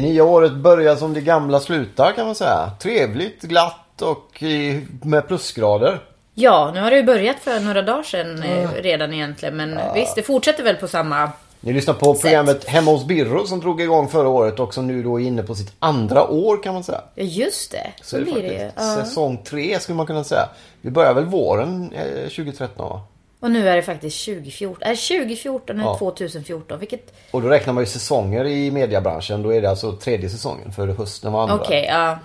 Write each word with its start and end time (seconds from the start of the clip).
Det 0.00 0.06
nya 0.06 0.24
året 0.24 0.52
börjar 0.52 0.96
som 0.96 1.14
det 1.14 1.20
gamla 1.20 1.60
slutar 1.60 2.12
kan 2.12 2.26
man 2.26 2.34
säga. 2.34 2.70
Trevligt, 2.78 3.42
glatt 3.42 4.02
och 4.02 4.42
med 5.02 5.28
plusgrader. 5.28 6.00
Ja, 6.34 6.70
nu 6.74 6.80
har 6.80 6.90
det 6.90 6.96
ju 6.96 7.02
börjat 7.02 7.36
för 7.40 7.60
några 7.60 7.82
dagar 7.82 8.02
sedan 8.02 8.42
eh, 8.42 8.70
redan 8.72 9.12
egentligen. 9.12 9.56
Men 9.56 9.78
visst, 9.94 10.14
det 10.14 10.22
fortsätter 10.22 10.64
väl 10.64 10.76
på 10.76 10.88
samma... 10.88 11.30
Ni 11.60 11.72
lyssnar 11.72 11.94
på 11.94 12.14
programmet 12.14 12.64
Hemma 12.64 12.90
hos 12.90 13.04
Birro 13.06 13.46
som 13.46 13.60
drog 13.60 13.80
igång 13.80 14.08
förra 14.08 14.28
året 14.28 14.60
och 14.60 14.74
som 14.74 14.86
nu 14.86 15.02
då 15.02 15.20
är 15.20 15.24
inne 15.24 15.42
på 15.42 15.54
sitt 15.54 15.72
andra 15.78 16.28
år 16.28 16.62
kan 16.62 16.74
man 16.74 16.84
säga. 16.84 17.00
Ja, 17.14 17.24
just 17.24 17.72
det. 17.72 17.92
Så, 18.02 18.04
Så 18.04 18.16
det 18.16 18.22
blir 18.22 18.42
det 18.42 18.48
ju. 18.48 18.70
Ja. 18.76 18.96
säsong 19.04 19.42
tre 19.44 19.80
skulle 19.80 19.96
man 19.96 20.06
kunna 20.06 20.24
säga. 20.24 20.48
Vi 20.80 20.90
börjar 20.90 21.14
väl 21.14 21.24
våren 21.24 21.92
eh, 21.92 22.22
2013 22.22 22.88
va? 22.88 23.00
Och 23.40 23.50
nu 23.50 23.68
är 23.68 23.76
det 23.76 23.82
faktiskt 23.82 24.24
2014. 24.24 24.82
Är 24.82 24.94
2014 24.94 25.76
eller 25.76 25.88
Ja. 25.88 25.98
2014? 25.98 26.78
Vilket... 26.78 27.12
Och 27.30 27.42
då 27.42 27.48
räknar 27.48 27.72
man 27.72 27.82
ju 27.82 27.86
säsonger 27.86 28.44
i 28.44 28.70
mediebranschen. 28.70 29.42
Då 29.42 29.54
är 29.54 29.62
det 29.62 29.70
alltså 29.70 29.92
tredje 29.92 30.30
säsongen 30.30 30.72
för 30.72 30.86
hösten 30.86 31.32
var 31.32 31.42
andra. 31.42 31.54
Okej, 31.54 31.86
ja. 31.90 32.18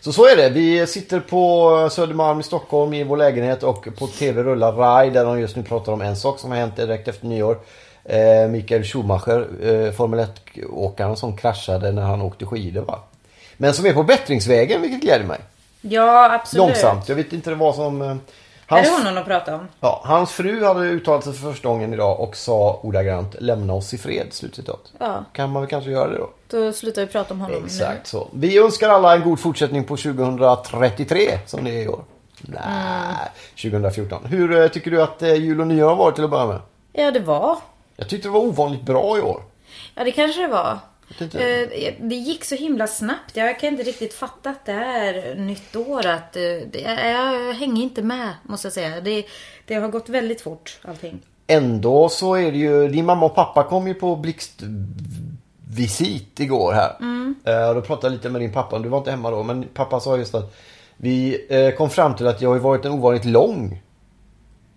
Så 0.00 0.12
så 0.12 0.26
är 0.26 0.36
det. 0.36 0.48
Vi 0.50 0.86
sitter 0.86 1.20
på 1.20 1.88
Södermalm 1.92 2.40
i 2.40 2.42
Stockholm 2.42 2.94
i 2.94 3.04
vår 3.04 3.16
lägenhet 3.16 3.62
och 3.62 3.88
på 3.98 4.06
TV 4.06 4.42
rullar 4.42 4.72
Rai 4.72 5.10
där 5.10 5.24
de 5.24 5.40
just 5.40 5.56
nu 5.56 5.62
pratar 5.62 5.92
om 5.92 6.00
en 6.00 6.16
sak 6.16 6.38
som 6.38 6.50
har 6.50 6.58
hänt 6.58 6.76
direkt 6.76 7.08
efter 7.08 7.26
nyår. 7.26 7.58
Eh, 8.04 8.48
Mikael 8.48 8.84
Schumacher, 8.84 9.46
eh, 9.62 9.92
Formel 9.92 10.20
1-åkaren 10.20 11.16
som 11.16 11.36
kraschade 11.36 11.92
när 11.92 12.02
han 12.02 12.22
åkte 12.22 12.46
skidor 12.46 12.82
va. 12.82 12.98
Men 13.56 13.74
som 13.74 13.86
är 13.86 13.92
på 13.92 14.02
bättringsvägen 14.02 14.82
vilket 14.82 15.00
gläder 15.00 15.24
mig. 15.24 15.38
Ja, 15.80 16.32
absolut. 16.34 16.66
Långsamt. 16.66 17.08
Jag 17.08 17.16
vet 17.16 17.32
inte 17.32 17.54
vad 17.54 17.74
som... 17.74 18.20
Eh, 18.70 18.76
Är 18.76 18.76
hans, 18.76 18.88
det 18.88 19.04
honom 19.04 19.18
att 19.18 19.26
prata 19.26 19.54
om? 19.54 19.68
ja, 19.80 20.00
hans 20.04 20.32
fru 20.32 20.64
hade 20.64 20.80
uttalat 20.80 21.24
sig 21.24 21.32
för 21.32 21.52
första 21.52 21.68
gången 21.68 21.94
idag 21.94 22.20
och 22.20 22.36
sa 22.36 22.80
ordagrant 22.82 23.34
lämna 23.40 23.72
oss 23.74 23.94
i 23.94 23.98
fred. 23.98 24.26
Slutcitat. 24.30 24.92
Ja. 24.98 25.24
Kan 25.32 25.50
man 25.52 25.62
väl 25.62 25.70
kanske 25.70 25.90
göra 25.90 26.08
det 26.08 26.18
då? 26.18 26.30
Då 26.48 26.72
slutar 26.72 27.02
vi 27.02 27.08
prata 27.08 27.34
om 27.34 27.40
honom 27.40 27.64
Exakt 27.64 28.06
så. 28.06 28.28
Vi 28.32 28.58
önskar 28.58 28.88
alla 28.88 29.14
en 29.16 29.22
god 29.22 29.40
fortsättning 29.40 29.84
på 29.84 29.96
2033 29.96 31.38
som 31.46 31.64
det 31.64 31.70
är 31.70 31.82
i 31.82 31.88
år. 31.88 32.04
Nej, 32.40 33.16
2014. 33.62 34.24
Hur 34.24 34.60
eh, 34.62 34.68
tycker 34.68 34.90
du 34.90 35.02
att 35.02 35.22
eh, 35.22 35.34
jul 35.34 35.60
och 35.60 35.66
nyår 35.66 35.88
har 35.88 35.96
varit 35.96 36.14
till 36.14 36.24
att 36.24 36.30
börja 36.30 36.46
med? 36.46 36.60
nu. 36.92 37.02
Ja, 37.02 37.10
det 37.10 37.20
var. 37.20 37.56
Jag 37.96 38.08
tyckte 38.08 38.28
det 38.28 38.32
var 38.32 38.40
ovanligt 38.40 38.82
bra 38.82 39.18
i 39.18 39.20
år. 39.20 39.42
Ja, 39.94 40.04
det 40.04 40.12
kanske 40.12 40.40
det 40.40 40.48
var. 40.48 40.78
Eh, 41.18 41.94
Det 42.00 42.14
gick 42.14 42.44
så 42.44 42.54
himla 42.54 42.86
snabbt. 42.86 43.36
Jag 43.36 43.58
kan 43.60 43.68
inte 43.68 43.82
riktigt 43.82 44.14
fatta 44.14 44.50
att 44.50 44.64
det 44.64 44.72
är 44.72 45.34
nytt 45.34 45.76
år. 45.76 46.06
Att, 46.06 46.36
eh, 46.36 46.42
jag 47.10 47.54
hänger 47.54 47.82
inte 47.82 48.02
med, 48.02 48.28
måste 48.42 48.66
jag 48.66 48.72
säga. 48.72 49.00
Det, 49.00 49.24
det 49.66 49.74
har 49.74 49.88
gått 49.88 50.08
väldigt 50.08 50.40
fort, 50.40 50.78
allting. 50.82 51.18
Ändå 51.46 52.08
så 52.08 52.34
är 52.34 52.52
det 52.52 52.58
ju, 52.58 52.88
din 52.88 53.06
mamma 53.06 53.26
och 53.26 53.34
pappa 53.34 53.62
kom 53.64 53.88
ju 53.88 53.94
på 53.94 54.16
blixtvisit 54.16 56.40
igår 56.40 56.72
här. 56.72 56.96
Eh, 57.44 57.68
och 57.68 57.74
då 57.74 57.80
pratade 57.80 58.06
jag 58.06 58.12
lite 58.12 58.28
med 58.30 58.40
din 58.40 58.52
pappa, 58.52 58.78
du 58.78 58.88
var 58.88 58.98
inte 58.98 59.10
hemma 59.10 59.30
då, 59.30 59.42
men 59.42 59.64
pappa 59.74 60.00
sa 60.00 60.16
just 60.16 60.34
att 60.34 60.54
vi 60.96 61.46
eh, 61.50 61.70
kom 61.76 61.90
fram 61.90 62.16
till 62.16 62.26
att 62.26 62.38
det 62.38 62.46
har 62.46 62.58
varit 62.58 62.84
en 62.84 62.92
ovanligt 62.92 63.24
lång 63.24 63.82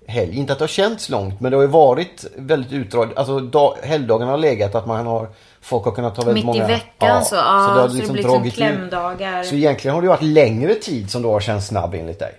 helg. 0.08 0.38
Inte 0.38 0.54
att 0.54 0.60
det 0.60 0.64
har 0.64 0.68
känts 0.68 1.10
långt, 1.10 1.42
men 1.42 1.52
det 1.52 1.58
har 1.58 1.62
ju 1.62 1.68
varit 1.70 2.26
väldigt 2.36 2.72
utdraget. 2.72 3.18
Alltså 3.18 3.40
dag, 3.40 3.78
helgdagarna 3.84 4.32
har 4.32 4.38
legat 4.38 4.76
att 4.76 4.88
man 4.88 5.06
har, 5.06 5.28
folk 5.64 5.86
har 5.86 5.92
kunnat 5.92 6.16
ta 6.16 6.22
väldigt 6.22 6.46
Mitt 6.46 6.56
många. 6.56 6.64
i 6.64 6.68
veckan 6.68 7.26
så, 7.26 7.36
ja, 7.36 7.42
så, 7.42 7.82
har 7.82 7.88
det 7.88 7.94
blir 7.94 8.14
liksom 8.14 8.52
klämdagar. 8.52 9.44
Så 9.44 9.56
egentligen 9.56 9.96
har 9.96 10.02
det 10.02 10.08
varit 10.08 10.24
längre 10.24 10.76
tid 10.76 11.12
som 11.12 11.22
då 11.22 11.32
har 11.32 11.40
känts 11.40 11.68
snabb 11.68 11.94
enligt 11.94 12.20
dig. 12.20 12.36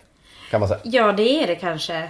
Kan 0.50 0.60
man 0.60 0.68
säga. 0.68 0.80
Ja, 0.84 1.12
det 1.12 1.42
är 1.42 1.46
det 1.46 1.54
kanske. 1.54 2.08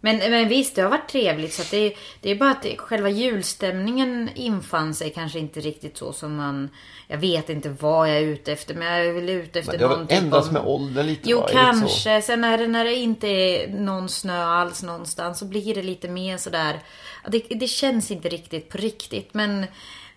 Men, 0.00 0.16
men 0.16 0.48
visst, 0.48 0.76
det 0.76 0.82
har 0.82 0.88
varit 0.90 1.08
trevligt. 1.08 1.54
Så 1.54 1.62
det, 1.70 1.94
det 2.20 2.30
är 2.30 2.34
bara 2.34 2.50
att 2.50 2.62
det, 2.62 2.76
själva 2.76 3.08
julstämningen 3.08 4.30
infann 4.34 4.94
sig 4.94 5.10
kanske 5.10 5.38
inte 5.38 5.60
riktigt 5.60 5.96
så 5.96 6.12
som 6.12 6.36
man... 6.36 6.68
Jag 7.08 7.18
vet 7.18 7.50
inte 7.50 7.68
vad 7.68 8.08
jag 8.08 8.16
är 8.16 8.20
ute 8.20 8.52
efter, 8.52 8.74
men 8.74 8.88
jag 8.88 9.06
är 9.06 9.12
väl 9.12 9.28
ute 9.28 9.58
efter 9.58 9.72
Men 9.72 9.80
det 9.80 9.86
har 9.86 9.96
någon 9.96 10.06
typ 10.06 10.18
ändrats 10.18 10.46
av- 10.46 10.52
med 10.52 10.62
åldern 10.66 11.06
lite 11.06 11.30
Jo, 11.30 11.40
det 11.40 11.48
så? 11.48 11.54
kanske. 11.54 12.22
Sen 12.22 12.44
är 12.44 12.58
det 12.58 12.66
när 12.66 12.84
det 12.84 12.94
inte 12.94 13.26
är 13.26 13.68
någon 13.68 14.08
snö 14.08 14.44
alls 14.44 14.82
någonstans 14.82 15.38
så 15.38 15.44
blir 15.44 15.74
det 15.74 15.82
lite 15.82 16.08
mer 16.08 16.36
sådär. 16.36 16.80
Det, 17.28 17.42
det 17.50 17.66
känns 17.66 18.10
inte 18.10 18.28
riktigt 18.28 18.68
på 18.68 18.78
riktigt, 18.78 19.34
men... 19.34 19.66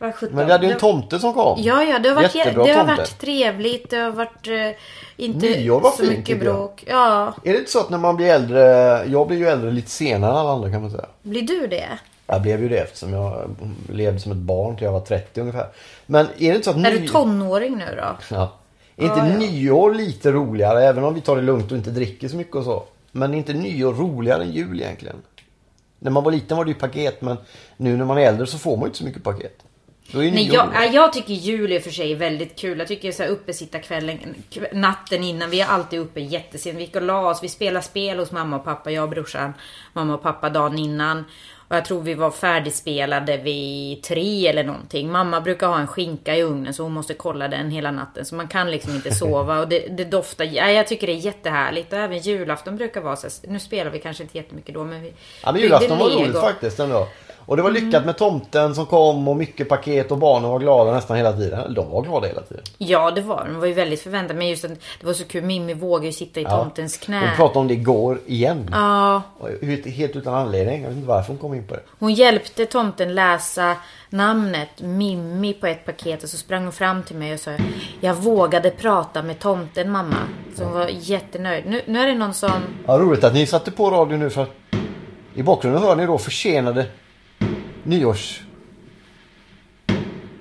Vad 0.01 0.15
sjutton. 0.15 0.35
Men 0.35 0.45
vi 0.45 0.51
hade 0.51 0.65
ju 0.67 0.71
en 0.73 0.79
tomte 0.79 1.19
som 1.19 1.33
kom. 1.33 1.59
Ja, 1.61 1.83
ja, 1.83 1.99
det 1.99 2.09
har 2.09 2.15
varit, 2.15 2.35
Jättebra 2.35 2.63
det 2.63 2.71
har 2.71 2.79
tomte. 2.85 2.95
varit 3.01 3.19
trevligt. 3.19 3.89
Det 3.89 3.97
har 3.97 4.11
varit 4.11 4.47
eh, 4.47 4.69
inte 5.25 5.47
Nyår 5.49 5.79
var 5.79 5.91
så 5.91 5.97
fint, 5.97 6.09
mycket 6.09 6.25
tycker 6.25 6.45
jag. 6.45 6.55
bråk. 6.55 6.83
Ja, 6.87 7.33
Är 7.43 7.53
det 7.53 7.59
inte 7.59 7.71
så 7.71 7.79
att 7.79 7.89
när 7.89 7.97
man 7.97 8.15
blir 8.15 8.27
äldre, 8.27 8.59
jag 9.07 9.27
blir 9.27 9.37
ju 9.37 9.47
äldre 9.47 9.71
lite 9.71 9.89
senare 9.89 10.31
än 10.31 10.37
alla 10.37 10.49
andra 10.51 10.71
kan 10.71 10.81
man 10.81 10.91
säga. 10.91 11.05
blir 11.21 11.41
du 11.41 11.67
det? 11.67 11.87
Jag 12.27 12.41
blev 12.41 12.61
ju 12.63 12.69
det 12.69 12.77
eftersom 12.77 13.13
jag 13.13 13.55
levde 13.89 14.19
som 14.19 14.31
ett 14.31 14.37
barn 14.37 14.75
till 14.75 14.85
jag 14.85 14.91
var 14.91 14.99
30 14.99 15.41
ungefär. 15.41 15.67
Men 16.05 16.25
är 16.25 16.49
det 16.49 16.55
inte 16.55 16.63
så 16.63 16.69
att 16.71 16.75
Är 16.77 16.79
ny... 16.91 16.97
du 16.97 17.07
tonåring 17.07 17.77
nu 17.77 17.85
då? 17.97 18.17
Ja. 18.35 18.51
Är 18.97 19.03
inte 19.03 19.19
Ja, 19.19 19.27
ja. 19.27 19.37
nyår 19.37 19.93
lite 19.93 20.31
roligare 20.31 20.83
även 20.83 21.03
om 21.03 21.13
vi 21.13 21.21
tar 21.21 21.35
det 21.35 21.41
lugnt 21.41 21.71
och 21.71 21.77
inte 21.77 21.89
dricker 21.89 22.27
så 22.27 22.35
mycket 22.35 22.55
och 22.55 22.63
så? 22.63 22.83
Men 23.11 23.33
är 23.33 23.37
inte 23.37 23.53
nyår 23.53 23.93
roligare 23.93 24.43
än 24.43 24.51
jul 24.51 24.81
egentligen? 24.81 25.15
När 25.99 26.11
man 26.11 26.23
var 26.23 26.31
liten 26.31 26.57
var 26.57 26.65
det 26.65 26.71
ju 26.71 26.75
paket 26.77 27.21
men 27.21 27.37
nu 27.77 27.97
när 27.97 28.05
man 28.05 28.17
är 28.17 28.21
äldre 28.21 28.47
så 28.47 28.57
får 28.57 28.71
man 28.77 28.81
ju 28.81 28.85
inte 28.87 28.97
så 28.97 29.05
mycket 29.05 29.23
paket. 29.23 29.57
Nej, 30.13 30.49
jag, 30.53 30.93
jag 30.93 31.13
tycker 31.13 31.33
jul 31.33 31.71
i 31.73 31.77
och 31.79 31.83
för 31.83 31.91
sig 31.91 32.11
är 32.11 32.15
väldigt 32.15 32.59
kul. 32.59 32.79
Jag 32.79 32.87
tycker 32.87 33.11
så 33.11 33.23
här 33.23 33.29
uppesittarkvällen, 33.29 34.19
kv- 34.51 34.73
natten 34.75 35.23
innan. 35.23 35.49
Vi 35.49 35.61
är 35.61 35.67
alltid 35.67 35.99
uppe 35.99 36.19
jättesent. 36.19 36.77
Vi 36.77 36.81
gick 36.81 36.95
och 36.95 37.01
la 37.01 37.29
oss. 37.29 37.43
Vi 37.43 37.49
spelar 37.49 37.81
spel 37.81 38.19
hos 38.19 38.31
mamma 38.31 38.55
och 38.55 38.63
pappa, 38.63 38.91
jag 38.91 39.03
och 39.03 39.09
brorsan. 39.09 39.53
Mamma 39.93 40.13
och 40.13 40.23
pappa 40.23 40.49
dagen 40.49 40.79
innan. 40.79 41.25
Och 41.67 41.77
jag 41.77 41.85
tror 41.85 42.01
vi 42.01 42.13
var 42.13 42.31
färdigspelade 42.31 43.37
vid 43.37 44.03
tre 44.03 44.47
eller 44.47 44.63
någonting. 44.63 45.11
Mamma 45.11 45.41
brukar 45.41 45.67
ha 45.67 45.79
en 45.79 45.87
skinka 45.87 46.35
i 46.35 46.43
ugnen 46.43 46.73
så 46.73 46.83
hon 46.83 46.91
måste 46.91 47.13
kolla 47.13 47.47
den 47.47 47.71
hela 47.71 47.91
natten. 47.91 48.25
Så 48.25 48.35
man 48.35 48.47
kan 48.47 48.71
liksom 48.71 48.95
inte 48.95 49.11
sova. 49.15 49.59
Och 49.59 49.67
det, 49.67 49.79
det 49.79 50.05
doftar... 50.05 50.45
Ja, 50.45 50.71
jag 50.71 50.87
tycker 50.87 51.07
det 51.07 51.13
är 51.13 51.17
jättehärligt. 51.17 51.93
Och 51.93 51.99
även 51.99 52.17
julafton 52.17 52.77
brukar 52.77 53.01
vara 53.01 53.15
så 53.15 53.27
Nu 53.47 53.59
spelar 53.59 53.91
vi 53.91 53.99
kanske 53.99 54.23
inte 54.23 54.37
jättemycket 54.37 54.73
då 54.75 54.83
men 54.83 55.01
vi... 55.03 55.13
Ja 55.43 55.51
men 55.51 55.61
julafton 55.61 55.97
var 55.99 56.09
roligt 56.09 56.39
faktiskt 56.41 56.79
ändå. 56.79 57.07
Och 57.51 57.57
det 57.57 57.63
var 57.63 57.69
Mm. 57.69 57.85
lyckat 57.85 58.05
med 58.05 58.17
tomten 58.17 58.75
som 58.75 58.85
kom 58.85 59.27
och 59.27 59.35
mycket 59.35 59.69
paket 59.69 60.11
och 60.11 60.17
barnen 60.17 60.49
var 60.49 60.59
glada 60.59 60.91
nästan 60.91 61.17
hela 61.17 61.33
tiden. 61.33 61.73
De 61.73 61.89
var 61.89 62.01
glada 62.01 62.27
hela 62.27 62.41
tiden. 62.41 62.63
Ja, 62.77 63.11
det 63.11 63.21
var 63.21 63.45
de. 63.45 63.59
var 63.59 63.67
ju 63.67 63.73
väldigt 63.73 64.01
förväntade. 64.01 64.39
Men 64.39 64.47
just 64.49 64.65
att 64.65 64.71
det 64.99 65.05
var 65.05 65.13
så 65.13 65.23
kul. 65.25 65.43
Mimmi 65.43 65.73
vågade 65.73 66.05
ju 66.05 66.11
sitta 66.11 66.39
i 66.39 66.45
tomtens 66.45 66.97
knä. 66.97 67.29
Vi 67.31 67.35
pratade 67.37 67.59
om 67.59 67.67
det 67.67 67.73
igår 67.73 68.19
igen. 68.25 68.69
Ja, 68.71 69.21
helt 69.85 70.15
utan 70.15 70.33
anledning. 70.33 70.81
Jag 70.81 70.87
vet 70.89 70.97
inte 70.97 71.07
varför 71.09 71.27
hon 71.27 71.37
kom 71.37 71.53
in 71.53 71.67
på 71.67 71.73
det. 71.73 71.81
hon 71.99 72.13
hjälpte 72.13 72.65
tomten 72.65 73.15
läsa 73.15 73.75
namnet 74.09 74.69
Mimmi 74.81 75.53
på 75.53 75.67
ett 75.67 75.85
paket 75.85 76.23
och 76.23 76.29
så 76.29 76.37
sprang 76.37 76.63
hon 76.63 76.71
fram 76.71 77.03
till 77.03 77.15
mig 77.15 77.33
och 77.33 77.39
sa 77.39 77.51
Jag 77.99 78.13
vågade 78.13 78.69
prata 78.69 79.23
med 79.23 79.39
tomten 79.39 79.91
mamma. 79.91 80.15
Så 80.57 80.63
hon 80.63 80.73
var 80.73 80.87
jättenöjd. 80.91 81.63
Nu, 81.67 81.81
nu 81.85 81.99
är 81.99 82.07
det 82.07 82.15
någon 82.15 82.33
som... 82.33 82.51
Ja, 82.87 82.97
roligt 82.97 83.23
att 83.23 83.33
ni 83.33 83.45
satte 83.45 83.71
på 83.71 83.89
radio 83.91 84.17
nu 84.17 84.29
för 84.29 84.41
att 84.41 84.51
i 85.33 85.43
bakgrunden 85.43 85.83
hör 85.83 85.95
ni 85.95 86.05
då 86.05 86.17
försenade 86.17 86.85
nyårs... 87.83 88.41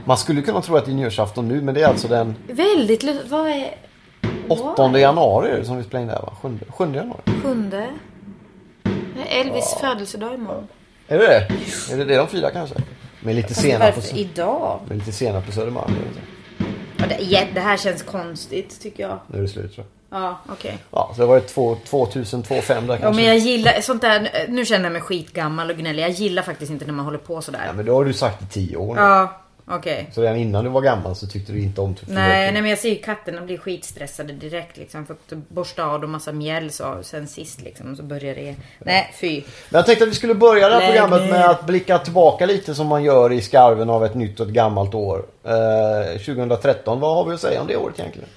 Man 0.04 0.16
skulle 0.16 0.42
kunna 0.42 0.62
tro 0.62 0.76
att 0.76 0.84
det 0.84 0.90
är 0.90 0.94
nyårsafton 0.94 1.48
nu 1.48 1.60
men 1.62 1.74
det 1.74 1.82
är 1.82 1.86
alltså 1.88 2.08
den 2.08 2.34
Väldigt 2.48 3.02
lu- 3.02 3.28
Vad 3.28 3.48
är... 3.48 3.74
8 4.48 4.98
januari 4.98 5.64
som 5.64 5.76
vi 5.76 5.82
spelar 5.84 6.00
in 6.00 6.06
det 6.06 6.12
här 6.14 6.22
va? 6.22 6.32
7, 6.42 6.58
7 6.68 6.84
januari. 6.94 7.20
Sjunde? 7.42 7.86
Det 8.82 9.36
är 9.38 9.40
Elvis 9.40 9.76
födelsedag 9.80 10.34
imorgon. 10.34 10.68
Är 11.08 11.18
det 11.18 11.26
det? 11.26 11.46
Är 11.92 11.96
det 11.98 12.04
det 12.04 12.16
de 12.16 12.28
firar 12.28 12.50
kanske? 12.50 12.74
Med 13.20 13.34
lite 13.36 13.54
sena 13.54 13.78
på, 13.78 13.84
Varför 13.84 14.18
idag? 14.18 14.80
med 14.88 14.98
lite 14.98 15.12
sena 15.12 15.40
på 15.40 15.52
Södermalm. 15.52 15.92
är 15.94 15.98
det 16.08 16.14
så? 16.14 16.20
Ja, 16.96 17.04
det, 17.08 17.24
ja, 17.24 17.40
det 17.54 17.60
här 17.60 17.76
känns 17.76 18.02
konstigt 18.02 18.80
tycker 18.82 19.02
jag. 19.02 19.18
Nu 19.26 19.38
är 19.38 19.42
det 19.42 19.48
slut 19.48 19.74
tror 19.74 19.86
jag. 19.86 19.99
Ja, 20.10 20.38
okej. 20.48 20.78
Ja, 20.90 21.10
så 21.14 21.20
det 21.20 21.26
var 21.26 21.34
ju 21.34 21.40
två- 21.40 21.76
2000, 21.90 22.42
2005 22.42 22.86
där 22.86 22.94
Ja 22.94 23.00
kanske. 23.00 23.22
men 23.22 23.28
jag 23.28 23.38
gillar 23.38 23.80
sånt 23.80 24.02
där, 24.02 24.28
nu 24.48 24.64
känner 24.64 24.84
jag 24.84 24.92
mig 24.92 25.02
skitgammal 25.02 25.70
och 25.70 25.76
gnällig. 25.76 26.02
Jag 26.02 26.10
gillar 26.10 26.42
faktiskt 26.42 26.70
inte 26.70 26.84
när 26.86 26.92
man 26.92 27.04
håller 27.04 27.18
på 27.18 27.42
sådär. 27.42 27.60
Ja, 27.66 27.72
men 27.72 27.86
då 27.86 27.94
har 27.94 28.04
du 28.04 28.12
sagt 28.12 28.42
i 28.42 28.46
tio 28.46 28.76
år 28.76 28.94
nu. 28.94 29.00
Ja, 29.00 29.36
Okej. 29.72 30.10
Så 30.12 30.22
redan 30.22 30.36
innan 30.36 30.64
du 30.64 30.70
var 30.70 30.80
gammal 30.80 31.16
så 31.16 31.26
tyckte 31.26 31.52
du 31.52 31.62
inte 31.62 31.80
om 31.80 31.94
typ 31.94 32.08
Nej, 32.08 32.52
nej 32.52 32.62
men 32.62 32.70
jag 32.70 32.78
ser 32.78 32.88
ju 32.88 32.96
katterna 32.96 33.40
bli 33.40 33.58
skitstressade 33.58 34.32
direkt 34.32 34.76
liksom. 34.76 35.06
För 35.06 35.14
att 35.14 35.32
borsta 35.48 35.84
av 35.84 36.00
dem 36.00 36.10
massa 36.10 36.32
mjäll 36.32 36.70
så, 36.70 36.98
sen 37.02 37.26
sist 37.28 37.60
liksom. 37.62 37.96
Så 37.96 38.02
börjar 38.02 38.34
det. 38.34 38.54
Nej 38.78 39.14
fy. 39.20 39.42
Men 39.68 39.78
jag 39.78 39.86
tänkte 39.86 40.04
att 40.04 40.10
vi 40.10 40.14
skulle 40.14 40.34
börja 40.34 40.68
det 40.68 40.74
här 40.74 40.80
Nej, 40.80 40.90
programmet 40.92 41.20
nej. 41.20 41.30
med 41.30 41.50
att 41.50 41.66
blicka 41.66 41.98
tillbaka 41.98 42.46
lite 42.46 42.74
som 42.74 42.86
man 42.86 43.02
gör 43.04 43.32
i 43.32 43.40
skarven 43.40 43.90
av 43.90 44.04
ett 44.04 44.14
nytt 44.14 44.40
och 44.40 44.46
ett 44.46 44.52
gammalt 44.52 44.94
år. 44.94 45.24
Eh, 45.44 46.18
2013, 46.18 47.00
vad 47.00 47.14
har 47.16 47.24
vi 47.24 47.34
att 47.34 47.40
säga 47.40 47.60
om 47.60 47.66
det 47.66 47.76
året 47.76 47.98
egentligen? 48.00 48.28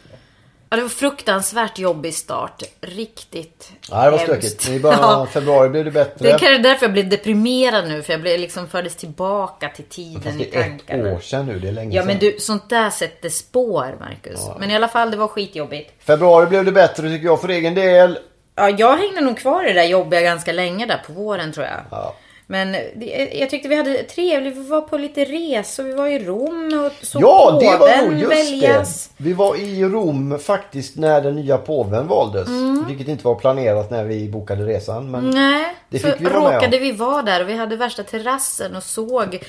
Ja, 0.74 0.78
det 0.78 0.81
var 0.84 0.90
fruktansvärt 0.90 1.80
jobbig 1.80 2.14
start. 2.14 2.64
Riktigt 2.81 3.72
Ja, 3.92 4.06
det 4.06 4.12
var 4.12 4.18
stökigt. 4.18 4.70
I 4.70 4.80
början 4.80 5.04
av 5.04 5.20
Ja. 5.20 5.25
februari 5.25 5.70
blev 5.70 5.86
det 5.86 5.92
bättre. 5.92 6.14
Det 6.18 6.28
är 6.31 6.38
kanske 6.38 6.58
därför 6.58 6.86
jag 6.86 6.94
blev 6.94 7.10
deprimerad 7.10 7.88
nu. 7.88 8.02
För 8.04 8.14
jag 8.14 8.22
blev 8.22 8.40
liksom 8.40 8.68
fördes 8.68 8.96
tillbaka 8.96 9.70
till 9.70 9.84
tiden 9.86 10.42
i 10.42 10.50
det 10.52 10.56
är 10.58 10.62
ett 10.62 10.68
tankarna. 10.88 11.14
år 11.14 11.20
sedan 11.20 11.46
nu, 11.46 11.60
det 11.60 11.68
är 11.68 11.72
länge 11.72 11.96
Ja 11.96 12.02
sedan. 12.02 12.08
men 12.08 12.20
du, 12.20 12.36
sånt 12.40 12.70
där 12.70 12.90
sätter 12.90 13.30
spår 13.30 13.96
Marcus. 14.00 14.40
Men 14.60 14.72
i 14.72 14.75
alla 14.75 14.88
fall, 14.88 15.12
det 15.12 15.18
var 15.18 15.28
skitjobbigt. 15.28 15.92
Februari 16.04 16.46
blev 16.48 16.66
det 16.66 16.72
bättre 16.72 17.10
tycker 17.10 17.26
jag 17.26 17.42
för 17.42 17.50
egen 17.50 17.76
del. 17.76 18.19
Ja, 18.56 18.69
jag 18.69 18.98
hängde 18.98 19.22
nog 19.22 19.38
kvar 19.38 19.64
i 19.64 19.68
det 19.68 19.80
där 19.80 19.88
jobbiga 19.88 20.22
ganska 20.22 20.52
länge 20.52 20.86
där 20.86 21.02
på 21.08 21.14
våren 21.14 21.54
tror 21.54 21.66
jag. 21.66 21.80
Ja. 21.92 22.16
Men 22.48 22.72
det, 22.72 23.30
jag 23.34 23.50
tyckte 23.50 23.68
vi 23.69 23.75
hade 23.75 24.04
trevligt. 24.04 24.56
Vi 24.57 24.68
var 24.68 24.81
på 24.81 24.98
lite 24.98 25.25
resor. 25.25 25.84
Vi 25.84 25.94
var 25.94 26.07
i 26.07 26.19
Rom 26.19 26.86
och 26.86 27.06
såg 27.06 27.22
Ja, 27.22 27.57
det 27.62 27.66
var 27.66 27.78
påven 27.78 28.10
nog 28.12 28.19
just 28.19 28.31
väljas. 28.31 29.10
det. 29.18 29.24
Vi 29.24 29.34
var 29.34 29.56
i 29.56 29.84
Rom 29.84 30.40
faktiskt 30.40 30.98
när 30.98 31.22
den 31.22 31.36
nya 31.36 31.57
påven 31.57 32.07
valdes. 32.07 32.48
Mm. 32.48 32.86
Vilket 32.88 33.07
inte 33.07 33.25
var 33.25 33.36
planerat 33.36 33.92
när 33.92 34.04
vi 34.04 34.30
bokade 34.30 34.66
resan. 34.66 35.12
Men 35.12 35.30
Nej, 35.30 35.75
Det 35.90 36.00
så 36.00 36.07
fick 36.07 36.22
vi 36.22 36.25
vara 36.25 36.40
med 36.40 36.48
om. 36.48 36.54
råkade 36.54 36.80
vi 36.80 36.92
vara 36.92 37.22
där 37.22 37.42
och 37.42 37.50
vi 37.50 37.56
hade 37.56 37.75
värsta 37.75 38.04
terrassen 38.04 38.75
och 38.75 38.84
såg 38.84 39.40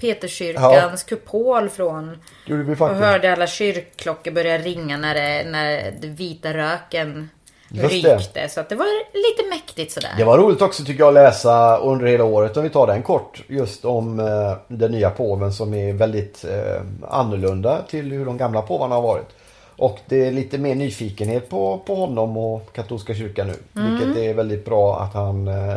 Peterskyrkans 0.00 1.02
kupol 1.02 1.68
från 1.68 2.18
gjorde 2.46 2.62
vi 2.62 2.74
och 2.74 2.88
hörde 2.88 3.32
alla 3.32 3.46
kyrkklockor 3.46 4.30
börja 4.30 4.58
ringa 4.58 4.96
när, 4.96 5.14
det, 5.14 5.50
när 5.50 5.94
den 6.00 6.14
vita 6.14 6.54
röken 6.54 7.30
Just 7.70 8.02
det. 8.02 8.16
rykte. 8.16 8.48
Så 8.48 8.60
att 8.60 8.68
det 8.68 8.74
var 8.74 8.86
lite 9.14 9.48
mäktigt 9.50 9.92
sådär. 9.92 10.14
Det 10.16 10.24
var 10.24 10.38
roligt 10.38 10.62
också 10.62 10.84
tycker 10.84 11.00
jag 11.00 11.08
att 11.08 11.14
läsa 11.14 11.76
under 11.76 12.06
hela 12.06 12.24
året 12.24 12.56
om 12.56 12.62
vi 12.62 12.70
tar 12.70 12.86
den 12.86 13.02
kort. 13.02 13.42
Just 13.48 13.84
om 13.84 14.20
eh, 14.20 14.52
den 14.68 14.92
nya 14.92 15.10
påven 15.10 15.52
som 15.52 15.74
är 15.74 15.92
väldigt 15.92 16.44
eh, 16.44 16.82
annorlunda 17.08 17.82
till 17.90 18.12
hur 18.12 18.26
de 18.26 18.36
gamla 18.36 18.62
påvarna 18.62 18.94
har 18.94 19.02
varit. 19.02 19.28
Och 19.76 19.98
det 20.06 20.26
är 20.26 20.30
lite 20.30 20.58
mer 20.58 20.74
nyfikenhet 20.74 21.48
på, 21.48 21.80
på 21.86 21.94
honom 21.94 22.36
och 22.36 22.72
katolska 22.72 23.14
kyrkan 23.14 23.46
nu. 23.46 23.80
Mm. 23.80 23.98
Vilket 23.98 24.16
är 24.16 24.34
väldigt 24.34 24.64
bra 24.64 25.00
att 25.00 25.14
han 25.14 25.48
eh, 25.48 25.76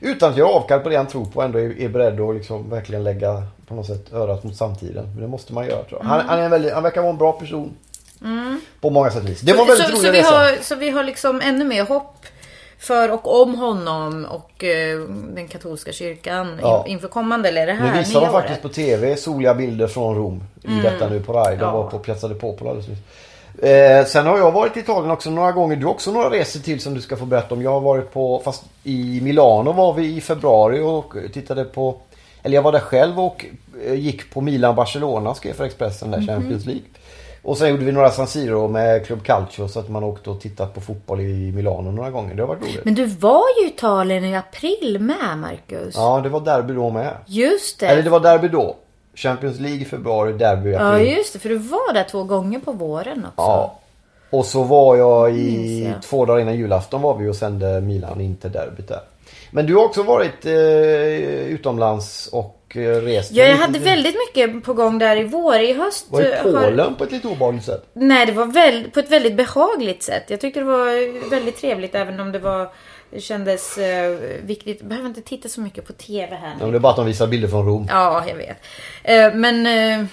utan 0.00 0.30
att 0.30 0.36
göra 0.36 0.48
avkall 0.48 0.80
på 0.80 0.88
det 0.88 0.96
han 0.96 1.06
tror 1.06 1.24
på 1.24 1.42
ändå 1.42 1.58
är, 1.58 1.80
är 1.80 1.88
beredd 1.88 2.20
att 2.20 2.34
liksom 2.34 2.70
verkligen 2.70 3.04
lägga 3.04 3.42
på 3.66 3.74
något 3.74 3.86
sätt 3.86 4.12
örat 4.12 4.44
mot 4.44 4.56
samtiden. 4.56 5.04
Men 5.12 5.20
det 5.20 5.28
måste 5.28 5.52
man 5.52 5.66
göra 5.66 5.82
tror 5.82 6.00
jag. 6.02 6.08
Han, 6.08 6.20
han, 6.26 6.38
är 6.38 6.48
väldigt, 6.48 6.72
han 6.72 6.82
verkar 6.82 7.00
vara 7.00 7.10
en 7.10 7.18
bra 7.18 7.32
person. 7.32 7.76
På 8.80 8.90
många 8.90 9.10
sätt 9.10 9.22
och 9.22 9.28
vis. 9.28 9.40
Det 9.40 9.52
var 9.52 9.66
väldigt 9.66 9.86
så, 9.86 9.92
rolig 9.92 10.06
så, 10.06 10.12
vi 10.12 10.18
resa. 10.18 10.30
har, 10.38 10.62
så 10.62 10.74
vi 10.74 10.90
har 10.90 11.04
liksom 11.04 11.40
ännu 11.40 11.64
mer 11.64 11.84
hopp 11.84 12.16
för 12.78 13.10
och 13.12 13.42
om 13.42 13.54
honom 13.54 14.24
och 14.30 14.64
eh, 14.64 15.00
den 15.34 15.48
katolska 15.48 15.92
kyrkan 15.92 16.58
Ja. 16.62 16.84
in, 16.86 16.92
inför 16.92 17.08
kommande, 17.08 17.48
eller 17.48 17.66
det 17.66 17.72
här 17.72 17.92
Nu 17.92 17.98
visar 17.98 18.20
de 18.20 18.32
faktiskt 18.32 18.52
året. 18.52 18.62
på 18.62 18.68
TV 18.68 19.16
soliga 19.16 19.54
bilder 19.54 19.86
från 19.86 20.14
Rom 20.16 20.42
i 20.62 20.80
detta 20.82 21.08
nu 21.08 21.20
på 21.22 21.32
Rai. 21.32 21.56
De 21.56 21.62
Ja. 21.62 21.72
var 21.72 21.90
på 21.90 21.98
Piazza 21.98 22.28
de 22.28 22.34
Popolo 22.34 22.70
alldeles 22.70 22.88
nyss. 22.88 22.98
Eh, 23.62 24.04
sen 24.06 24.26
har 24.26 24.38
jag 24.38 24.52
varit 24.52 24.76
i 24.76 24.80
Italien 24.80 25.10
också 25.10 25.30
några 25.30 25.52
gånger. 25.52 25.76
Du 25.76 25.84
har 25.86 25.92
också 25.92 26.10
några 26.12 26.30
resor 26.30 26.60
till 26.60 26.80
som 26.80 26.94
du 26.94 27.00
ska 27.00 27.16
få 27.16 27.24
berätta 27.26 27.54
om. 27.54 27.62
Jag 27.62 27.70
har 27.70 27.80
varit 27.80 28.12
på, 28.12 28.42
fast 28.44 28.64
i 28.84 29.20
Milano 29.22 29.72
var 29.72 29.92
vi 29.94 30.16
i 30.16 30.20
februari 30.20 30.80
och 30.80 31.14
tittade 31.32 31.64
på 31.64 31.96
eller 32.42 32.54
jag 32.54 32.62
var 32.62 32.72
där 32.72 32.80
själv 32.80 33.20
och 33.20 33.44
eh, 33.86 33.94
gick 33.94 34.30
på 34.34 34.40
Milan-Barcelona 34.40 35.34
skrev 35.34 35.52
för 35.52 35.64
Expressen 35.64 36.10
där, 36.10 36.26
Champions 36.26 36.66
League. 36.66 36.82
Och 37.42 37.58
sen 37.58 37.68
gjorde 37.68 37.84
vi 37.84 37.92
några 37.92 38.10
San 38.10 38.26
Siro 38.26 38.68
med 38.68 39.06
Club 39.06 39.22
Calcio 39.24 39.68
så 39.68 39.80
att 39.80 39.88
man 39.88 40.04
åkte 40.04 40.30
och 40.30 40.40
tittat 40.40 40.74
på 40.74 40.80
fotboll 40.80 41.20
i 41.20 41.52
Milano 41.52 41.90
några 41.90 42.10
gånger. 42.10 42.34
Det 42.34 42.42
har 42.42 42.48
varit 42.48 42.62
roligt. 42.62 42.84
Men 42.84 42.94
du 42.94 43.06
var 43.06 43.42
ju 43.60 43.66
i 43.66 43.70
Italien 43.70 44.24
i 44.24 44.36
april 44.36 44.96
med 45.00 45.38
Marcus. 45.38 45.94
Ja, 45.96 46.20
det 46.22 46.28
var 46.28 46.40
derby 46.40 46.74
då 46.74 46.90
med. 46.90 47.16
Just 47.26 47.80
det. 47.80 47.86
Eller 47.86 48.02
det 48.02 48.10
var 48.10 48.20
derby 48.20 48.48
då. 48.48 48.76
Champions 49.14 49.60
League 49.60 49.80
i 49.80 49.84
februari, 49.84 50.32
derby 50.32 50.70
i 50.70 50.72
Ja 50.72 50.92
april. 50.94 51.16
just 51.16 51.32
det, 51.32 51.38
för 51.38 51.48
du 51.48 51.56
var 51.58 51.94
där 51.94 52.04
två 52.04 52.22
gånger 52.24 52.58
på 52.58 52.72
våren 52.72 53.18
också. 53.18 53.32
Ja. 53.36 53.76
Och 54.30 54.46
så 54.46 54.62
var 54.62 54.96
jag 54.96 55.34
i 55.36 55.84
jag. 55.84 56.02
två 56.02 56.24
dagar 56.24 56.40
innan 56.40 56.56
julafton 56.56 57.02
var 57.02 57.16
vi 57.16 57.28
och 57.28 57.36
sände 57.36 57.80
Milan 57.80 58.20
in 58.20 58.36
till 58.36 58.52
derbyt 58.52 58.88
där. 58.88 59.00
Men 59.50 59.66
du 59.66 59.74
har 59.74 59.84
också 59.84 60.02
varit 60.02 60.46
eh, 60.46 60.52
utomlands 61.46 62.26
och 62.32 62.76
eh, 62.76 62.80
rest. 62.80 63.32
Ja, 63.32 63.44
jag 63.44 63.56
hade 63.56 63.78
väldigt 63.78 64.16
mycket 64.28 64.64
på 64.64 64.74
gång 64.74 64.98
där 64.98 65.16
i 65.16 65.24
vår. 65.24 65.58
I 65.58 65.72
höst 65.72 66.06
Var 66.10 66.22
eh, 66.22 66.42
Polen 66.42 66.94
på 66.94 67.04
ett 67.04 67.12
lite 67.12 67.28
obehagligt 67.28 67.64
sätt. 67.64 67.86
Nej, 67.92 68.26
det 68.26 68.32
var 68.32 68.46
väl, 68.46 68.90
på 68.90 69.00
ett 69.00 69.10
väldigt 69.10 69.34
behagligt 69.36 70.02
sätt. 70.02 70.24
Jag 70.28 70.40
tyckte 70.40 70.60
det 70.60 70.66
var 70.66 71.30
väldigt 71.30 71.60
trevligt 71.60 71.94
även 71.94 72.20
om 72.20 72.32
det 72.32 72.38
var 72.38 72.72
det 73.10 73.20
kändes 73.20 73.78
eh, 73.78 74.18
viktigt. 74.42 74.82
Behöver 74.82 75.08
inte 75.08 75.22
titta 75.22 75.48
så 75.48 75.60
mycket 75.60 75.86
på 75.86 75.92
TV 75.92 76.36
här 76.36 76.48
Ja, 76.48 76.54
nu. 76.58 76.62
men 76.62 76.70
det 76.70 76.78
är 76.78 76.80
bara 76.80 76.90
att 76.90 76.96
de 76.96 77.06
visar 77.06 77.26
bilder 77.26 77.48
från 77.48 77.66
Rom. 77.66 77.86
Ja, 77.88 78.24
jag 78.28 78.36
vet. 78.36 78.56
Eh, 79.02 79.34
men... 79.34 79.66
Eh, 80.00 80.06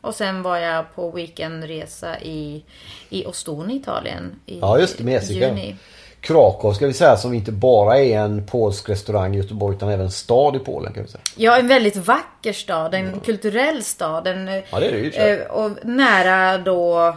och 0.00 0.14
sen 0.14 0.42
var 0.42 0.56
jag 0.58 0.94
på 0.94 1.10
weekendresa 1.10 2.20
i, 2.20 2.64
i 3.10 3.26
Ostoni, 3.26 3.76
Italien. 3.76 4.40
I 4.46 4.58
Ja, 4.58 4.78
just 4.78 4.98
det, 4.98 5.04
med 5.04 5.14
Jessica. 5.14 5.48
juni. 5.48 5.76
Krakow 6.20 6.72
ska 6.72 6.86
vi 6.86 6.92
säga 6.92 7.16
som 7.16 7.34
inte 7.34 7.52
bara 7.52 7.98
är 7.98 8.18
en 8.18 8.46
polsk 8.46 8.88
restaurang 8.88 9.34
i 9.34 9.38
Göteborg 9.38 9.76
utan 9.76 9.88
även 9.88 10.04
en 10.04 10.10
stad 10.10 10.56
i 10.56 10.58
Polen 10.58 10.92
kan 10.92 11.02
vi 11.02 11.08
säga. 11.08 11.22
Ja, 11.36 11.58
en 11.58 11.68
väldigt 11.68 11.96
vacker 11.96 12.52
stad. 12.52 12.94
En 12.94 13.20
kulturell 13.20 13.84
stad. 13.84 14.26
En, 14.26 14.48
Ja, 14.48 14.80
det 14.80 14.86
är 14.86 14.92
det 14.92 14.98
ju, 14.98 15.10
eh, 15.10 15.46
Och 15.46 15.70
nära 15.82 16.58
då 16.58 17.14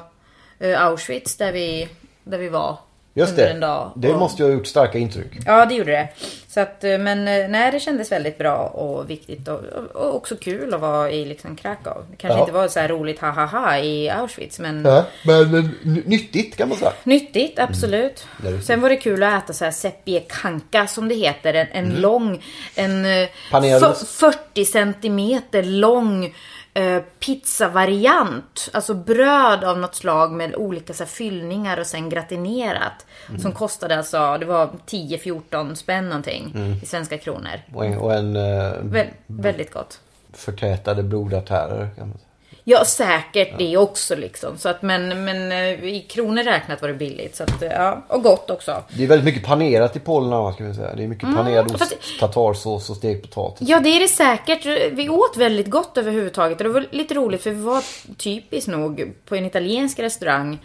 eh, 0.60 0.86
Auschwitz 0.86 1.38
där 1.38 1.52
vi, 1.52 1.90
där 2.24 2.38
vi 2.38 2.50
var. 2.50 2.78
Just 3.14 3.32
under 3.32 3.44
det. 3.46 3.52
en 3.52 3.60
dag. 3.60 3.92
Det 3.96 4.14
Och- 4.14 4.20
måste 4.20 4.44
ju 4.44 4.50
ha 4.50 4.54
gjort 4.54 4.68
starka 4.68 4.98
intryck. 4.98 5.32
Ja, 5.46 5.66
det 5.66 5.76
gjorde 5.76 5.92
det. 5.92 6.08
Så 6.48 6.60
att, 6.60 6.84
eh, 6.84 6.98
men 6.98 7.28
eh, 7.28 7.50
nej, 7.50 7.72
det 7.72 7.80
kändes 7.80 8.12
väldigt 8.12 8.38
bra 8.38 8.58
och 8.58 9.10
viktigt 9.10 9.48
och, 9.48 9.60
och 9.94 10.16
också 10.16 10.36
kul 10.36 10.74
att 10.74 10.82
vara 10.82 11.12
i 11.12 11.26
liksom 11.26 11.56
Krakow. 11.56 12.06
Det 12.12 12.16
kanske 12.18 12.38
Ja. 12.38 12.42
inte 12.42 12.52
var 12.54 12.68
så 12.68 12.80
här 12.80 12.88
roligt 12.88 13.20
ha 13.20 13.30
ha 13.32 13.46
ha 13.46 13.78
i 13.78 14.10
Auschwitz, 14.10 14.60
men 14.60 14.86
Ja, 14.86 15.06
men 15.26 15.56
eh, 15.58 15.64
nyttigt 16.06 16.56
kan 16.58 16.70
man 16.70 16.78
säga. 16.78 16.94
nyttigt, 17.04 17.60
absolut. 17.60 18.26
Det 18.42 18.48
är 18.48 18.52
det. 18.52 18.62
Sen 18.62 18.82
var 18.82 18.90
det 18.90 18.96
kul 18.98 19.24
att 19.24 19.44
äta 19.44 19.54
så 19.54 19.64
här 19.66 19.72
seppie 19.72 20.20
kanka 20.42 20.88
som 20.88 21.08
det 21.08 21.16
heter. 21.16 21.54
En, 21.54 21.68
en 21.72 21.90
lång, 22.02 22.44
en 22.76 23.06
eh, 23.06 23.28
Panerad 23.52 23.84
f- 24.02 24.08
40 24.54 24.66
centimeter 24.66 25.64
lång 25.64 26.36
eh, 26.74 27.02
pizzavariant. 27.20 28.70
Alltså 28.74 28.94
bröd 28.94 29.64
av 29.64 29.78
något 29.80 29.96
slag 29.96 30.32
med 30.32 30.56
olika 30.56 30.94
så 30.94 31.04
här, 31.04 31.10
fyllningar 31.10 31.80
och 31.80 31.88
sen 31.88 32.10
gratinerat. 32.10 33.06
Som 33.42 33.52
kostade 33.52 33.98
alltså, 33.98 34.38
det 34.38 34.46
var 34.46 34.70
10-14 34.88 35.76
spänn 35.76 36.06
någonting 36.10 36.54
i 36.84 36.86
svenska 36.86 37.18
kronor. 37.18 37.60
Och 37.74 37.86
en, 37.86 37.98
och 37.98 38.14
en 38.14 38.36
eh, 38.36 38.42
Vä- 38.84 39.08
väldigt 39.28 39.74
gott. 39.74 40.00
förtätade 40.34 41.04
blodartärer 41.04 41.90
kan 41.98 42.08
man 42.10 42.18
säga. 42.18 42.28
Ja, 42.64 42.86
säkert 42.86 43.58
det 43.58 43.78
också 43.78 44.16
liksom. 44.16 44.58
Så 44.58 44.70
att, 44.70 44.82
men, 44.82 45.24
men 45.26 45.52
eh, 45.52 45.84
i 45.84 46.06
kronor 46.10 46.44
räknat 46.44 46.82
var 46.82 46.90
det 46.90 46.94
billigt. 46.96 47.36
Så 47.36 47.44
att, 47.44 47.62
eh, 47.62 47.70
ja, 47.72 48.02
och 48.08 48.24
gott 48.24 48.50
också. 48.50 48.84
Det 48.90 49.04
är 49.04 49.08
väldigt 49.08 49.26
mycket 49.26 49.44
panerat 49.46 49.96
i 49.96 50.00
Polen 50.00 50.34
annars 50.34 50.56
vi 50.60 50.74
säga. 50.74 50.96
Det 50.96 51.04
är 51.04 51.08
mycket 51.08 51.36
panerad 51.36 51.66
ost, 51.66 51.76
Mm, 51.76 51.80
fast- 51.80 52.20
tartarsås 52.20 52.90
och 52.90 52.96
stekt 52.98 53.22
potatis. 53.22 53.70
Ja, 53.70 53.80
det 53.80 53.90
är 53.90 54.00
det 54.00 54.08
säkert. 54.08 54.66
Vi 54.92 55.10
åt 55.10 55.38
väldigt 55.38 55.68
gott 55.68 55.98
överhuvudtaget. 55.98 56.58
Och 56.58 56.64
det 56.64 56.70
var 56.70 56.86
lite 56.92 57.14
roligt 57.14 57.44
för 57.44 57.52
vi 57.52 57.62
var 57.62 57.84
typiskt 58.18 58.68
nog 58.70 59.14
på 59.26 59.36
en 59.36 59.46
italiensk 59.46 60.00
restaurang 60.00 60.60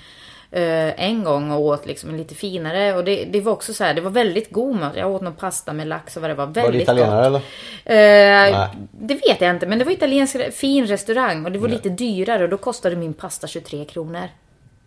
eh, 0.50 1.00
en 1.04 1.24
gång 1.24 1.50
och 1.50 1.60
åt 1.60 1.86
liksom 1.86 2.14
lite 2.16 2.34
finare. 2.34 2.94
Och 2.96 3.04
det, 3.04 3.24
det 3.24 3.40
var 3.40 3.52
också 3.52 3.74
så 3.74 3.84
här, 3.84 3.94
det 3.94 4.00
var 4.00 4.10
väldigt 4.10 4.50
god 4.52 4.76
mat. 4.76 4.96
Jag 4.96 5.10
åt 5.10 5.22
någon 5.22 5.34
pasta 5.34 5.72
med 5.72 5.86
lax 5.86 6.16
och 6.16 6.22
vad 6.22 6.30
det 6.30 6.34
var. 6.34 6.46
Väldigt 6.46 6.64
Var 6.64 6.72
det 6.72 6.82
italienare 6.82 7.26
eller? 7.26 7.38
gott. 7.38 7.48
Eh, 7.84 8.58
Nej. 8.58 8.68
det 8.90 9.14
vet 9.14 9.40
jag 9.40 9.50
inte, 9.50 9.66
men 9.66 9.78
det 9.78 9.84
var 9.84 9.92
italiensk 9.92 10.36
fin 10.54 10.86
restaurang 10.86 11.44
och 11.44 11.52
det 11.52 11.58
var 11.58 11.68
lite 11.68 11.88
dyrare 11.88 12.42
och 12.44 12.48
då 12.48 12.56
kostade 12.58 12.96
min 12.96 13.14
pasta 13.14 13.46
23 13.46 13.84
kronor. 13.84 14.28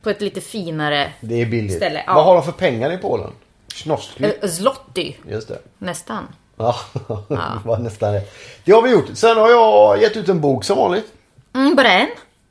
På 0.01 0.10
ett 0.10 0.22
lite 0.22 0.42
finare 0.42 1.12
Det 1.22 1.42
är 1.42 1.46
billigt. 1.46 1.75
ställe. 1.75 2.04
Ja. 2.08 2.13
Vad 2.13 2.25
har 2.25 2.34
de 2.36 2.44
för 2.44 2.51
pengar 2.51 2.94
i 2.94 2.98
Polen? 2.98 3.30
Schnorsky? 3.74 4.24
eh, 4.42 4.50
zloty, 4.50 5.13
Just 5.30 5.48
det. 5.48 5.58
nästan. 5.78 6.28
Ja, 6.58 6.75
det 7.28 7.38
var 7.66 7.78
nästan 7.78 8.13
det. 8.13 8.22
Det 8.63 8.72
har 8.72 8.82
vi 8.82 8.89
gjort. 8.92 9.06
Sen 9.13 9.38
har 9.38 9.50
jag 9.50 10.01
gett 10.01 10.18
ut 10.18 10.30
en 10.30 10.42
bok 10.42 10.63
som 10.63 10.78
vanligt. 10.78 11.06
Mm, 11.56 11.75
bara 11.75 11.92
en? 11.92 12.08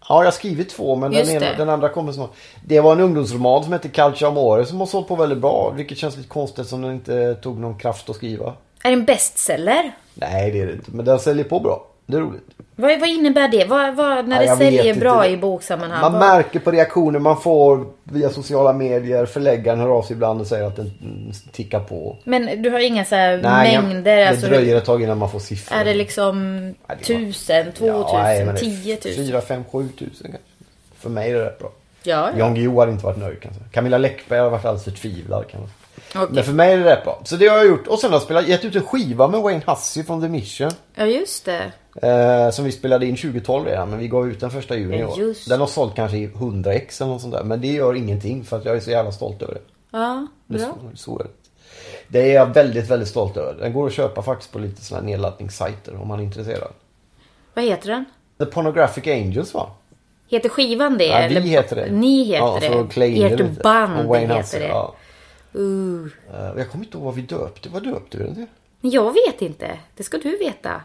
Ja, 0.08 0.18
jag 0.18 0.24
har 0.24 0.30
skrivit 0.30 0.70
två 0.70 0.96
men 0.96 1.12
den, 1.12 1.28
ena, 1.28 1.56
den 1.56 1.68
andra 1.68 1.88
kommer 1.88 2.12
snart. 2.12 2.30
Det 2.64 2.80
var 2.80 2.92
en 2.92 3.00
ungdomsroman 3.00 3.64
som 3.64 3.72
heter 3.72 3.88
Calcio 3.88 4.26
Amore 4.26 4.66
som 4.66 4.80
har 4.80 4.86
sålt 4.86 5.08
på 5.08 5.16
väldigt 5.16 5.38
bra. 5.38 5.72
Vilket 5.76 5.98
känns 5.98 6.16
lite 6.16 6.28
konstigt 6.28 6.66
som 6.66 6.82
den 6.82 6.92
inte 6.92 7.34
tog 7.34 7.58
någon 7.58 7.78
kraft 7.78 8.10
att 8.10 8.16
skriva. 8.16 8.46
Är 8.82 8.90
det 8.90 8.96
en 8.96 9.04
bestseller? 9.04 9.96
Nej, 10.14 10.50
det 10.50 10.60
är 10.60 10.66
det 10.66 10.72
inte. 10.72 10.90
Men 10.90 11.04
den 11.04 11.18
säljer 11.18 11.44
på 11.44 11.60
bra. 11.60 11.86
Det 12.10 12.16
är 12.16 12.20
roligt. 12.20 12.42
Vad, 12.76 13.00
vad 13.00 13.08
innebär 13.08 13.48
det? 13.48 13.64
Vad, 13.64 13.96
vad, 13.96 14.28
när 14.28 14.36
Ja, 14.36 14.40
det 14.42 14.46
jag 14.46 14.58
säljer 14.58 14.84
inte. 14.86 15.00
bra 15.00 15.26
i 15.26 15.36
boksammanhang? 15.36 16.00
Man 16.12 16.18
märker 16.18 16.60
på 16.60 16.70
reaktioner 16.70 17.18
man 17.18 17.40
får 17.40 17.86
via 18.04 18.30
sociala 18.30 18.72
medier. 18.72 19.26
Förläggaren 19.26 19.80
hör 19.80 19.88
av 19.88 20.02
sig 20.02 20.14
ibland 20.14 20.40
och 20.40 20.46
säger 20.46 20.64
att 20.66 20.76
den 20.76 20.92
tickar 21.52 21.80
på. 21.80 22.16
Men 22.24 22.62
du 22.62 22.70
har 22.70 22.78
inga 22.78 23.04
så 23.04 23.14
här 23.14 23.40
Nej, 23.42 23.74
jag- 23.74 23.84
mängder? 23.84 24.16
det 24.16 24.28
alltså, 24.28 24.46
dröjer 24.46 24.76
ett 24.76 24.84
tag 24.84 25.02
innan 25.02 25.18
man 25.18 25.30
får 25.30 25.38
siffror. 25.38 25.76
Är 25.78 25.84
det 25.84 25.94
liksom 25.94 26.64
Ja, 26.86 26.94
det 27.06 27.14
var- 27.14 27.20
tusen, 27.20 27.72
två 27.72 27.86
Ja, 27.86 28.10
nej, 28.22 28.36
tusen, 28.38 28.46
men 28.46 28.54
det 28.54 28.60
är 28.60 28.82
tio 28.82 28.96
tusen? 28.96 29.24
Fyra, 29.26 29.40
fem, 29.40 29.64
sju 29.72 29.88
tusen 29.98 30.10
kanske. 30.22 30.38
För 30.98 31.10
mig 31.10 31.30
är 31.30 31.34
det 31.38 31.44
rätt 31.44 31.58
bra. 31.58 31.68
Ja, 32.02 32.30
ja. 32.32 32.38
Jan 32.38 32.54
Guillou 32.54 32.78
hade 32.80 32.92
inte 32.92 33.04
varit 33.04 33.18
nöjd 33.18 33.40
kanske. 33.40 33.60
Camilla 33.72 33.98
Läckberg 33.98 34.40
har 34.40 34.50
varit 34.50 34.64
alldeles 34.64 34.84
förtvivlad 34.84 35.44
kanske. 35.50 35.70
Okej. 36.14 36.28
Men 36.30 36.44
för 36.44 36.52
mig 36.52 36.72
är 36.72 36.78
det 36.78 36.84
rätt 36.84 37.04
bra. 37.04 37.20
Så 37.24 37.36
det 37.36 37.46
har 37.46 37.56
jag 37.56 37.66
gjort. 37.66 37.86
Och 37.86 37.98
sen 37.98 38.10
har 38.10 38.14
jag 38.14 38.22
spelat, 38.22 38.48
gett 38.48 38.64
ut 38.64 38.76
en 38.76 38.82
skiva 38.82 39.28
med 39.28 39.40
Wayne 39.40 39.62
Hussey 39.66 40.04
från 40.04 40.20
The 40.22 40.28
Mission. 40.28 40.70
ja, 40.94 41.04
just 41.06 41.44
det. 41.44 41.72
Eh, 42.02 42.50
som 42.50 42.64
vi 42.64 42.72
spelade 42.72 43.06
in 43.06 43.16
2012 43.16 43.66
redan. 43.66 43.90
Men 43.90 43.98
vi 43.98 44.08
gav 44.08 44.28
ut 44.28 44.40
den 44.40 44.50
första 44.50 44.76
juni 44.76 44.98
i 44.98 45.04
år. 45.04 45.18
just. 45.18 45.48
Den 45.48 45.60
har 45.60 45.66
sålt 45.66 45.94
kanske 45.94 46.16
i 46.16 46.24
100 46.24 46.72
ex 46.74 47.00
eller 47.00 47.12
något 47.12 47.20
sånt 47.20 47.34
där. 47.34 47.44
Men 47.44 47.60
det 47.60 47.68
gör 47.68 47.94
ingenting 47.94 48.44
för 48.44 48.56
att 48.56 48.64
jag 48.64 48.76
är 48.76 48.80
så 48.80 48.90
jävla 48.90 49.12
stolt 49.12 49.42
över 49.42 49.54
det. 49.54 49.60
Ja, 49.90 50.26
Det 50.46 50.58
bra. 50.58 50.66
så, 50.66 50.96
så 50.96 51.18
är 51.18 51.22
det. 51.24 51.30
Det 52.08 52.30
är 52.30 52.34
jag 52.34 52.54
väldigt, 52.54 52.90
väldigt 52.90 53.08
stolt 53.08 53.36
över. 53.36 53.54
Den 53.60 53.72
går 53.72 53.86
att 53.86 53.92
köpa 53.92 54.22
faktiskt 54.22 54.52
på 54.52 54.58
lite 54.58 54.84
sådana 54.84 55.04
här 55.06 55.10
nedladdningssajter 55.12 55.96
om 56.02 56.08
man 56.08 56.18
är 56.20 56.24
intresserad. 56.24 56.72
Vad 57.54 57.64
heter 57.64 57.88
den? 57.88 58.04
The 58.38 58.46
Pornographic 58.46 59.06
Angels 59.06 59.54
va? 59.54 59.70
Heter 60.28 60.48
skivan 60.48 60.98
det? 60.98 61.04
Ja, 61.06 61.18
vi 61.18 61.24
eller- 61.24 61.40
heter 61.40 61.76
det. 61.76 61.90
Ni 61.92 62.24
heter 62.24 62.38
ja, 62.38 62.58
det? 62.60 63.00
Det 63.00 63.24
Ert 63.24 63.62
band 63.62 63.98
Och 64.00 64.04
Wayne 64.04 64.34
heter 64.34 64.60
det? 64.60 64.66
Ja. 64.68 64.94
Uh. 65.58 66.06
Jag 66.56 66.70
kommer 66.70 66.84
inte 66.84 66.96
ihåg 66.96 67.04
vad 67.04 67.14
vi 67.14 67.22
döpte. 67.22 67.68
Vad 67.68 67.82
döpte 67.82 68.18
vi 68.18 68.24
den 68.24 68.34
till? 68.34 68.46
Jag 68.80 69.12
vet 69.12 69.42
inte. 69.42 69.78
Det 69.96 70.02
ska 70.02 70.18
du 70.18 70.36
veta. 70.36 70.80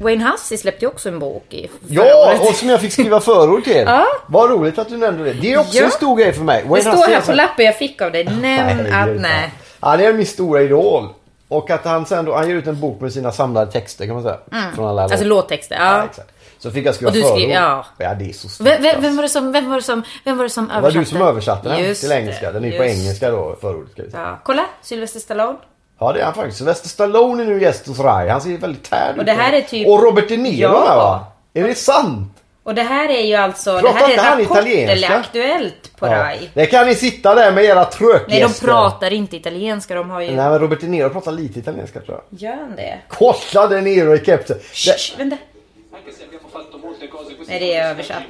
Wayne 0.00 0.24
Hussey 0.30 0.58
släppte 0.58 0.84
ju 0.84 0.88
också 0.88 1.08
en 1.08 1.18
bok 1.18 1.54
i 1.54 1.68
Ja, 1.88 2.28
året. 2.28 2.40
och 2.40 2.54
som 2.54 2.68
jag 2.68 2.80
fick 2.80 2.92
skriva 2.92 3.20
förord 3.20 3.64
till. 3.64 3.76
Ja. 3.86 4.06
Vad 4.26 4.50
roligt 4.50 4.78
att 4.78 4.88
du 4.88 4.96
nämnde 4.96 5.24
det. 5.24 5.32
Det 5.32 5.52
är 5.52 5.58
också 5.58 5.76
Ja. 5.78 5.84
en 5.84 5.90
stor 5.90 6.16
grej 6.16 6.32
för 6.32 6.42
mig. 6.44 6.62
Det 6.62 6.68
Wayne 6.68 6.82
står 6.82 6.92
Hussey 6.96 7.12
är 7.14 7.18
här 7.20 7.26
på 7.26 7.32
lappen 7.32 7.64
jag 7.64 7.76
fick 7.78 8.02
av 8.02 8.12
dig. 8.12 8.24
Nämn 8.40 8.80
att 8.86 8.92
Herregud, 8.92 9.20
nej. 9.20 9.52
Han 9.80 10.00
är 10.00 10.12
min 10.12 10.26
stora 10.26 10.62
idol. 10.62 11.08
Och 11.48 11.70
att 11.70 11.84
han 11.84 12.06
sen 12.06 12.24
då, 12.24 12.34
han 12.34 12.48
ger 12.48 12.54
ut 12.56 12.66
en 12.66 12.80
bok 12.80 13.00
med 13.00 13.12
sina 13.12 13.32
samlade 13.32 13.72
texter 13.72 14.06
kan 14.06 14.14
man 14.14 14.22
säga. 14.22 14.38
Från 14.74 14.88
alla 14.88 15.02
Alltså 15.02 15.24
låttexter. 15.24 15.76
Ja, 15.76 16.04
Ja. 16.16 16.22
Så 16.60 16.70
fick 16.70 16.86
jag 16.86 16.94
skriva 16.94 17.12
förord. 17.12 17.40
ja. 17.40 17.84
ja, 17.98 18.14
det 18.14 18.28
är 18.28 18.32
så 18.32 18.48
stort. 18.48 18.66
Vem, 18.66 18.82
vem, 18.82 19.02
vem 19.02 19.16
var 19.16 19.22
det 19.22 19.28
som, 19.28 19.52
vem 19.52 19.68
var 19.68 19.76
det 19.76 19.82
som, 19.82 20.02
vem 20.24 20.36
var 20.36 20.44
det 20.44 20.50
som 20.50 20.64
Det 20.68 20.72
var 20.72 20.78
översatte? 20.78 20.98
du 20.98 21.04
som 21.04 21.22
översatte 21.22 21.68
den 21.68 21.78
Just 21.84 22.00
till 22.00 22.12
engelska. 22.12 22.52
Den 22.52 22.64
är 22.64 22.68
ju 22.72 22.78
på 22.78 22.84
engelska 22.84 23.30
då, 23.30 23.56
förordet 23.60 23.92
ska 23.92 24.02
vi 24.02 24.10
säga. 24.10 24.22
Ja. 24.22 24.38
Kolla, 24.44 24.64
Sylvester 24.82 25.20
Stallone. 25.20 25.58
Ja, 26.00 26.12
det 26.12 26.20
är 26.20 26.24
han 26.24 26.34
faktiskt. 26.34 26.58
Sylvester 26.58 26.88
Stallone 26.88 27.42
är 27.42 27.46
nu 27.46 27.62
gäst 27.62 27.86
hos 27.88 27.98
Rai. 27.98 28.28
Han 28.28 28.40
ser 28.40 28.58
väldigt 28.58 28.90
tärd 28.90 29.12
ut. 29.14 29.18
Och 29.18 29.24
det 29.24 29.32
här 29.32 29.52
är 29.52 29.60
typ- 29.60 29.88
Och 29.88 30.02
Robert 30.02 30.28
De 30.28 30.36
Niro 30.36 30.62
Ja. 30.62 30.70
va? 30.96 31.26
Är 31.54 31.68
det 31.68 31.74
sant? 31.74 32.32
Och 32.62 32.74
det 32.74 32.82
här 32.82 33.08
är 33.08 33.20
ju 33.26 33.34
alltså, 33.34 33.78
Pratar 33.80 33.92
det 33.92 33.98
här 33.98 34.10
inte 34.10 34.20
är 34.22 34.24
han 34.24 34.38
Rapport 34.38 34.56
italienska? 34.56 34.92
eller 34.92 35.18
Aktuellt 35.20 35.96
på 35.96 36.06
RAI. 36.06 36.50
Det 36.54 36.66
kan 36.66 36.86
ni 36.86 36.94
sitta 36.94 37.34
där 37.34 37.52
med 37.52 37.64
era 37.64 37.84
trökgäster. 37.84 38.28
Nej, 38.28 38.40
de 38.60 38.66
pratar 38.66 39.12
inte 39.12 39.36
italienska. 39.36 39.94
De 39.94 40.10
har 40.10 40.20
ju... 40.20 40.26
Nej, 40.26 40.36
men 40.36 40.58
Robert 40.58 40.80
De 40.80 40.86
Niro 40.86 41.10
pratar 41.10 41.32
lite 41.32 41.58
italienska 41.58 42.00
tror 42.00 42.20
jag. 42.30 42.40
Gör 42.40 42.56
han 42.56 42.76
det? 42.76 42.98
Kolla 43.08 43.66
De 43.66 43.80
Niro 43.80 44.14
i 44.14 44.24
kepsen. 44.24 44.56
Det- 44.58 44.98
Shh, 44.98 45.18
vänta. 45.18 45.36
Nej, 47.48 47.60
det 47.60 47.74
är 47.74 47.90
översatt. 47.90 48.22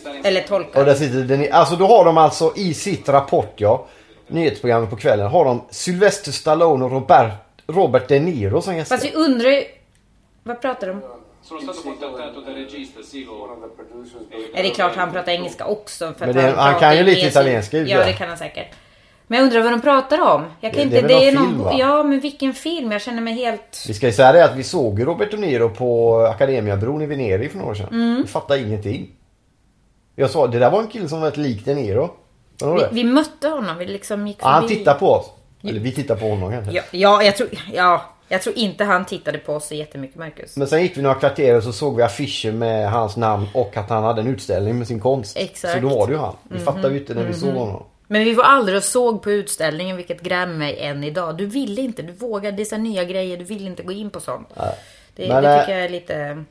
stare 0.00 0.18
Eller 0.24 0.40
Och 0.42 0.48
tolkar. 0.48 0.84
där 0.84 0.94
sitter 0.94 1.18
De 1.22 1.36
Niro. 1.36 1.52
Alltså 1.54 1.76
då 1.76 1.86
har 1.86 2.04
de 2.04 2.18
alltså 2.18 2.52
i 2.56 2.74
sitt 2.74 3.08
Rapport 3.08 3.52
ja. 3.56 3.86
Nyhetsprogrammet 4.28 4.90
på 4.90 4.96
kvällen. 4.96 5.26
Har 5.26 5.44
de 5.44 5.62
Sylvester 5.70 6.32
Stallone 6.32 6.84
och 6.84 6.90
Robert, 6.90 7.32
Robert 7.66 8.08
De 8.08 8.20
Niro 8.20 8.62
som 8.62 8.76
gäster. 8.76 8.96
Fast 8.96 9.06
vi 9.06 9.12
undrar 9.14 9.50
ju... 9.50 9.64
Vad 10.42 10.60
pratar 10.60 10.86
de? 10.86 11.02
Sono 11.48 11.60
stato 11.60 11.82
contattato 11.82 12.40
dal 12.40 12.54
regista, 12.54 13.02
sì, 13.02 13.24
lo... 13.24 13.32
Är 14.54 14.62
det 14.62 14.68
är 14.70 14.74
klart 14.74 14.96
han 14.96 15.12
pratar 15.12 15.32
engelska 15.32 15.66
också. 15.66 16.12
För 16.18 16.26
Men 16.26 16.34
det- 16.34 16.42
han 16.42 16.52
pratar 16.54 16.80
kan 16.80 16.96
ju 16.96 17.02
lite 17.02 17.26
italienska, 17.26 17.78
ju, 17.78 17.86
Ja, 17.88 18.04
det 18.04 18.12
kan 18.12 18.28
han 18.28 18.38
säkert. 18.38 18.66
Men 19.26 19.38
jag 19.38 19.44
undrar 19.46 19.62
vad 19.62 19.72
de 19.72 19.80
pratar 19.80 20.20
om. 20.34 20.44
Jag 20.60 20.72
kan 20.72 20.88
Det- 20.88 20.96
inte... 20.96 21.08
det 21.08 21.14
är 21.14 21.24
väl 21.26 21.34
någon 21.34 21.44
någon... 21.44 21.52
film, 21.52 21.64
va? 21.64 21.74
Ja, 21.78 22.02
men 22.02 22.20
vilken 22.20 22.54
film? 22.54 22.92
Jag 22.92 23.00
känner 23.02 23.22
mig 23.22 23.34
helt... 23.34 23.84
Vi 23.88 23.94
ska 23.94 24.06
ju 24.06 24.12
säga 24.12 24.32
det 24.32 24.44
att 24.44 24.56
vi 24.56 24.62
såg 24.62 25.06
Robert 25.06 25.30
De 25.30 25.36
Niro 25.36 25.68
på 25.68 26.16
Academiabron 26.20 27.02
i 27.02 27.06
Venedig 27.06 27.50
för 27.50 27.58
några 27.58 27.70
år 27.70 27.74
sedan. 27.74 27.88
Mm. 27.92 28.22
Vi 28.22 28.28
fattade 28.28 28.60
ingenting. 28.60 29.10
Jag 30.16 30.30
sa 30.30 30.46
det 30.46 30.58
där 30.58 30.70
var 30.70 30.80
en 30.80 30.88
kille 30.88 31.08
som 31.08 31.20
var 31.20 31.28
ett 31.28 31.36
lik 31.36 31.64
De 31.64 31.74
Niro. 31.74 32.10
Vi, 32.60 32.84
vi 32.92 33.04
mötte 33.04 33.48
honom. 33.48 33.78
Vi 33.78 33.86
liksom 33.86 34.26
gick 34.26 34.36
Ja, 34.40 34.48
han 34.48 34.62
förbi. 34.62 34.74
tittar 34.76 34.94
på 34.94 35.10
oss. 35.12 35.26
Eller 35.64 35.80
vi 35.80 35.92
tittar 35.92 36.16
på 36.16 36.28
honom 36.28 36.50
kanske. 36.52 36.72
Ja, 36.72 36.82
ja, 36.90 37.22
jag 37.22 37.36
tror... 37.36 37.48
Ja, 37.74 38.02
jag 38.28 38.42
tror 38.42 38.58
inte 38.58 38.84
han 38.84 39.04
tittade 39.04 39.38
på 39.38 39.52
oss 39.52 39.68
så 39.68 39.74
jättemycket, 39.74 40.16
Marcus. 40.16 40.56
Men 40.56 40.68
sen 40.68 40.82
gick 40.82 40.96
vi 40.96 41.02
några 41.02 41.14
kvarter 41.14 41.56
och 41.56 41.62
så 41.62 41.72
såg 41.72 41.96
vi 41.96 42.02
affischer 42.02 42.52
med 42.52 42.90
hans 42.90 43.16
namn 43.16 43.46
och 43.54 43.76
att 43.76 43.90
han 43.90 44.04
hade 44.04 44.20
en 44.20 44.26
utställning 44.26 44.78
med 44.78 44.86
sin 44.86 45.00
konst. 45.00 45.36
Exakt. 45.36 45.74
Så 45.74 45.80
då 45.80 45.88
var 45.88 46.06
det 46.06 46.12
ju 46.12 46.18
han. 46.18 46.36
Vi 46.42 46.58
fattade 46.58 46.94
ju 46.94 47.00
inte 47.00 47.14
när 47.14 47.24
vi 47.24 47.34
såg 47.34 47.54
honom. 47.54 47.82
Men 48.08 48.24
vi 48.24 48.34
var 48.34 48.44
aldrig 48.44 48.76
och 48.76 48.84
såg 48.84 49.22
på 49.22 49.30
utställningen, 49.30 49.96
vilket 49.96 50.20
grämer 50.20 50.54
mig 50.54 50.78
än 50.78 51.04
idag. 51.04 51.36
Du 51.36 51.46
ville 51.46 51.80
inte, 51.80 52.02
du 52.02 52.12
vågade. 52.12 52.56
Det 52.56 52.72
är 52.72 52.78
nya 52.78 53.04
grejer, 53.04 53.36
du 53.36 53.44
vill 53.44 53.66
inte 53.66 53.82
gå 53.82 53.92
in 53.92 54.10
på 54.10 54.20
sånt. 54.20 54.48
Det, 55.14 55.28
Men, 55.28 55.42
det 55.42 55.54
eh, 55.54 55.60
tycker 55.60 55.72
jag 55.72 55.84
är 55.84 55.88
lite 55.88 56.44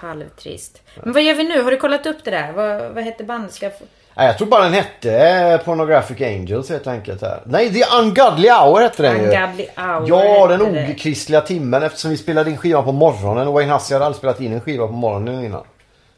halvtrist. 0.00 0.82
Men 1.02 1.12
vad 1.12 1.22
gör 1.22 1.34
vi 1.34 1.44
nu? 1.44 1.62
Har 1.62 1.70
du 1.70 1.76
kollat 1.76 2.06
upp 2.06 2.24
det 2.24 2.30
där? 2.30 2.52
Vad, 2.52 2.94
vad 2.94 3.04
hette 3.04 3.24
bandet? 3.24 3.52
Ska 3.52 3.66
jag. 3.66 3.72
Nej, 4.16 4.26
jag 4.26 4.38
tror 4.38 4.46
bara 4.48 4.62
den 4.64 4.72
hette 4.72 5.16
eh, 5.28 5.58
Pornographic 5.58 6.20
Angels 6.20 6.70
helt 6.70 6.86
enkelt 6.86 7.22
här. 7.22 7.42
Nej, 7.46 7.72
The 7.72 7.82
Ungodly 8.00 8.48
Hour 8.48 8.80
hette 8.80 9.02
den 9.02 9.16
ju. 9.16 9.22
Ungodly 9.22 9.66
Hour 9.76 10.04
Ja, 10.08 10.46
den 10.46 10.72
det. 10.72 10.88
okristliga 10.94 11.40
timmen 11.40 11.82
eftersom 11.82 12.10
vi 12.10 12.16
spelade 12.16 12.50
in 12.50 12.56
skivan 12.56 12.84
på 12.84 12.92
morgonen 12.92 13.48
och 13.48 13.54
Wayne 13.54 13.72
Hussey 13.72 13.94
hade 13.94 14.04
aldrig 14.06 14.18
spelat 14.18 14.40
in 14.40 14.52
en 14.52 14.60
skiva 14.60 14.86
på 14.86 14.92
morgonen 14.92 15.44
innan. 15.44 15.64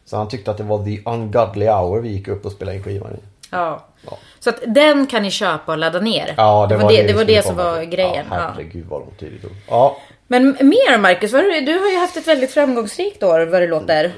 Så 0.05 0.17
han 0.17 0.29
tyckte 0.29 0.51
att 0.51 0.57
det 0.57 0.63
var 0.63 0.85
The 0.85 0.99
Ungodly 1.11 1.67
Hour 1.67 2.01
vi 2.01 2.09
gick 2.09 2.29
upp 2.29 2.47
och 2.47 2.53
spelade 2.53 2.77
in 2.77 2.83
skivan 2.85 3.13
i. 3.13 3.19
Ja. 3.51 3.85
Ja. 4.11 4.19
Så 4.41 4.51
att 4.51 4.61
den 4.67 5.07
kan 5.07 5.23
ni 5.23 5.31
köpa 5.31 5.73
och 5.73 5.79
ladda 5.79 6.01
ner. 6.01 6.35
Ja, 6.37 6.67
det, 6.69 6.77
var 6.77 6.89
det, 6.93 7.03
det, 7.03 7.13
var 7.13 7.25
det 7.25 7.45
som 7.45 7.57
var 7.57 7.83
grejen. 7.83 8.27
Ja, 8.31 8.37
Ja. 8.37 8.51
herregud 8.55 8.87
vad 8.89 9.01
lång 9.01 9.15
tid 9.19 9.33
det 9.33 9.49
tog. 9.49 9.57
Ja, 9.69 9.97
Men 10.27 10.45
mer 10.61 10.99
Marcus, 10.99 11.31
du 11.31 11.79
har 11.79 11.91
ju 11.91 11.99
haft 11.99 12.17
ett 12.17 12.29
väldigt 12.29 12.51
framgångsrikt 12.55 13.23
år 13.23 13.47
vad 13.47 13.63
det 13.63 13.67
låter 13.67 14.13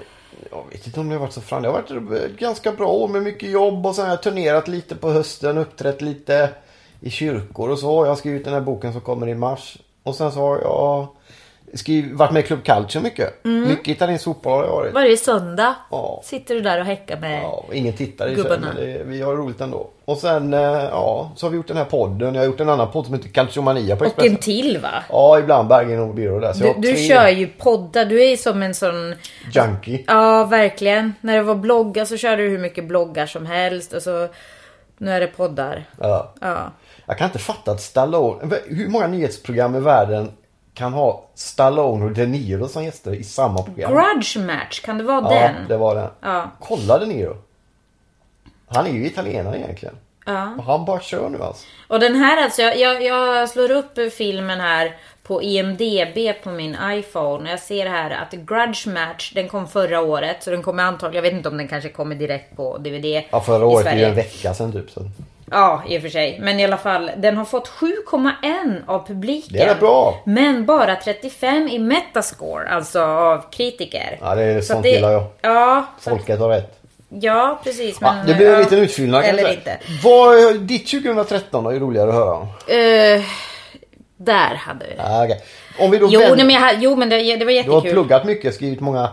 jag 0.51 0.65
vet 0.71 0.87
inte 0.87 1.01
om 1.01 1.09
det 1.09 1.15
har 1.15 1.21
varit 1.21 1.33
så 1.33 1.41
fram. 1.41 1.63
Det 1.63 1.69
har 1.69 1.73
varit 1.73 2.13
ett 2.13 2.39
ganska 2.39 2.73
bra 2.73 2.89
år 2.89 3.09
med 3.09 3.23
mycket 3.23 3.51
jobb 3.51 3.87
och 3.87 3.95
sen 3.95 4.05
har 4.05 4.13
jag 4.13 4.23
turnerat 4.23 4.69
lite 4.69 4.97
på 4.97 5.11
hösten, 5.11 5.59
uppträtt 5.59 6.03
lite 6.03 6.51
i 7.01 7.11
kyrkor 7.11 7.71
och 7.71 7.79
så. 7.79 8.05
Jag 8.05 8.09
har 8.09 8.17
skrivit 8.17 8.45
den 8.45 8.55
här 8.55 8.61
boken 8.61 8.93
som 8.93 9.01
kommer 9.01 9.29
i 9.29 9.35
mars. 9.35 9.79
Och 10.03 10.15
sen 10.15 10.33
så 10.33 10.41
har 10.41 10.59
jag 10.59 11.09
skrivit, 11.75 12.13
varit 12.13 12.33
med 12.33 12.45
i 12.45 12.47
Club 12.47 12.65
Culture 12.65 13.03
mycket. 13.03 13.45
Mycket 13.45 13.89
italiensk 13.89 14.25
fotboll 14.25 14.53
har 14.53 14.67
det 14.67 14.73
varit. 14.73 14.95
Varje 14.95 15.17
söndag 15.17 15.75
Ja. 15.91 16.21
sitter 16.25 16.55
du 16.55 16.61
där 16.61 16.81
och 16.81 16.87
häckar 16.87 17.21
med... 17.21 17.43
Ja, 17.43 17.65
och 17.69 17.75
ingen 17.75 17.93
tittar 17.93 18.29
i 18.29 18.33
och 18.33 18.37
för 18.37 18.43
sig, 18.43 18.51
Gubbarna. 18.53 18.75
men 18.75 18.85
det, 18.87 19.03
vi 19.05 19.23
har 19.23 19.37
roligt 19.37 19.61
ändå. 19.61 19.91
Och 20.05 20.17
sen, 20.19 20.55
eh, 20.55 20.61
ja, 20.61 21.33
så 21.37 21.47
har 21.47 21.51
vi 21.51 21.57
gjort 21.57 21.69
den 21.69 21.77
här 21.77 21.85
podden. 21.85 22.35
Jag 22.35 22.41
har 22.43 22.47
gjort 22.47 22.61
en 22.61 22.69
annan 22.69 22.91
podd 22.93 23.05
som 23.07 23.15
heter 23.15 23.29
Calciomania 23.29 23.97
på 23.97 24.01
Och 24.01 24.07
Expressen. 24.07 24.33
en 24.33 24.39
till 24.41 24.79
va? 24.83 25.03
Ja, 25.11 25.39
ibland 25.39 25.69
Bergen 25.69 26.01
och 26.01 26.15
Byrå 26.15 26.41
där. 26.41 26.53
Så 26.53 26.65
jag 26.65 26.75
Du, 26.77 26.81
du 26.89 26.95
tre 26.95 27.09
kör 27.09 27.29
ju 27.29 27.47
poddar, 27.47 28.05
du 28.05 28.23
är 28.23 28.29
ju 28.31 28.37
som 28.37 28.63
en 28.63 28.75
sån... 28.75 29.15
junkie. 29.53 30.05
Ja, 30.07 30.45
verkligen. 30.45 31.15
När 31.21 31.37
det 31.37 31.43
var 31.43 31.55
bloggar 31.55 32.05
så 32.05 32.17
körde 32.17 32.43
du 32.43 32.49
hur 32.49 32.59
mycket 32.59 32.85
bloggar 32.85 33.27
som 33.27 33.47
helst 33.47 33.93
och 33.93 34.03
så... 34.03 34.29
Nu 34.99 35.11
är 35.11 35.21
det 35.21 35.27
poddar. 35.27 35.85
Ja. 36.01 36.35
Ja. 36.41 36.73
Jag 37.07 37.19
kan 37.19 37.27
inte 37.27 37.39
fatta 37.39 37.71
att 37.71 37.81
Stallone... 37.81 38.57
Hur 38.67 38.89
många 38.89 39.07
nyhetsprogram 39.07 39.75
i 39.75 39.81
världen 39.81 40.31
kan 40.77 40.93
ha 40.93 41.25
Stallone 41.35 42.05
och 42.05 42.11
De 42.11 42.27
Niro 42.27 42.69
som 42.69 42.85
gäster 42.85 43.15
i 43.15 43.25
samma 43.25 43.63
program? 43.63 43.93
Grudge 43.93 44.37
match, 44.37 44.81
kan 44.81 44.99
det 44.99 45.05
vara 45.05 45.21
Ja, 45.35 45.41
den? 45.41 45.69
det 45.69 45.77
var 45.77 45.95
den. 45.95 46.11
Ja. 46.21 46.51
Kolla 46.61 46.99
De 46.99 47.07
Niro. 47.07 47.37
Han 48.69 48.87
är 48.87 48.91
ju 48.91 49.07
italienare 49.07 49.59
egentligen. 49.59 49.95
Ja. 50.27 50.55
Och 50.59 50.65
han 50.65 50.85
bara 50.85 51.01
kör 51.01 51.29
nu 51.29 51.43
alltså. 51.43 51.67
Och 51.89 52.01
den 52.01 52.15
här 52.15 52.45
alltså, 52.45 52.63
jag, 52.63 52.81
jag, 52.81 53.03
jag 53.03 53.49
slår 53.49 53.71
upp 53.71 54.13
filmen 54.13 54.61
här 54.61 54.97
på 55.23 55.43
IMDB 55.43 56.43
på 56.43 56.51
min 56.51 56.77
iPhone. 56.83 57.45
Och 57.45 57.53
jag 57.53 57.61
ser 57.61 57.87
här 57.87 58.11
att 58.11 58.33
Grudge 58.33 58.87
Match, 58.87 59.33
den 59.35 59.49
kom 59.49 59.69
förra 59.69 60.01
året. 60.01 60.43
Så 60.43 60.51
den 60.51 60.63
kommer 60.63 60.83
antagligen, 60.83 61.25
jag 61.25 61.31
vet 61.31 61.37
inte 61.39 61.49
om 61.49 61.57
den 61.57 61.69
kanske 61.69 61.89
kommer 61.89 62.15
direkt 62.15 62.57
på 62.57 62.79
DVD 62.79 63.23
Ja, 63.31 63.41
förra 63.41 63.67
året 63.67 63.87
är 63.87 63.97
ju 63.97 64.05
en 64.05 64.15
vecka 64.15 64.55
sedan 64.55 64.73
typ. 64.73 64.91
Så. 64.91 65.01
Ja, 65.51 65.83
i 65.89 65.99
och 65.99 66.03
för 66.03 66.09
sig. 66.09 66.39
Men 66.41 66.61
i 66.61 66.65
alla 66.65 66.77
fall, 66.77 67.11
den 67.17 67.37
har 67.37 67.45
fått 67.45 67.69
7,1 67.69 68.81
av 68.87 69.07
publiken. 69.07 69.53
Det 69.53 69.63
är 69.63 69.75
bra. 69.75 70.23
Men 70.27 70.67
bara 70.67 70.97
35 70.97 71.69
i 71.69 71.79
Metascore, 71.79 72.69
alltså 72.69 73.01
av 73.03 73.51
kritiker. 73.51 74.19
Ja, 74.21 74.35
det 74.35 74.43
är 74.43 74.61
Så 74.61 74.67
sånt 74.73 74.83
det- 74.83 74.89
gillar 74.91 75.13
jag. 75.13 75.25
Ja, 75.41 75.87
Folket 76.01 76.39
har 76.39 76.49
rätt. 76.49 76.79
ja 77.09 77.61
precis. 77.65 77.99
Ja, 78.01 78.13
Men, 78.13 78.27
det 78.27 78.35
blir 78.35 78.47
en 78.47 78.53
ja, 78.53 78.59
liten 78.59 78.79
utfyllnad 78.79 79.25
kan 79.25 79.39
Eller 79.39 79.53
inte. 79.53 79.79
Vad, 80.05 80.57
ditt 80.61 80.91
2013 80.91 81.65
då 81.65 81.71
är 81.71 81.81
roligare 81.81 82.09
att 82.09 82.15
höra 82.15 82.35
om. 82.35 82.43
Eh, 82.43 83.23
där 84.17 84.55
hade 84.55 84.85
vi 84.87 84.95
det. 84.95 85.03
Ja, 85.03 85.25
okej. 85.25 85.41
Om 85.79 85.91
vi 85.91 85.99
då 85.99 86.09
Jo, 86.11 86.21
vänder- 86.21 86.37
nej, 86.37 86.47
men 86.47 86.55
jag, 86.55 86.75
jo, 86.79 86.97
men 86.97 87.09
det, 87.09 87.17
det 87.17 87.33
var 87.33 87.39
Du 87.39 87.45
har 87.45 87.51
jättekul. 87.53 87.91
pluggat 87.93 88.25
mycket, 88.25 88.55
skrivit 88.55 88.81
många 88.81 89.09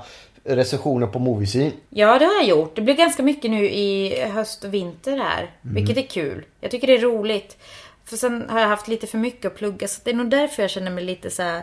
recensioner 0.46 1.08
på 1.08 1.20
Moviescene. 1.20 1.72
Ja, 1.90 2.20
det 2.20 2.26
har 2.26 2.34
jag 2.34 2.46
gjort. 2.48 2.76
Det 2.76 2.82
blir 2.82 2.94
ganska 2.96 3.24
mycket 3.24 3.52
nu 3.52 3.66
i 3.70 4.20
höst 4.34 4.64
och 4.64 4.74
vinter 4.74 5.18
här. 5.18 5.52
Vilket 5.62 5.98
är 5.98 6.02
kul. 6.02 6.46
Jag 6.62 6.72
tycker 6.72 6.88
det 6.88 6.94
är 6.94 7.02
roligt. 7.02 7.58
För 8.06 8.18
sen 8.18 8.46
har 8.50 8.60
jag 8.60 8.68
haft 8.68 8.88
lite 8.88 9.08
för 9.08 9.18
mycket 9.18 9.46
att 9.46 9.56
plugga. 9.58 9.88
Så 9.88 10.02
det 10.04 10.10
är 10.12 10.16
nog 10.16 10.30
därför 10.30 10.64
jag 10.64 10.70
känner 10.70 10.92
mig 10.92 11.04
lite 11.04 11.30
så 11.30 11.44
här 11.44 11.62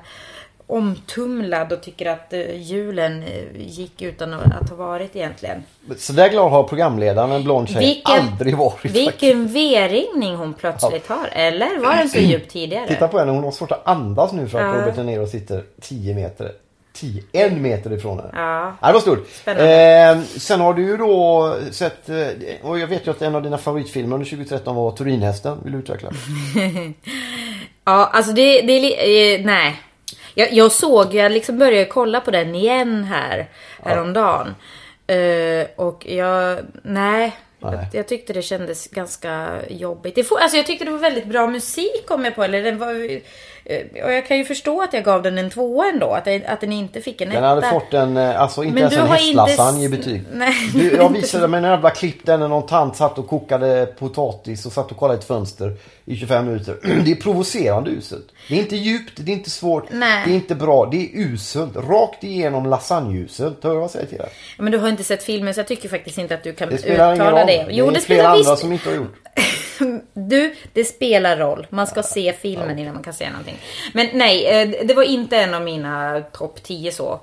omtumlad 0.67 1.73
och 1.73 1.83
tycker 1.83 2.07
att 2.07 2.33
eh, 2.33 2.57
julen 2.63 3.23
eh, 3.23 3.43
gick 3.57 4.03
utan 4.03 4.35
att 4.35 4.69
ha 4.71 4.77
varit 4.77 5.17
egentligen. 5.17 5.63
Så 5.97 6.13
där 6.13 6.29
glad 6.29 6.51
har 6.51 6.63
programledaren, 6.63 7.33
en 7.33 7.45
blond 7.45 7.69
tjej, 7.69 7.79
Vilken- 7.79 8.13
aldrig 8.33 8.57
varit. 8.57 8.85
Vilken 8.85 9.47
V-ringning 9.47 10.37
hon 10.37 10.55
plötsligt 10.55 11.07
har. 11.07 11.29
Eller 11.33 11.79
var 11.79 11.97
den 11.97 12.09
så 12.09 12.19
djup 12.21 12.49
tidigare? 12.49 12.89
Titta 12.89 13.09
på 13.09 13.19
henne, 13.19 13.33
hon 13.33 13.45
har 13.45 13.51
svårt 13.51 13.73
att 13.73 13.87
andas 13.89 14.33
nu 14.33 14.49
för 14.49 14.59
att 14.59 14.77
Ja. 14.77 14.83
Robert 14.83 14.97
De 14.97 15.03
Niro 15.07 15.27
sitter 15.27 15.65
10 15.81 16.15
meter. 16.15 16.53
10, 17.00 17.23
en 17.33 17.62
meter 17.62 17.92
ifrån 17.92 18.19
henne. 18.19 18.30
Ja. 18.35 18.76
Ja, 18.80 18.87
det 18.87 18.92
var 18.92 19.00
stort. 19.00 19.28
Eh, 19.47 20.38
sen 20.38 20.61
har 20.61 20.75
du 20.75 20.83
ju 20.83 20.97
då 20.97 21.57
sett, 21.71 22.09
eh, 22.09 22.16
och 22.62 22.78
jag 22.78 22.87
vet 22.87 23.07
ju 23.07 23.11
att 23.11 23.23
en 23.23 23.35
av 23.35 23.42
dina 23.42 23.59
favoritfilmer 23.59 24.14
under 24.14 24.30
2013 24.30 24.76
var 24.76 24.90
Turinhästen. 24.90 25.59
Vill 25.64 25.73
du 25.73 25.78
utveckla? 25.78 26.11
Ja, 27.85 28.11
alltså 28.12 28.33
det, 28.33 28.61
det 28.62 28.73
är 28.73 29.38
eh, 29.38 29.45
nej. 29.47 29.80
Jag, 30.35 30.52
jag 30.52 30.73
såg, 30.73 31.14
jag 31.14 31.33
liksom 31.33 31.59
började 31.59 31.85
kolla 31.85 32.21
på 32.21 32.30
den 32.30 32.54
igen 32.54 33.04
här 33.04 33.49
häromdagen. 33.83 34.54
Eh, 35.07 35.66
och 35.76 36.07
jag, 36.07 36.59
nej. 36.83 37.37
Jag, 37.61 37.87
jag 37.92 38.09
tyckte 38.09 38.33
det 38.33 38.42
kändes 38.42 38.88
ganska 38.88 39.49
jobbigt. 39.71 40.14
Det 40.14 40.25
får, 40.25 40.38
alltså 40.38 40.57
jag 40.57 40.66
tyckte 40.66 40.85
det 40.85 40.90
var 40.90 40.99
väldigt 40.99 41.26
bra 41.26 41.47
musik 41.47 42.07
kom 42.07 42.25
jag 42.25 42.35
på. 42.35 42.45
Eller 42.45 42.62
den 42.62 42.78
var, 42.78 43.21
och 44.05 44.12
jag 44.12 44.26
kan 44.26 44.38
ju 44.38 44.45
förstå 44.45 44.83
att 44.83 44.93
jag 44.93 45.05
gav 45.05 45.23
den 45.23 45.38
en 45.38 45.50
tvåa 45.50 45.87
ändå. 45.88 46.07
Att, 46.14 46.25
den- 46.25 46.47
att 46.47 46.61
den 46.61 46.73
inte 46.73 47.00
fick 47.00 47.21
en 47.21 47.29
Den 47.29 47.37
etta. 47.37 47.47
hade 47.47 47.62
fått 47.69 47.95
en, 47.95 48.17
eh, 48.17 48.40
alltså 48.40 48.62
inte 48.64 48.75
Men 48.75 48.83
ens 48.83 48.95
en 48.95 49.00
har 49.07 49.17
inte 49.29 49.40
hästlasagne 49.43 49.85
i 49.85 49.88
betyg. 49.88 50.23
Nej. 50.33 50.55
Du, 50.75 50.93
jag 50.97 51.09
visade 51.12 51.49
mig 51.49 51.59
en 51.59 51.64
jävla 51.71 51.90
klipp 51.90 52.26
där 52.26 52.38
när 52.38 52.49
någon 52.49 52.67
tant 52.67 52.97
satt 52.97 53.19
och 53.19 53.29
kokade 53.29 53.87
potatis 53.99 54.67
och 54.67 54.73
satt 54.73 54.90
och 54.90 54.97
kollade 54.97 55.17
i 55.17 55.19
ett 55.19 55.26
fönster 55.26 55.76
i 56.05 56.17
25 56.17 56.47
minuter. 56.47 56.76
Det 57.05 57.11
är 57.11 57.14
provocerande 57.14 57.90
uselt. 57.90 58.26
Det 58.49 58.55
är 58.55 58.59
inte 58.59 58.76
djupt, 58.76 59.12
det 59.17 59.33
är 59.33 59.37
inte 59.37 59.50
svårt, 59.50 59.85
Nej. 59.90 60.23
det 60.26 60.31
är 60.31 60.35
inte 60.35 60.55
bra, 60.55 60.88
det 60.93 60.97
är 60.97 61.09
uselt. 61.14 61.76
Rakt 61.76 62.25
igenom 62.25 62.67
lasagneuselt. 62.67 63.59
Hör 63.64 63.71
du 63.71 63.76
vad 63.76 63.83
jag 63.85 63.90
säger 63.90 64.07
till 64.07 64.19
dig? 64.19 64.29
Men 64.59 64.73
du 64.73 64.79
har 64.79 64.88
inte 64.88 65.05
sett 65.05 65.23
filmen 65.23 65.55
så 65.55 65.61
jag 65.61 65.67
tycker 65.69 65.88
faktiskt 65.88 66.19
inte 66.19 66.35
att 66.35 66.43
du 66.45 66.52
kan 66.52 66.69
Det 66.71 66.79
spelar 66.79 67.14
ingen 67.14 67.26
uttala 67.26 67.40
roll. 67.40 67.47
det. 67.47 67.67
Jo, 67.71 67.87
det 67.87 67.93
det, 67.93 67.99
är 67.99 68.00
spelar 68.00 68.25
andra 68.25 68.50
visst. 68.50 68.59
som 68.59 68.73
inte 68.73 68.88
har 68.88 68.97
gjort. 68.97 69.14
Du, 70.13 70.55
det 70.73 70.85
spelar 70.85 71.37
roll. 71.37 71.67
Man 71.71 71.87
ska 71.87 72.03
se 72.03 72.33
filmen 72.33 72.79
innan 72.79 72.95
man 72.95 73.03
kan 73.03 73.15
säga 73.15 73.31
någonting. 73.31 73.59
Men 73.95 74.09
nej, 74.13 74.47
eh, 74.47 74.87
det 74.87 74.95
var 74.95 75.03
inte 75.03 75.37
en 75.37 75.55
av 75.55 75.63
mina 75.63 76.21
topp 76.33 76.63
10 76.63 76.93
så. 76.93 77.21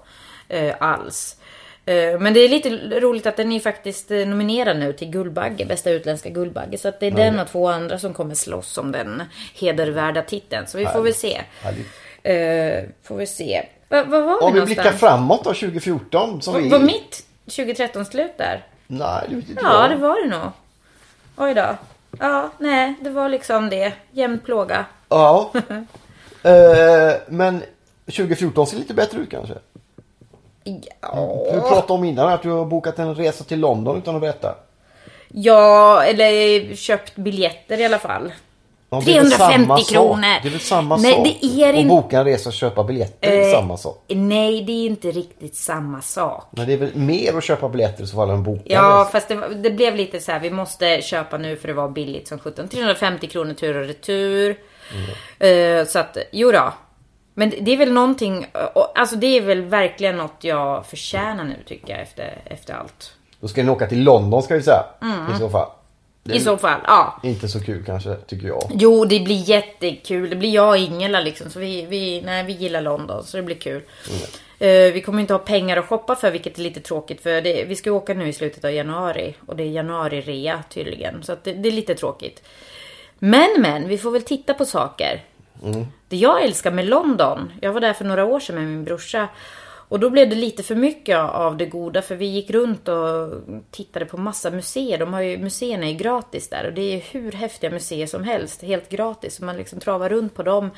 eh, 0.50 0.76
Alls. 0.80 1.38
Eh, 1.86 2.20
Men 2.20 2.34
det 2.34 2.40
är 2.40 2.50
lite 2.50 2.70
roligt 3.00 3.26
att 3.26 3.38
den 3.38 3.52
är 3.52 3.60
faktiskt 3.60 4.10
nominerad 4.10 4.80
nu 4.80 4.94
till 4.94 5.10
Guldbagge, 5.10 5.66
bästa 5.66 5.90
utländska 5.90 6.30
Guldbagge. 6.30 6.78
Så 6.78 6.88
att 6.88 7.00
det 7.00 7.08
är 7.08 7.12
den 7.12 7.40
och 7.40 7.48
två 7.48 7.68
andra 7.70 8.00
som 8.00 8.14
kommer 8.14 8.36
slåss 8.36 8.78
om 8.78 8.92
den 8.92 9.24
hedervärda 9.54 10.22
titeln. 10.22 10.68
Så 10.68 10.78
vi 10.78 10.86
får 10.86 11.02
väl 11.02 11.14
se. 11.14 11.42
Får 13.04 13.16
vi 13.18 13.28
se. 13.28 13.66
Va- 13.90 14.04
var 14.04 14.44
Om 14.44 14.54
vi 14.54 14.60
vi 14.60 14.66
blickar 14.66 14.92
framåt 14.92 15.44
då 15.44 15.54
2014 15.54 16.42
som 16.42 16.64
vi... 16.64 16.70
Var 16.70 16.80
mitt 16.80 17.26
2013 17.46 18.06
slut 18.06 18.38
där? 18.38 18.66
Nej, 18.88 19.26
det 19.30 19.36
vet 19.36 19.50
inte 19.50 19.62
Ja, 19.64 19.82
jag. 19.82 19.92
det 19.92 19.96
var 19.96 20.24
det 20.24 20.30
nog. 20.30 20.52
Oj 21.38 21.54
då. 21.54 21.76
Ja, 22.20 22.50
nej, 22.58 22.94
det 23.02 23.10
var 23.10 23.30
liksom 23.30 23.70
det. 23.70 23.94
Jämn 24.12 24.40
plåga. 24.40 24.86
Ja. 25.10 25.52
Eh, 26.44 27.14
men 27.28 27.62
2014 28.06 28.68
ser 28.68 28.78
lite 28.78 28.94
bättre 28.94 29.20
ut 29.20 29.32
kanske. 29.32 29.54
Ja, 31.02 31.46
Du 31.54 31.60
pratade 31.62 31.94
om 31.94 32.04
innan 32.04 32.30
att 32.30 32.42
du 32.42 32.50
har 32.50 32.66
bokat 32.66 33.00
en 33.00 33.16
resa 33.16 33.44
till 33.44 33.60
London 33.60 33.98
utan 33.98 34.16
att 34.16 34.22
berätta. 34.22 34.56
ja 35.28 36.04
eller 36.04 36.76
köpt 36.76 37.16
biljetter 37.16 37.80
i 37.80 37.86
alla 37.86 38.00
fall. 38.00 38.32
Ja, 38.90 39.02
det 39.06 39.18
är 39.18 39.22
väl 39.22 39.32
350 39.32 39.64
samma 39.66 39.78
sak. 39.78 39.88
kronor. 39.90 40.42
Det 40.42 40.48
är 40.48 40.52
väl 40.52 40.60
samma 40.60 40.98
Nej, 40.98 41.14
sak? 41.14 41.24
det 41.42 41.46
är 41.64 41.74
Och 41.74 41.80
inte- 41.80 41.90
boka 41.90 42.20
en 42.20 42.26
resa 42.26 42.50
och 42.50 42.54
köpa 42.54 42.84
biljetter 42.84 43.32
är 43.32 43.48
Eh, 43.54 43.60
samma 43.60 43.78
sak? 43.78 44.04
Nej, 44.08 44.64
det 44.64 44.72
är 44.72 44.86
inte 44.86 45.12
riktigt 45.12 45.56
samma 45.56 46.02
sak. 46.02 46.48
Men 46.52 46.68
det 46.68 46.74
är 46.74 46.78
väl 46.78 46.96
mer 46.96 47.38
att 47.38 47.44
köpa 47.44 47.70
biljetter 47.70 48.04
i 48.04 48.08
så 48.08 48.16
fall 48.16 48.30
än 48.30 48.44
boka 48.44 48.62
Ja, 48.66 49.00
resa. 49.02 49.12
fast 49.12 49.28
det, 49.28 49.56
det 49.56 49.72
blev 49.72 49.96
lite 49.96 50.20
så 50.20 50.32
här. 50.32 50.40
Vi 50.40 50.50
måste 50.52 51.02
köpa 51.02 51.38
nu 51.38 51.56
för 51.56 51.68
det 51.68 51.74
var 51.74 51.90
billigt 51.90 52.28
som 52.28 52.40
17. 52.40 52.68
350 52.68 53.28
kronor 53.28 53.54
tur 53.54 53.78
och 53.78 53.88
retur. 53.88 54.58
Mm. 55.40 55.80
Eh, 55.80 55.86
så 55.88 56.00
att, 56.00 56.18
jo 56.32 56.52
då. 56.52 56.74
Men 57.34 57.50
det 57.62 57.72
är 57.74 57.78
väl 57.78 57.92
någonting, 57.94 58.48
och- 58.74 59.00
alltså 59.00 59.16
det 59.16 59.28
är 59.38 59.42
väl 59.42 59.62
verkligen 59.62 60.18
något 60.18 60.38
jag 60.42 60.86
förtjänar 60.86 61.44
nu 61.44 61.56
tycker 61.66 61.94
jag 61.94 62.02
efter, 62.02 62.42
efter 62.46 62.74
allt. 62.74 63.12
Då 63.40 63.48
ska 63.48 63.64
ni 63.64 63.70
åka 63.72 63.88
till 63.88 64.04
London 64.04 64.44
ska 64.44 64.56
vi 64.56 64.62
säga. 64.62 64.84
Mm. 65.02 65.36
I 65.36 65.40
så 65.40 65.50
fall. 65.50 65.68
Det 66.28 66.36
I 66.36 66.40
så 66.40 66.58
fall, 66.58 66.80
ja. 66.88 67.20
Inte 67.24 67.48
så 67.48 67.60
kul 67.60 67.86
kanske, 67.86 68.16
tycker 68.16 68.48
jag. 68.48 68.72
Jo, 68.74 69.06
det 69.06 69.20
blir 69.20 69.50
jättekul. 69.50 70.30
Det 70.30 70.36
blir 70.36 70.54
jag 70.54 70.70
och 70.70 70.78
Ingela 70.78 71.20
liksom. 71.20 71.50
Så 71.50 71.60
vi, 71.60 71.86
vi, 71.86 72.22
nej, 72.22 72.44
vi 72.44 72.54
gillar 72.54 72.82
London, 72.82 73.24
så 73.24 73.38
det 73.38 73.44
blir 73.44 73.56
kul. 73.56 73.82
Eh, 74.60 74.94
vi 74.94 75.02
kommer 75.06 75.22
inte 75.22 75.34
ha 75.34 75.40
pengar 75.40 75.78
att 75.78 75.86
shoppa 75.86 76.16
för, 76.16 76.32
vilket 76.32 76.58
är 76.58 76.62
lite 76.62 76.80
tråkigt. 76.80 77.22
För 77.22 77.42
det, 77.42 77.66
vi 77.66 77.76
ska 77.76 77.92
åka 77.92 78.14
nu 78.14 78.28
i 78.28 78.34
slutet 78.34 78.66
av 78.66 78.72
januari. 78.72 79.36
Och 79.46 79.56
det 79.56 79.64
är 79.64 79.68
januari-rea 79.68 80.64
tydligen. 80.70 81.24
Så 81.24 81.36
det, 81.44 81.54
det 81.54 81.70
är 81.70 81.74
lite 81.74 81.96
tråkigt. 81.96 82.44
Men, 83.20 83.50
men, 83.58 83.88
vi 83.88 83.98
får 83.98 84.12
väl 84.12 84.22
titta 84.22 84.54
på 84.54 84.66
saker. 84.66 85.24
Det 86.10 86.18
jag 86.18 86.44
älskar 86.44 86.72
med 86.72 86.86
London, 86.86 87.52
jag 87.62 87.74
var 87.74 87.82
där 87.82 87.94
för 87.94 88.06
några 88.06 88.26
år 88.26 88.40
sedan 88.40 88.56
med 88.56 88.66
min 88.66 88.84
brorsa. 88.84 89.28
Och 89.90 90.00
då 90.00 90.10
blev 90.10 90.30
det 90.30 90.36
lite 90.36 90.64
för 90.64 90.76
mycket 90.76 91.18
av 91.18 91.58
det 91.58 91.66
goda 91.66 92.02
för 92.02 92.16
vi 92.16 92.26
gick 92.26 92.50
runt 92.50 92.88
och 92.88 93.30
tittade 93.72 94.06
på 94.06 94.18
massa 94.18 94.52
museer. 94.52 94.98
De 94.98 95.14
har 95.14 95.22
ju, 95.22 95.38
museerna 95.38 95.88
är 95.90 95.94
gratis 95.94 96.50
där 96.50 96.66
och 96.66 96.74
det 96.74 96.82
är 96.96 97.02
hur 97.12 97.32
häftiga 97.32 97.70
museer 97.70 98.08
som 98.08 98.24
helst. 98.24 98.62
Helt 98.64 98.90
gratis. 98.90 99.36
Så 99.36 99.46
man 99.46 99.58
liksom 99.58 99.80
travar 99.80 100.10
runt 100.10 100.36
på 100.36 100.44
dem 100.44 100.70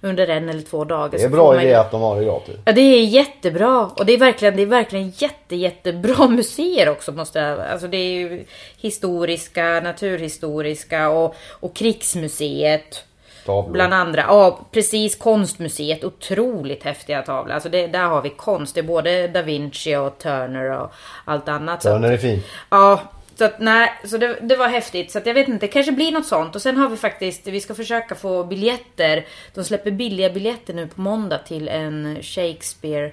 under 0.00 0.28
en 0.28 0.48
eller 0.48 0.62
två 0.62 0.84
dagar. 0.84 1.18
Det 1.18 1.22
är 1.22 1.26
en 1.26 1.32
bra 1.32 1.52
man- 1.52 1.62
idé 1.62 1.74
att 1.74 1.90
de 1.90 2.00
har 2.00 2.16
det 2.18 2.24
gratis. 2.24 2.56
Ja 2.64 2.72
det 2.72 2.80
är 2.80 3.04
jättebra 3.04 3.90
och 3.96 4.06
det 4.06 4.12
är 4.12 4.18
verkligen, 4.18 4.56
det 4.56 4.62
är 4.62 4.66
verkligen 4.66 5.10
jätte, 5.16 5.56
jättebra 5.56 6.28
museer 6.28 6.88
också 6.88 7.12
måste 7.12 7.38
jag, 7.38 7.60
alltså 7.60 7.88
det 7.88 7.96
är 7.96 8.14
ju 8.20 8.44
historiska, 8.76 9.80
naturhistoriska 9.80 11.08
och, 11.08 11.34
och 11.60 11.74
krigsmuseet. 11.76 13.04
Tavlor. 13.46 13.72
Bland 13.72 13.94
andra, 13.94 14.20
ja 14.20 14.60
precis 14.70 15.16
konstmuseet, 15.16 16.04
otroligt 16.04 16.84
häftiga 16.84 17.22
tavlor. 17.22 17.54
Alltså 17.54 17.68
det, 17.68 17.86
där 17.86 18.04
har 18.04 18.22
vi 18.22 18.30
konst, 18.30 18.74
det 18.74 18.80
är 18.80 18.82
både 18.82 19.28
da 19.28 19.42
Vinci 19.42 19.96
och 19.96 20.18
Turner 20.18 20.70
och 20.80 20.92
allt 21.24 21.48
annat. 21.48 21.82
Så 21.82 21.88
Turner 21.88 22.12
är 22.12 22.16
fin. 22.16 22.42
Ja, 22.70 23.00
så 23.38 23.44
att 23.44 23.60
nej, 23.60 23.92
så 24.04 24.18
det, 24.18 24.38
det 24.42 24.56
var 24.56 24.68
häftigt. 24.68 25.12
Så 25.12 25.18
att 25.18 25.26
jag 25.26 25.34
vet 25.34 25.48
inte, 25.48 25.66
det 25.66 25.72
kanske 25.72 25.92
blir 25.92 26.12
något 26.12 26.26
sånt. 26.26 26.54
Och 26.54 26.62
sen 26.62 26.76
har 26.76 26.88
vi 26.88 26.96
faktiskt, 26.96 27.46
vi 27.46 27.60
ska 27.60 27.74
försöka 27.74 28.14
få 28.14 28.44
biljetter. 28.44 29.26
De 29.54 29.64
släpper 29.64 29.90
billiga 29.90 30.30
biljetter 30.30 30.74
nu 30.74 30.86
på 30.86 31.00
måndag 31.00 31.38
till 31.38 31.68
en 31.68 32.18
Shakespeare 32.22 33.12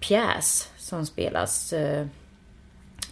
pjäs 0.00 0.68
som 0.78 1.06
spelas, 1.06 1.72
eh, 1.72 2.06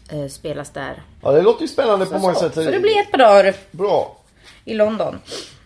eh, 0.08 0.28
spelas 0.28 0.70
där. 0.70 1.02
Ja, 1.22 1.32
det 1.32 1.42
låter 1.42 1.62
ju 1.62 1.68
spännande 1.68 2.06
på 2.06 2.18
många 2.18 2.34
Så, 2.34 2.40
sätt. 2.40 2.54
så 2.54 2.60
det 2.60 2.80
blir 2.80 3.00
ett 3.00 3.10
par 3.10 3.18
dagar 3.18 3.54
Bra. 3.70 4.16
i 4.64 4.74
London. 4.74 5.18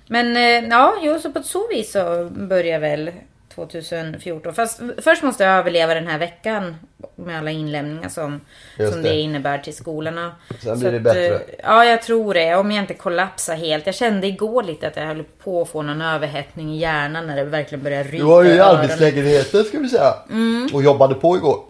Men 0.08 0.36
eh, 0.36 0.68
ja, 0.70 0.94
jo, 1.02 1.18
så 1.20 1.32
på 1.32 1.42
så 1.42 1.68
vis 1.68 1.92
så 1.92 2.28
börjar 2.30 2.78
väl 2.78 3.10
2014. 3.54 4.54
Fast 4.54 4.80
först 4.98 5.22
måste 5.22 5.44
jag 5.44 5.52
överleva 5.58 5.94
den 5.94 6.06
här 6.06 6.18
veckan 6.18 6.76
med 7.16 7.38
alla 7.38 7.50
inlämningar 7.50 8.08
som, 8.08 8.40
Just 8.78 8.92
som 8.92 9.02
det. 9.02 9.08
det. 9.08 9.14
innebär 9.20 9.58
till 9.58 9.76
skolorna. 9.76 10.32
Sen 10.62 10.76
Så 10.76 10.80
blir 10.80 10.90
det 10.90 10.96
att, 10.96 11.02
bättre. 11.02 11.34
eh, 11.34 11.40
Ja, 11.62 11.84
jag 11.84 12.02
tror 12.02 12.34
det. 12.34 12.54
Om 12.54 12.70
jag 12.72 12.82
inte 12.82 12.94
kollapsar 12.94 13.56
helt. 13.56 13.86
Jag 13.86 13.94
kände 13.94 14.26
igår 14.26 14.62
lite 14.62 14.86
att 14.88 14.96
jag 14.96 15.06
höll 15.06 15.24
på 15.24 15.62
att 15.62 15.68
få 15.68 15.82
någon 15.82 16.02
överhettning 16.02 16.74
i 16.74 16.78
hjärnan 16.78 17.26
när 17.26 17.36
det 17.36 17.44
verkligen 17.44 17.84
började 17.84 18.04
ryka 18.08 18.16
Du 18.24 18.24
var 18.30 18.42
ju 18.42 18.50
i 18.50 18.60
arbetslägenheten 18.60 19.64
ska 19.64 19.78
vi 19.78 19.88
säga. 19.88 20.14
Mm. 20.30 20.68
Och 20.74 20.82
jobbade 20.82 21.14
på 21.14 21.36
igår. 21.36 21.60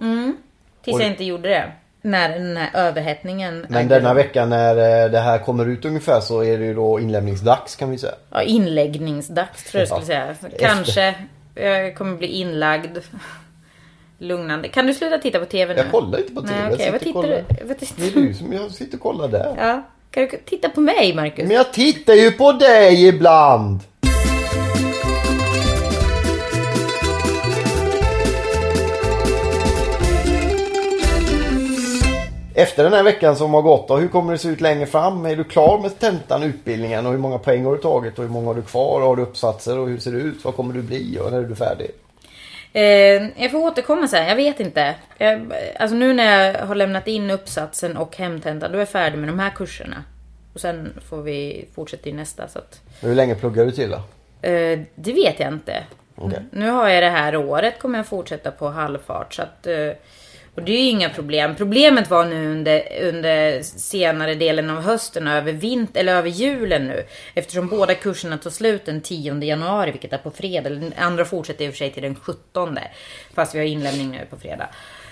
Tills 0.84 1.00
jag 1.00 1.08
inte 1.10 1.24
gjorde 1.24 1.48
det. 1.48 1.72
När 2.06 2.28
den 2.28 2.56
här 2.56 2.70
överhettningen 2.74 3.66
Men 3.68 3.88
denna 3.88 4.14
vecka 4.14 4.46
när 4.46 5.04
eh, 5.04 5.10
det 5.10 5.18
här 5.18 5.38
kommer 5.38 5.66
ut 5.66 5.84
ungefär 5.84 6.20
så 6.20 6.44
är 6.44 6.58
det 6.58 6.64
ju 6.64 6.74
då 6.74 7.00
inlämningsdags 7.00 7.76
kan 7.76 7.90
vi 7.90 7.98
säga. 7.98 8.14
Ja, 8.30 8.42
inläggningsdags 8.42 9.64
tror 9.64 9.80
jag 9.80 9.88
skulle 9.88 10.06
säga. 10.06 10.34
Kanske. 10.58 11.14
Jag 11.54 11.96
kommer 11.96 12.16
bli 12.16 12.26
inlagd. 12.26 12.98
Lugnande. 14.18 14.68
Kan 14.68 14.86
du 14.86 14.94
sluta 14.94 15.18
titta 15.18 15.38
på 15.38 15.44
TV 15.44 15.74
nu? 15.74 15.80
Jag 15.80 15.90
kollar 15.90 16.18
inte 16.18 16.32
på 16.32 16.42
TV. 16.42 16.54
Nej, 16.54 16.64
jag 16.64 16.74
okej. 16.74 16.90
Vad 16.90 17.00
sitter 17.00 17.18
och 17.18 17.24
tittar 17.24 17.44
du? 17.58 17.64
Vad 17.66 17.76
Det 17.78 17.84
är 17.84 18.06
tittar 18.06 18.20
du 18.20 18.34
som 18.34 18.52
jag 18.52 18.70
sitter 18.70 18.96
och 18.96 19.02
kollar 19.02 19.28
där. 19.28 19.54
Ja. 19.58 19.82
Kan 20.10 20.22
du 20.22 20.38
titta 20.44 20.68
på 20.68 20.80
mig, 20.80 21.14
Marcus? 21.14 21.48
Men 21.48 21.56
jag 21.56 21.72
tittar 21.72 22.14
ju 22.14 22.30
på 22.30 22.52
dig 22.52 23.06
ibland. 23.06 23.80
Efter 32.58 32.84
den 32.84 32.92
här 32.92 33.02
veckan 33.02 33.36
som 33.36 33.54
har 33.54 33.62
gått 33.62 33.88
då, 33.88 33.96
hur 33.96 34.08
kommer 34.08 34.32
det 34.32 34.38
se 34.38 34.48
ut 34.48 34.60
längre 34.60 34.86
fram? 34.86 35.26
Är 35.26 35.36
du 35.36 35.44
klar 35.44 35.78
med 35.78 35.98
tentan, 35.98 36.42
utbildningen 36.42 37.06
och 37.06 37.12
hur 37.12 37.18
många 37.18 37.38
poäng 37.38 37.64
har 37.64 37.72
du 37.72 37.78
tagit 37.82 38.18
och 38.18 38.24
hur 38.24 38.30
många 38.30 38.46
har 38.46 38.54
du 38.54 38.62
kvar? 38.62 39.00
Har 39.00 39.16
du 39.16 39.22
uppsatser 39.22 39.78
och 39.78 39.88
hur 39.88 39.98
ser 39.98 40.12
det 40.12 40.18
ut? 40.18 40.44
Vad 40.44 40.56
kommer 40.56 40.74
du 40.74 40.82
bli 40.82 41.18
och 41.20 41.32
när 41.32 41.38
är 41.38 41.42
du 41.42 41.54
färdig? 41.56 41.90
Eh, 42.72 43.42
jag 43.42 43.50
får 43.50 43.58
återkomma 43.58 44.08
sen, 44.08 44.26
jag 44.26 44.36
vet 44.36 44.60
inte. 44.60 44.94
Jag, 45.18 45.52
alltså 45.78 45.96
nu 45.96 46.12
när 46.14 46.52
jag 46.52 46.66
har 46.66 46.74
lämnat 46.74 47.06
in 47.08 47.30
uppsatsen 47.30 47.96
och 47.96 48.16
hemtentan, 48.16 48.70
då 48.72 48.76
är 48.76 48.80
jag 48.80 48.88
färdig 48.88 49.18
med 49.18 49.28
de 49.28 49.38
här 49.38 49.50
kurserna. 49.50 50.04
Och 50.54 50.60
sen 50.60 50.92
får 51.08 51.22
vi 51.22 51.68
fortsätta 51.74 52.08
i 52.08 52.12
nästa. 52.12 52.48
Så 52.48 52.58
att, 52.58 52.80
Hur 53.00 53.14
länge 53.14 53.34
pluggar 53.34 53.64
du 53.64 53.70
till 53.70 53.90
då? 53.90 53.96
eh, 54.48 54.78
det 54.94 55.12
vet 55.12 55.40
jag 55.40 55.48
inte. 55.52 55.84
Okej. 56.16 56.42
Nu 56.50 56.70
har 56.70 56.88
jag 56.88 57.02
det 57.02 57.10
här 57.10 57.36
året, 57.36 57.78
kommer 57.78 57.98
jag 57.98 58.06
fortsätta 58.06 58.50
på 58.50 58.68
halvfart. 58.68 59.34
Så 59.34 59.42
att, 59.42 59.66
eh, 59.66 59.90
och 60.56 60.62
det 60.62 60.72
är 60.72 60.82
ju 60.82 60.88
inga 60.90 61.10
problem. 61.10 61.56
Problemet 61.56 62.10
var 62.10 62.24
nu 62.24 62.52
under, 62.52 62.82
under 63.02 63.62
senare 63.62 64.34
delen 64.34 64.70
av 64.70 64.82
hösten 64.82 65.26
och 65.26 65.32
över, 65.32 65.52
vint, 65.52 65.96
eller 65.96 66.16
över 66.16 66.28
julen 66.28 66.86
nu. 66.86 67.04
Eftersom 67.34 67.68
båda 67.68 67.94
kurserna 67.94 68.38
tar 68.38 68.50
slut 68.50 68.86
den 68.86 69.00
10 69.00 69.44
januari, 69.44 69.90
vilket 69.90 70.12
är 70.12 70.18
på 70.18 70.30
fredag. 70.30 70.70
Den 70.70 70.92
andra 70.96 71.24
fortsätter 71.24 71.64
i 71.64 71.68
och 71.68 71.72
för 71.72 71.78
sig 71.78 71.92
till 71.92 72.02
den 72.02 72.14
17. 72.14 72.78
Fast 73.34 73.54
vi 73.54 73.58
har 73.58 73.66
inlämning 73.66 74.10
nu 74.10 74.26
på 74.30 74.36
fredag. 74.36 74.68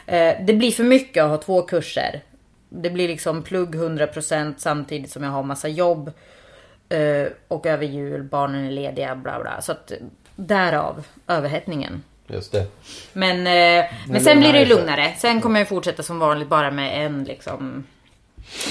Eh, 0.07 0.35
det 0.47 0.53
blir 0.55 0.71
för 0.71 0.85
mycket 0.85 1.25
att 1.25 1.31
ha 1.31 1.39
två 1.39 1.63
kurser. 1.63 2.23
Det 2.69 2.91
blir 2.91 3.09
liksom 3.09 3.43
plugg 3.43 3.75
100% 3.75 4.55
samtidigt 4.57 5.11
som 5.11 5.23
jag 5.23 5.31
har 5.31 5.43
massa 5.43 5.69
jobb. 5.69 6.13
Eh, 6.89 7.27
och 7.49 7.67
över 7.67 7.87
jul, 7.87 8.23
barnen 8.23 8.67
är 8.67 8.71
lediga, 8.71 9.17
bla 9.17 9.41
bla. 9.41 9.61
Så 9.63 9.73
att 9.73 9.93
därav 10.37 11.05
överhettningen. 11.27 12.03
Just 12.27 12.53
det. 12.53 12.67
Men, 13.13 13.37
eh, 13.47 13.91
men 14.09 14.21
sen 14.21 14.41
blir 14.41 14.53
det 14.53 14.59
ju 14.59 14.67
lugnare. 14.67 15.15
Sen 15.19 15.41
kommer 15.41 15.61
jag 15.61 15.69
fortsätta 15.69 16.03
som 16.03 16.19
vanligt 16.19 16.49
bara 16.49 16.71
med 16.71 17.07
en 17.07 17.25
liksom 17.25 17.85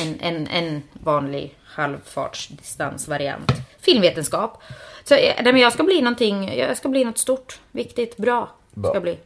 en, 0.02 0.20
en, 0.20 0.48
en 0.48 0.84
vanlig 0.94 1.58
halvfartsdistansvariant. 1.66 3.52
Filmvetenskap. 3.80 4.62
Så 5.04 5.16
eh, 5.16 5.44
men 5.44 5.58
jag 5.58 5.74
ska 5.74 5.84
bli 5.84 6.02
någonting, 6.02 6.58
jag 6.58 6.78
ska 6.78 6.90
bli 6.90 7.04
något 7.04 7.18
stort, 7.18 7.60
viktigt, 7.72 8.18
bra. 8.18 8.50
Bra. 8.72 8.92
Ska 8.92 9.00
bli. 9.00 9.18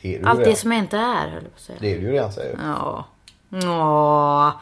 Det 0.00 0.20
Allt 0.24 0.38
redan. 0.38 0.50
det 0.52 0.56
som 0.56 0.72
jag 0.72 0.78
inte 0.78 0.96
är, 0.96 1.28
höll 1.28 1.42
jag 1.42 1.42
på 1.42 1.56
att 1.56 1.60
säga. 1.60 1.78
Det 1.80 1.94
är 1.94 2.00
du 2.00 2.12
redan 2.12 2.32
säger. 2.32 2.58
Ja. 2.62 3.04
Åh, 3.52 4.52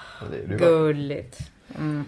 gulligt. 0.59 1.39
Mm. 1.75 2.05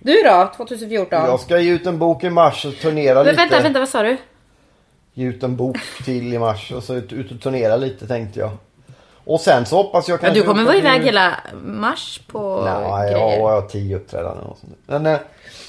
Du 0.00 0.22
då, 0.22 0.52
2014? 0.56 1.24
Jag 1.24 1.40
ska 1.40 1.58
ge 1.58 1.72
ut 1.72 1.86
en 1.86 1.98
bok 1.98 2.24
i 2.24 2.30
mars 2.30 2.64
och 2.64 2.76
turnera 2.76 3.14
Men, 3.14 3.24
lite. 3.24 3.36
vänta, 3.36 3.60
vänta, 3.62 3.78
vad 3.78 3.88
sa 3.88 4.02
du? 4.02 4.16
Ge 5.18 5.26
ut 5.26 5.42
en 5.42 5.56
bok 5.56 5.78
till 6.04 6.34
i 6.34 6.38
mars 6.38 6.72
och 6.72 6.82
så 6.82 6.94
ut, 6.94 7.12
ut 7.12 7.30
och 7.32 7.40
turnera 7.40 7.76
lite 7.76 8.06
tänkte 8.06 8.40
jag. 8.40 8.50
Och 9.24 9.40
sen 9.40 9.66
så 9.66 9.76
hoppas 9.76 10.08
jag 10.08 10.14
Ja, 10.14 10.18
kanske... 10.20 10.40
du 10.40 10.46
kommer 10.46 10.64
vara 10.64 10.76
iväg 10.76 11.02
hela 11.02 11.34
mars 11.64 12.20
på 12.26 12.62
Nej, 12.64 13.10
grejer. 13.12 13.26
ja, 13.26 13.34
jag 13.34 13.60
har 13.60 13.68
tio 13.68 13.96
uppträdanden 13.96 14.44
och 14.44 14.58
sånt. 14.58 14.72
Men, 14.86 15.06
eh, 15.06 15.18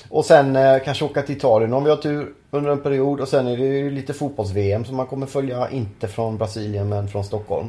och 0.09 0.25
sen 0.25 0.55
eh, 0.55 0.79
kanske 0.85 1.05
åka 1.05 1.21
till 1.21 1.37
Italien 1.37 1.73
om 1.73 1.83
vi 1.83 1.89
har 1.89 1.97
tur 1.97 2.33
under 2.51 2.71
en 2.71 2.79
period. 2.81 3.19
Och 3.21 3.27
sen 3.27 3.47
är 3.47 3.57
det 3.57 3.63
ju 3.65 3.91
lite 3.91 4.13
fotbolls-VM 4.13 4.85
som 4.85 4.95
man 4.95 5.05
kommer 5.07 5.25
följa. 5.25 5.69
Inte 5.69 6.07
från 6.07 6.37
Brasilien 6.37 6.89
men 6.89 7.07
från 7.07 7.23
Stockholm. 7.23 7.67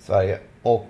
Sverige. 0.00 0.38
Och 0.62 0.86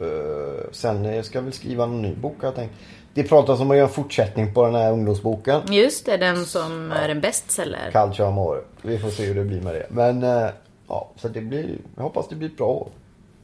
eh, 0.00 0.70
sen 0.72 1.04
eh, 1.06 1.22
ska 1.22 1.38
jag 1.38 1.42
väl 1.42 1.52
skriva 1.52 1.84
en 1.84 2.02
ny 2.02 2.14
bok 2.14 2.34
har 2.40 2.46
jag 2.48 2.54
tänkt. 2.54 2.74
Det 3.18 3.24
pratas 3.24 3.60
om 3.60 3.70
att 3.70 3.76
göra 3.76 3.86
en 3.86 3.92
fortsättning 3.94 4.54
på 4.54 4.64
den 4.64 4.74
här 4.74 4.92
ungdomsboken. 4.92 5.60
Just 5.70 6.06
det, 6.06 6.16
den 6.16 6.44
som 6.44 6.92
är 6.92 7.08
en 7.08 7.20
bestseller. 7.20 7.90
Calcio 7.92 8.24
Amore. 8.24 8.60
Vi 8.82 8.98
får 8.98 9.10
se 9.10 9.24
hur 9.24 9.34
det 9.34 9.44
blir 9.44 9.60
med 9.60 9.74
det. 9.74 9.86
Men 9.90 10.22
eh, 10.22 10.50
ja, 10.88 11.10
så 11.16 11.28
det 11.28 11.40
blir, 11.40 11.78
jag 11.96 12.02
hoppas 12.02 12.28
det 12.28 12.34
blir 12.34 12.48
bra. 12.48 12.88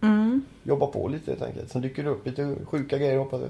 Mm. 0.03 0.45
Jobba 0.63 0.87
på 0.87 1.09
lite 1.09 1.31
helt 1.31 1.43
enkelt. 1.43 1.71
Sen 1.71 1.83
dyker 1.83 2.05
det 2.05 2.11
upp 2.11 2.27
lite 2.27 2.57
sjuka 2.65 2.99
grejer 2.99 3.19
hoppas 3.19 3.41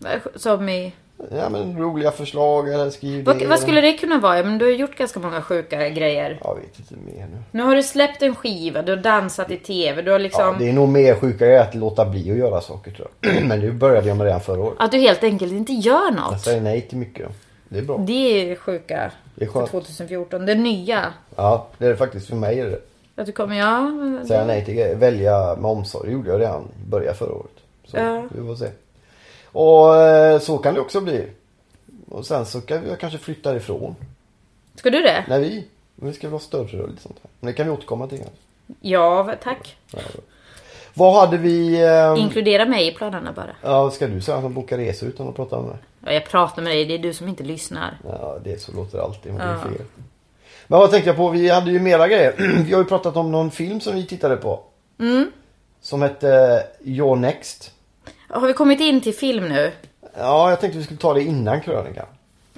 jag. 0.00 0.20
Som 0.40 0.68
i... 0.68 0.94
Ja 1.30 1.48
men 1.48 1.78
roliga 1.78 2.10
förslag 2.10 2.68
eller 2.74 2.90
skriv 2.90 3.24
Vad, 3.24 3.42
vad 3.42 3.58
skulle 3.60 3.80
det 3.80 3.92
kunna 3.92 4.18
vara? 4.18 4.42
Men 4.42 4.58
du 4.58 4.64
har 4.64 4.72
gjort 4.72 4.96
ganska 4.98 5.20
många 5.20 5.42
sjuka 5.42 5.88
grejer. 5.88 6.40
Jag 6.44 6.54
vet 6.54 6.78
inte 6.78 6.94
mer 6.94 7.26
nu. 7.26 7.38
Nu 7.50 7.62
har 7.62 7.74
du 7.76 7.82
släppt 7.82 8.22
en 8.22 8.34
skiva, 8.34 8.82
du 8.82 8.92
har 8.92 9.02
dansat 9.02 9.50
i 9.50 9.56
TV, 9.56 10.02
du 10.02 10.10
har 10.10 10.18
liksom... 10.18 10.44
Ja, 10.44 10.54
det 10.58 10.68
är 10.68 10.72
nog 10.72 10.88
mer 10.88 11.14
sjuka 11.14 11.46
grejer 11.46 11.60
att 11.60 11.74
låta 11.74 12.04
bli 12.06 12.30
att 12.30 12.36
göra 12.36 12.60
saker 12.60 12.90
tror 12.90 13.08
jag. 13.20 13.42
Men 13.48 13.60
det 13.60 13.70
började 13.72 14.08
jag 14.08 14.16
med 14.16 14.24
redan 14.24 14.40
förra 14.40 14.60
året. 14.60 14.76
Att 14.78 14.92
du 14.92 14.98
helt 14.98 15.24
enkelt 15.24 15.52
inte 15.52 15.72
gör 15.72 15.94
Jag 16.04 16.14
något. 16.14 16.40
säger 16.40 16.60
nej 16.60 16.80
till 16.80 16.98
mycket. 16.98 17.28
Det 17.68 17.78
är 17.78 17.82
bra. 17.82 17.98
Det 17.98 18.50
är 18.50 18.56
sjuka. 18.56 19.10
Det 19.34 19.44
är 19.44 19.48
För 19.50 19.52
skönt. 19.60 19.70
2014. 19.70 20.46
Det 20.46 20.54
nya. 20.54 21.04
Ja, 21.36 21.66
det 21.78 21.84
är 21.86 21.90
det 21.90 21.96
faktiskt 21.96 22.28
för 22.28 22.36
mig. 22.36 22.60
Är 22.60 22.66
det. 22.66 22.80
Att 23.16 23.26
du 23.26 23.32
kommer, 23.32 23.56
ja... 23.58 23.80
men- 23.80 24.26
Säga 24.26 24.44
nej 24.44 24.64
till 24.64 24.74
grejer. 24.74 24.96
Välja 24.96 25.56
med 25.56 25.70
omsorg. 25.70 26.06
Det 26.08 26.12
gjorde 26.12 26.30
jag 26.30 26.40
redan 26.40 26.62
i 26.86 26.90
början 26.90 27.14
förra 27.14 27.32
året. 27.32 27.50
Så 27.84 27.96
Ja. 27.96 28.22
vi 28.30 28.46
får 28.46 28.54
se. 28.54 28.66
Och 29.52 29.96
eh, 29.96 30.38
så 30.40 30.58
kan 30.58 30.74
det 30.74 30.80
också 30.80 31.00
bli. 31.00 31.26
Och 32.08 32.26
sen 32.26 32.46
så 32.46 32.60
kan 32.60 32.82
vi 32.84 32.96
kanske 33.00 33.18
flytta 33.18 33.56
ifrån. 33.56 33.96
Ska 34.74 34.90
du 34.90 35.02
det? 35.02 35.24
När 35.28 35.40
vi. 35.40 35.66
Vi 35.94 36.12
ska 36.12 36.26
väl 36.26 36.32
ha 36.32 36.40
större 36.40 36.82
och 36.82 36.88
lite 36.88 37.02
sånt 37.02 37.16
här. 37.22 37.30
Men 37.40 37.46
det 37.46 37.52
kan 37.52 37.66
vi 37.66 37.72
återkomma 37.72 38.06
till. 38.06 38.18
kanske. 38.18 38.36
Ja, 38.80 39.34
tack. 39.42 39.76
Vad 40.94 41.14
hade 41.20 41.36
vi... 41.36 41.82
Eh, 41.84 42.22
Inkludera 42.22 42.64
mig 42.64 42.86
i 42.88 42.92
planerna 42.92 43.32
bara. 43.32 43.56
ja, 43.62 43.90
ska 43.90 44.06
du 44.06 44.20
säga 44.20 44.40
som 44.40 44.54
bokar 44.54 44.78
resor 44.78 45.08
utan 45.08 45.28
att 45.28 45.36
prata 45.36 45.56
med 45.60 45.68
mig? 45.68 45.78
Ja, 46.04 46.12
jag 46.12 46.24
pratar 46.26 46.62
med 46.62 46.72
dig, 46.72 46.84
det 46.84 46.94
är 46.94 46.98
du 46.98 47.14
som 47.14 47.28
inte 47.28 47.42
lyssnar. 47.44 47.98
Ja, 48.04 48.38
det 48.44 48.52
är 48.52 48.58
så 48.58 48.72
låter 48.72 48.98
det 48.98 49.04
alltid. 49.04 49.32
Men 49.32 49.40
det 49.46 49.52
är 49.52 49.56
Ja. 49.56 49.62
fel. 49.76 49.86
Men 50.66 50.78
vad 50.80 50.90
tänkte 50.90 51.10
jag 51.10 51.16
på? 51.16 51.28
Vi 51.28 51.48
hade 51.48 51.70
ju 51.70 51.80
mera 51.80 52.08
grejer. 52.08 52.34
vi 52.66 52.72
har 52.72 52.80
ju 52.80 52.84
pratat 52.84 53.16
om 53.16 53.32
någon 53.32 53.50
film 53.50 53.80
som 53.80 53.94
vi 53.94 54.06
tittade 54.06 54.36
på. 54.36 54.60
Mm. 55.00 55.30
Som 55.80 56.02
hette 56.02 56.62
Your 56.84 57.16
Next. 57.16 57.72
Har 58.30 58.46
vi 58.46 58.52
kommit 58.52 58.80
in 58.80 59.00
till 59.00 59.14
film 59.14 59.48
nu? 59.48 59.72
Ja, 60.18 60.50
jag 60.50 60.60
tänkte 60.60 60.78
vi 60.78 60.84
skulle 60.84 61.00
ta 61.00 61.14
det 61.14 61.22
innan 61.22 61.60
krönikan. 61.60 62.06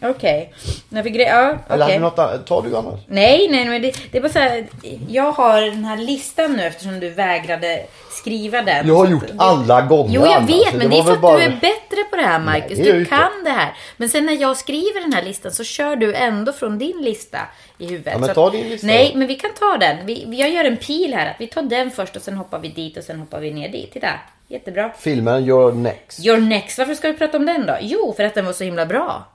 Okej. 0.03 0.53
Gre- 0.91 1.19
ja, 1.29 1.57
Eller 1.69 1.85
hade 1.85 1.95
du 1.95 2.01
något? 2.01 2.47
Tar 2.47 2.63
du 2.63 2.77
annars? 2.77 3.01
Nej, 3.07 3.49
nej, 3.51 3.65
men 3.65 3.83
det, 3.83 3.95
det 4.13 4.19
är 4.19 4.23
bara 4.23 4.33
så 4.33 4.39
här. 4.39 4.67
Jag 5.09 5.33
har 5.33 5.61
den 5.63 5.85
här 5.85 5.97
listan 5.97 6.53
nu 6.53 6.63
eftersom 6.63 7.01
du 7.01 7.11
vägrade 7.11 7.87
skriva 8.11 8.63
den. 8.63 8.89
Jag 8.89 8.95
har 8.95 9.07
gjort 9.07 9.25
att 9.25 9.31
alla 9.41 9.81
gånger 9.83 10.15
Jo, 10.15 10.21
jag 10.27 10.33
Anna, 10.33 10.47
vet, 10.47 10.75
men 10.75 10.91
det 10.91 10.99
är 10.99 11.03
för 11.03 11.13
att 11.13 11.21
bara- 11.21 11.37
du 11.39 11.43
är 11.45 11.51
bättre 11.51 12.05
på 12.11 12.17
det 12.17 12.23
här, 12.23 12.39
Marcus. 12.39 12.79
Nej, 12.79 12.93
du 12.93 12.99
inte. 12.99 13.11
kan 13.11 13.45
det 13.45 13.51
här. 13.51 13.73
Men 13.97 14.09
sen 14.09 14.27
när 14.27 14.41
jag 14.41 14.57
skriver 14.57 15.01
den 15.01 15.13
här 15.13 15.23
listan 15.23 15.53
så 15.53 15.65
kör 15.65 15.97
du 15.97 16.15
ändå 16.15 16.53
från 16.53 16.79
din 16.79 17.03
lista 17.03 17.39
i 17.79 17.87
huvudet. 17.87 18.13
Ja, 18.13 18.19
men 18.19 18.35
ta 18.35 18.51
din 18.51 18.69
lista 18.69 18.87
Nej, 18.87 19.13
men 19.15 19.27
vi 19.29 19.35
kan 19.35 19.51
ta 19.59 19.77
den. 19.77 20.07
Vi, 20.07 20.25
vi- 20.29 20.41
jag 20.41 20.51
gör 20.51 20.65
en 20.65 20.77
pil 20.77 21.15
här. 21.15 21.31
Att 21.31 21.37
vi 21.41 21.47
tar 21.47 21.63
den 21.63 21.91
först 21.91 22.17
och 22.17 22.23
sen 22.23 22.35
hoppar 22.35 22.59
vi 22.59 22.69
dit 22.69 22.97
och 22.97 23.05
sen 23.05 23.21
hoppar 23.21 23.41
vi 23.41 23.51
ner 23.51 23.69
dit. 23.69 23.93
Titta, 23.93 24.09
jättebra. 24.49 24.91
Filmen 24.99 25.45
Your 25.45 25.73
Next. 25.73 26.27
Your 26.27 26.39
next, 26.39 26.79
varför 26.79 26.95
ska 26.95 27.09
vi 27.09 27.19
prata 27.19 27.37
om 27.37 27.47
den 27.47 27.67
då? 27.67 27.77
Jo, 27.81 28.15
för 28.17 28.25
att 28.25 28.35
den 28.35 28.47
var 28.47 28.53
så 28.53 28.65
himla 28.65 28.87
bra. 28.87 29.27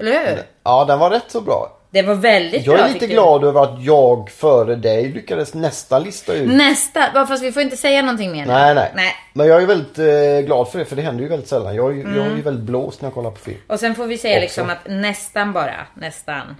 Eller 0.00 0.26
hur? 0.30 0.42
Ja, 0.64 0.84
den 0.84 0.98
var 0.98 1.10
rätt 1.10 1.24
så 1.30 1.40
bra. 1.40 1.76
Det 1.92 2.02
var 2.02 2.14
väldigt 2.14 2.66
Jag 2.66 2.76
bra 2.76 2.84
är 2.86 2.92
lite 2.92 3.06
glad 3.06 3.44
över 3.44 3.62
att 3.62 3.82
jag 3.84 4.30
före 4.30 4.74
dig 4.76 5.08
lyckades 5.08 5.54
nästan 5.54 6.02
lista 6.02 6.32
ut. 6.34 6.50
Nästa, 6.50 7.00
ja, 7.14 7.26
fast 7.26 7.42
vi 7.42 7.52
får 7.52 7.62
inte 7.62 7.76
säga 7.76 8.02
någonting 8.02 8.32
mer. 8.32 8.46
Nej, 8.46 8.74
nej, 8.74 8.92
nej. 8.94 9.14
Men 9.32 9.46
jag 9.46 9.62
är 9.62 9.66
väldigt 9.66 9.98
eh, 9.98 10.46
glad 10.46 10.68
för 10.68 10.78
det, 10.78 10.84
för 10.84 10.96
det 10.96 11.02
händer 11.02 11.22
ju 11.22 11.28
väldigt 11.28 11.48
sällan. 11.48 11.74
Jag 11.74 11.90
är, 11.90 11.94
ju- 11.94 12.00
jag 12.02 12.16
är 12.16 12.20
Mm. 12.20 12.36
ju 12.36 12.42
väldigt 12.42 12.64
blåst 12.64 13.00
när 13.02 13.06
jag 13.06 13.14
kollar 13.14 13.30
på 13.30 13.36
film. 13.40 13.58
Och 13.66 13.80
sen 13.80 13.94
får 13.94 14.06
vi 14.06 14.18
säga 14.18 14.34
Också. 14.34 14.42
liksom 14.42 14.70
att 14.70 14.78
nästan 14.86 15.52
bara, 15.52 15.86
nästan. 15.94 16.56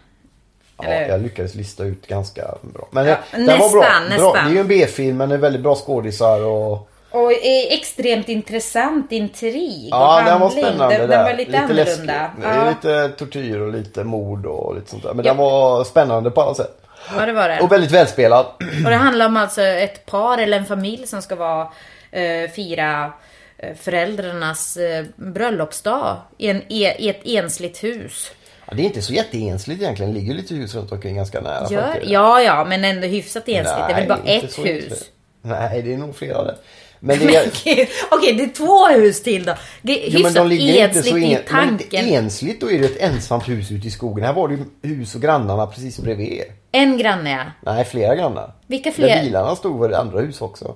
Ja, 0.83 0.91
jag 0.95 1.23
lyckades 1.23 1.55
lista 1.55 1.85
ut 1.85 2.07
ganska 2.07 2.43
bra. 2.63 2.89
Men 2.91 3.07
Ja, 3.07 3.17
den 3.33 3.47
var 3.47 3.71
bra. 3.73 3.81
nästan, 3.81 4.09
bra. 4.19 4.27
nästan. 4.33 4.45
Det 4.45 4.51
är 4.51 4.55
ju 4.55 4.61
en 4.61 4.69
B-film 4.69 5.17
men 5.17 5.29
det 5.29 5.35
är 5.35 5.39
väldigt 5.39 5.63
bra 5.63 5.75
skådisar 5.75 6.45
och... 6.47 6.89
Och 7.11 7.33
extremt 7.71 8.29
intressant 8.29 9.13
intrig 9.13 9.89
Ja, 9.91 10.19
och 10.19 10.25
den 10.25 10.41
var 10.41 10.47
handling. 10.47 10.65
spännande 10.65 10.97
Den, 10.99 11.11
den 11.11 11.25
var 11.25 11.35
lite, 11.35 11.59
annorlunda. 11.59 12.31
Det 12.41 12.47
är 12.47 12.65
Ja. 12.65 12.71
lite 12.71 13.09
tortyr 13.09 13.59
och 13.61 13.73
lite 13.73 14.05
mord 14.05 14.47
och 14.47 14.75
lite 14.75 14.91
sånt 14.91 15.03
där. 15.03 15.15
Men 15.15 15.25
Ja. 15.25 15.31
den 15.31 15.37
var 15.39 15.85
spännande 15.85 16.31
på 16.31 16.41
alla 16.43 16.55
sätt. 16.55 16.83
ja, 17.17 17.27
det 17.27 17.33
var 17.33 17.49
det. 17.49 17.61
Och 17.61 17.73
väldigt 17.73 17.91
välspelad. 17.91 18.47
Och 18.85 18.91
det 18.91 18.97
handlar 18.97 19.27
om 19.27 19.37
alltså 19.37 19.63
ett 19.63 20.07
par 20.07 20.39
eller 20.39 20.59
en 20.59 20.67
familj 20.67 21.07
som 21.07 21.23
ska 21.23 21.37
vara, 21.37 21.69
eh, 22.11 22.51
fira 22.51 23.13
eh, 23.59 23.75
föräldrarnas 23.77 24.77
eh, 24.77 25.05
bröllopsdag 25.17 26.17
i, 26.39 26.49
en, 26.49 26.63
e, 26.69 26.95
i 26.99 27.09
ett 27.09 27.21
ensligt 27.25 27.85
hus. 27.85 28.31
Ja, 28.67 28.73
det 28.77 28.83
är 28.83 28.87
inte 28.87 29.03
så 29.03 29.13
jätteensligt 29.13 29.83
egentligen. 29.83 30.13
Det 30.15 30.21
ligger 30.21 30.35
lite 30.35 30.55
hus 30.55 30.75
runt 30.75 30.93
omkring 30.93 31.17
ganska 31.17 31.41
nära. 31.41 31.67
Gör, 31.71 32.01
ja, 32.05 32.41
ja, 32.43 32.65
men 32.65 32.85
ändå 32.85 33.07
hyfsat 33.07 33.49
ensligt. 33.49 33.87
det 33.89 33.93
är 33.93 33.97
väl 33.97 34.09
bara 34.09 34.19
inte 34.19 34.47
ett 34.47 34.59
hus. 34.59 34.59
ensligt. 34.93 35.13
Nej, 35.43 35.83
det 35.83 35.93
är 35.95 35.99
nog 35.99 36.17
flera 36.17 36.45
där. 36.45 36.57
Men 37.01 37.19
det 37.19 37.37
är... 37.37 37.49
Okej, 37.49 37.89
okej, 38.11 38.33
det 38.35 38.43
är 38.43 38.49
två 38.49 38.87
hus 38.89 39.23
till 39.23 39.45
då. 39.45 39.55
Det 39.83 40.07
är 40.07 40.11
hyfsat 40.11 40.53
inte 40.53 40.81
ensligt 40.81 41.05
så 41.07 41.19
i 41.19 41.25
en, 41.35 41.41
men 41.51 41.79
tanken. 41.79 42.07
ensligt. 42.07 42.61
Då 42.61 42.71
är 42.71 42.79
det 42.79 42.85
ett 42.85 43.01
ensamt 43.01 43.49
hus 43.49 43.71
ute 43.71 43.87
i 43.89 43.91
skogen. 43.91 44.25
Här 44.25 44.33
var 44.33 44.49
det 44.49 44.55
ju 44.55 44.65
hus 44.95 45.15
och 45.15 45.21
grannarna 45.23 45.67
precis 45.67 45.99
bredvid 45.99 46.33
er. 46.33 46.45
En 46.73 46.99
granne 46.99 47.31
ja. 47.31 47.73
Nej, 47.73 47.85
flera 47.85 48.15
grannar. 48.17 48.53
Vilka 48.67 48.89
Där 48.91 48.95
fler? 48.95 49.23
bilarna 49.23 49.57
stod 49.57 49.79
var 49.79 49.89
det 49.89 49.99
andra 49.99 50.21
hus 50.21 50.41
också. 50.43 50.75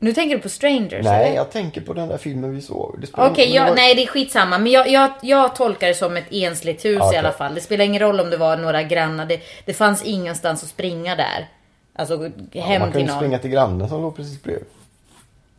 Nu 0.00 0.12
tänker 0.12 0.36
du 0.36 0.42
på 0.42 0.48
Strangers 0.48 1.04
Nej, 1.04 1.26
eller? 1.26 1.36
jag 1.36 1.50
tänker 1.50 1.80
på 1.80 1.92
den 1.94 2.08
där 2.08 2.18
filmen 2.18 2.54
vi 2.54 2.62
såg. 2.62 3.04
Okej, 3.12 3.54
jag, 3.54 3.66
var- 3.68 3.74
nej 3.74 3.94
det 3.94 4.02
är 4.02 4.06
skitsamma. 4.06 4.58
Men 4.58 4.72
jag, 4.72 4.88
jag, 4.88 5.10
jag 5.22 5.56
tolkar 5.56 5.88
det 5.88 5.94
som 5.94 6.16
ett 6.16 6.24
ensligt 6.32 6.84
hus 6.84 6.98
Okej. 7.00 7.14
i 7.14 7.18
alla 7.18 7.32
fall. 7.32 7.54
Det 7.54 7.60
spelar 7.60 7.84
ingen 7.84 8.00
roll 8.02 8.20
om 8.20 8.30
det 8.30 8.36
var 8.36 8.56
några 8.56 8.82
grannar. 8.82 9.26
Det, 9.26 9.40
det 9.64 9.72
fanns 9.72 10.02
ingenstans 10.04 10.62
att 10.62 10.68
springa 10.68 11.16
där. 11.16 11.48
Alltså 11.94 12.30
Ja, 12.52 12.62
hem 12.62 12.80
man 12.80 12.90
till 12.92 12.98
kunde 13.00 13.12
någon. 13.12 13.20
springa 13.20 13.38
till 13.38 13.50
grannen 13.50 13.88
som 13.88 14.02
låg 14.02 14.16
precis 14.16 14.42
bredvid. 14.42 14.64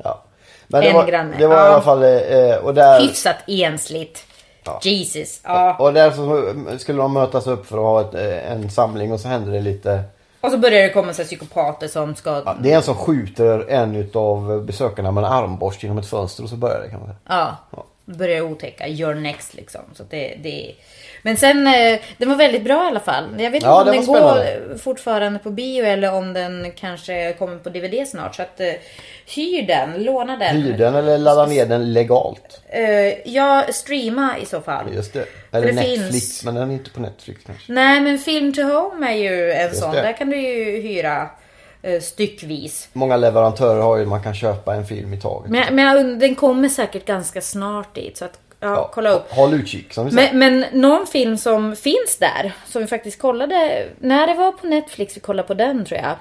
Ja. 0.04 0.24
Men 0.68 0.82
det 0.82 0.88
En 0.88 0.96
var, 0.96 1.06
granne, 1.06 1.38
det 1.38 1.48
var 1.48 1.56
ja. 1.56 1.66
i 1.66 1.68
alla 1.68 1.82
fall... 1.82 2.04
Eh, 2.04 2.56
och 2.64 2.74
där, 2.74 3.00
Hyfsat 3.00 3.36
ensligt. 3.48 4.26
Ja. 4.64 4.80
Jesus. 4.84 5.42
Ja. 5.44 5.76
och 5.80 5.94
där 5.94 6.12
så 6.12 6.54
skulle 6.78 7.02
de 7.02 7.14
mötas 7.14 7.48
upp 7.48 7.66
för 7.66 7.78
att 7.78 7.84
ha 7.84 8.02
ett, 8.02 8.14
eh, 8.14 8.52
en 8.52 8.70
samling 8.70 9.12
och 9.12 9.20
så 9.20 9.28
hände 9.28 9.52
det 9.52 9.62
lite 9.62 10.04
Och 10.42 10.52
så 10.52 10.58
börjar 10.58 10.84
det 10.84 10.90
komma 10.90 11.14
så 11.14 11.24
psykopater 11.24 11.88
som 11.88 12.16
ska... 12.16 12.42
Ja, 12.46 12.56
det 12.60 12.72
är 12.72 12.76
en 12.76 12.84
som 12.84 12.96
skjuter 12.96 13.66
en 13.70 13.96
utav 13.96 14.66
besökarna 14.66 15.12
med 15.12 15.24
en 15.24 15.32
armborst 15.32 15.84
genom 15.84 15.98
ett 15.98 16.08
fönster 16.08 16.44
och 16.44 16.50
så 16.50 16.56
börjar 16.56 16.82
det 16.82 16.90
kan 16.90 17.00
man 17.00 17.08
säga. 17.08 17.18
Ja. 17.72 17.86
Börjar 18.18 18.42
otäcka. 18.42 18.88
You're 18.88 19.16
next 19.22 19.54
liksom. 19.54 19.82
Så 19.96 20.04
det, 20.10 20.36
det... 20.44 20.72
Men 21.22 21.38
sen, 21.38 21.68
eh, 21.68 22.00
den 22.18 22.30
var 22.30 22.36
väldigt 22.36 22.64
bra 22.64 22.84
i 22.84 22.88
alla 22.88 23.00
fall. 23.00 23.26
Jag 23.38 23.52
vet 23.52 23.56
inte 23.56 23.68
Ja, 23.68 23.80
om 23.82 23.86
den 23.88 23.96
var 23.96 24.06
går 24.06 24.16
spännande. 24.44 24.78
fortfarande 24.78 25.40
på 25.40 25.50
bio 25.50 25.86
eller 25.86 26.14
om 26.14 26.34
den 26.34 26.72
kanske 26.76 27.34
kommer 27.34 27.58
på 27.58 27.70
DVD 27.70 28.08
snart. 28.08 28.36
Så 28.36 28.42
att 28.42 28.60
eh, 28.60 28.72
hyr 29.36 29.62
den, 29.68 30.04
låna 30.04 30.38
den. 30.38 30.56
Hyr 30.62 30.78
den 30.78 30.96
eller 30.96 31.18
ladda 31.18 31.46
ner 31.46 31.66
den 31.66 31.94
legalt. 31.94 32.62
Eh, 32.70 33.30
ja, 33.30 33.66
streama 33.72 34.36
i 34.42 34.46
så 34.46 34.62
fall. 34.62 34.86
Just 34.96 35.14
det. 35.14 35.26
Eller 35.52 35.68
det 35.68 35.74
Netflix, 35.74 36.12
finns- 36.12 36.44
men 36.46 36.56
den 36.56 36.70
är 36.70 36.74
inte 36.74 36.90
på 36.90 37.00
Netflix 37.02 37.42
kanske. 37.46 37.72
Nej 37.74 38.02
men 38.02 38.18
Film 38.20 38.54
to 38.54 38.62
Home 38.62 39.12
är 39.12 39.18
ju 39.18 39.52
en 39.52 39.76
sån. 39.76 39.96
det. 39.96 40.02
Där 40.02 40.14
kan 40.14 40.30
du 40.30 40.38
ju 40.42 40.82
hyra 40.82 41.30
styckvis. 42.02 42.90
Många 42.94 43.18
leverantörer 43.18 43.82
har 43.82 43.98
ju 43.98 44.06
man 44.06 44.24
kan 44.24 44.34
köpa 44.34 44.76
en 44.76 44.86
film 44.86 45.14
i 45.14 45.22
taget. 45.22 45.52
Men, 45.52 45.76
men 45.76 46.20
den 46.20 46.36
kommer 46.36 46.70
säkert 46.70 47.06
ganska 47.06 47.42
snart 47.42 47.96
dit. 47.96 48.18
Så 48.18 48.26
att, 48.26 48.40
ja, 48.60 48.90
kolla 48.94 49.10
upp. 49.10 49.32
Håll 49.32 49.54
utkik 49.54 49.94
som 49.94 50.06
vi 50.06 50.12
säger. 50.12 50.34
Men, 50.34 50.60
men 50.60 50.82
någon 50.82 51.08
film 51.08 51.38
som 51.38 51.76
finns 51.76 52.18
där, 52.20 52.52
som 52.66 52.82
vi 52.82 52.88
faktiskt 52.88 53.22
kollade, 53.22 53.86
när 54.00 54.28
det 54.28 54.34
var 54.34 54.52
på 54.52 54.68
Netflix, 54.68 55.16
vi 55.18 55.22
kollade 55.22 55.48
på 55.48 55.54
den 55.54 55.86
tror 55.86 56.00
jag. 56.00 56.16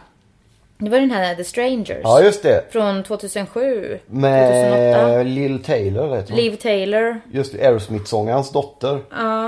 Det 0.80 0.90
var 0.90 0.98
den 0.98 1.10
här 1.10 1.34
The 1.34 1.44
Strangers. 1.44 2.00
Ja 2.02 2.20
just 2.22 2.42
det. 2.42 2.72
Från 2.72 3.02
2007, 3.02 3.98
2008. 4.06 4.08
Med 4.08 5.26
Lill 5.26 5.64
Taylor 5.64 6.16
heter 6.16 6.30
hon. 6.32 6.40
Liv 6.40 6.56
Taylor. 6.56 7.20
Just 7.32 7.54
Aerosmith-sångarens 7.54 8.50
dotter. 8.52 9.00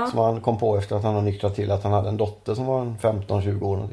Som 0.09 0.19
han 0.19 0.41
kom 0.41 0.57
på 0.57 0.77
efter 0.77 0.95
att 0.95 1.03
han 1.03 1.15
har 1.15 1.21
nyktrat 1.21 1.55
till 1.55 1.71
att 1.71 1.83
han 1.83 1.93
hade 1.93 2.09
en 2.09 2.17
dotter 2.17 2.53
som 2.55 2.65
var 2.65 2.81
en 2.81 2.97
15-20 3.01 3.63
år. 3.63 3.87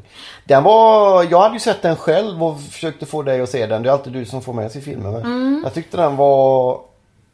Den 0.45 0.63
var, 0.63 1.23
jag 1.31 1.39
hade 1.39 1.53
ju 1.53 1.59
sett 1.59 1.81
den 1.81 1.95
själv 1.95 2.43
och 2.43 2.61
försökte 2.61 3.05
få 3.05 3.21
dig 3.21 3.41
att 3.41 3.49
se 3.49 3.65
den. 3.65 3.83
Det 3.83 3.89
är 3.89 3.93
alltid 3.93 4.13
du 4.13 4.25
som 4.25 4.41
får 4.41 4.53
med 4.53 4.71
sig 4.71 4.81
filmen. 4.81 5.11
men 5.13 5.21
Mm. 5.21 5.61
Jag 5.63 5.73
tyckte 5.73 5.97
den 5.97 6.15
var 6.15 6.79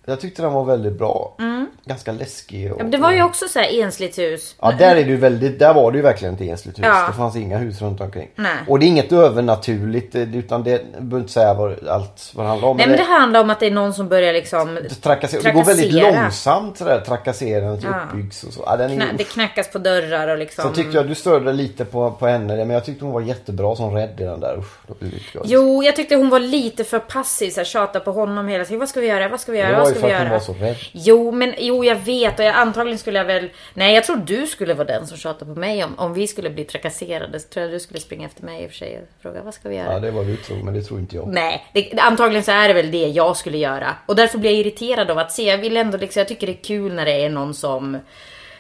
jag 0.06 0.20
tyckte 0.20 0.42
den 0.42 0.54
var 0.54 0.66
väldigt 0.66 0.98
bra. 0.98 1.38
Ganska 1.86 2.12
läskig. 2.12 2.58
Och, 2.58 2.66
Mm. 2.66 2.78
Ja, 2.78 2.84
men 2.84 2.92
det 2.92 2.98
var 2.98 3.12
ju 3.12 3.24
också 3.24 3.48
så 3.48 3.60
här 3.60 3.82
ensligt 3.82 4.18
hus. 4.18 4.56
Ja 4.62 4.72
där 4.72 4.96
är 4.96 5.04
det 5.04 5.16
väldigt, 5.16 5.60
där 5.60 5.74
var 5.74 5.92
det 5.92 5.98
ju 5.98 6.02
verkligen 6.02 6.34
ett 6.34 6.42
ensligt 6.42 6.78
hus. 6.80 6.86
Ja. 6.88 7.06
Det 7.08 7.14
fanns 7.14 7.36
inga 7.36 7.58
hus 7.58 7.82
runt 7.82 8.02
omkring. 8.02 8.30
Nej. 8.36 8.52
Och 8.68 8.80
det 8.80 8.86
är 8.86 8.88
inget 8.88 9.12
övernaturligt 9.12 10.16
eh, 10.16 10.36
utan 10.36 10.64
det, 10.64 10.92
behöver 10.92 11.18
inte 11.18 11.32
säga 11.34 11.54
vad, 11.54 11.88
allt 11.88 12.32
vad 12.36 12.46
det 12.46 12.50
handlar 12.50 12.68
om. 12.68 12.78
Nej 12.78 12.88
men 12.88 12.98
det 12.98 13.04
handlar 13.04 13.42
om 13.42 13.50
att 13.50 13.60
det 13.60 13.66
är 13.68 13.72
någon 13.72 13.94
som 13.94 14.08
börjar 14.08 14.34
liksom 14.34 14.80
Trakassera. 15.02 15.42
Det 15.42 15.52
går 15.52 15.64
väldigt 15.64 15.94
långsamt 15.94 16.78
sådär. 16.78 17.02
Trakasserandet 17.06 17.84
Ja. 17.84 17.90
uppbyggs 18.08 18.44
och 18.44 18.54
så. 18.54 18.64
Ja, 18.66 18.78
den 18.78 18.92
är, 18.92 18.96
Knä, 18.96 19.06
det 19.18 19.24
knackas 19.24 19.72
på 19.72 19.78
dörrar 19.78 20.28
och 20.28 20.38
liksom. 20.38 20.64
så 20.64 20.76
tyckte 20.76 20.98
jag 20.98 21.08
du 21.08 21.16
störde 21.16 21.54
lite 21.54 21.86
på, 21.86 22.12
på 22.12 22.28
henne 22.28 22.56
men 22.56 22.70
jag 22.70 22.86
tyckte 22.86 23.06
hon 23.06 23.14
var 23.14 23.22
jättebra 23.22 23.76
som 23.76 23.94
rädd 23.96 24.20
i 24.20 24.24
den 24.24 24.40
där. 24.40 24.58
Usch, 24.60 24.78
då 24.88 24.94
blev 25.00 25.12
det. 25.12 25.40
Jo, 25.44 25.84
jag 25.84 25.96
tyckte 25.96 26.16
hon 26.16 26.30
var 26.30 26.40
lite 26.40 26.84
för 26.84 27.00
passiv. 27.00 27.50
Så 27.52 27.60
här, 27.60 27.66
tjata 27.66 28.00
på 28.00 28.12
honom 28.12 28.48
hela 28.48 28.66
tiden. 28.66 28.80
Vad 28.80 28.90
ska 28.90 29.00
vi 29.00 29.08
göra? 29.08 29.30
Vad 29.30 29.40
ska 29.40 29.52
vi 29.52 29.58
göra? 29.58 29.95
Det 29.96 30.02
för 30.02 30.08
vi 30.08 30.14
att 30.14 30.20
göra? 30.20 30.32
var 30.32 30.40
så 30.40 30.54
rädd. 30.54 30.76
Jo, 30.92 31.32
men 31.32 31.54
jo, 31.58 31.84
jag 31.86 31.96
vet. 31.96 32.40
Och 32.40 32.46
jag, 32.46 32.56
antagligen 32.56 33.00
skulle 33.00 33.18
jag 33.18 33.26
väl... 33.26 33.50
Nej, 33.74 33.96
jag 33.96 34.04
tror 34.04 34.18
du 34.18 34.48
skulle 34.48 34.74
vara 34.74 34.88
den 34.88 35.08
som 35.08 35.18
tjatade 35.18 35.54
på 35.54 35.60
mig. 35.60 35.84
Om, 35.84 36.00
om 36.00 36.14
vi 36.14 36.28
skulle 36.28 36.50
bli 36.50 36.64
trakasserade 36.64 37.40
så 37.40 37.48
tror 37.48 37.66
jag 37.66 37.74
du 37.74 37.80
skulle 37.80 38.00
springa 38.00 38.26
efter 38.26 38.44
mig 38.44 38.64
i 38.64 38.68
och 38.68 38.70
för 38.70 38.78
sig 38.78 38.98
och 38.98 39.22
fråga 39.22 39.42
vad 39.44 39.54
ska 39.54 39.70
vi 39.70 39.76
göra? 39.76 39.94
Ja 39.94 40.00
det 40.00 40.12
var 40.12 40.24
du 40.24 40.38
tror 40.38 40.58
men 40.58 40.74
det 40.74 40.82
tror 40.82 41.00
inte 41.00 41.16
jag. 41.16 41.28
Nej, 41.28 41.66
det, 41.74 42.00
antagligen 42.00 42.44
så 42.44 42.52
är 42.52 42.68
det 42.68 42.74
väl 42.74 42.92
det 42.92 43.08
jag 43.08 43.38
skulle 43.38 43.58
göra. 43.58 43.96
Och 44.06 44.16
därför 44.16 44.38
blir 44.38 44.52
jag 44.52 44.60
irriterad 44.60 45.12
av 45.12 45.18
att 45.18 45.32
se. 45.32 45.44
Jag 45.44 45.58
vill 45.58 45.78
ändå 45.78 45.98
liksom, 45.98 46.20
jag 46.20 46.28
tycker 46.28 46.48
det 46.48 46.54
är 46.54 46.64
kul 46.64 46.94
när 46.94 47.06
det 47.06 47.26
är 47.26 47.30
någon 47.30 47.54
som 47.54 47.98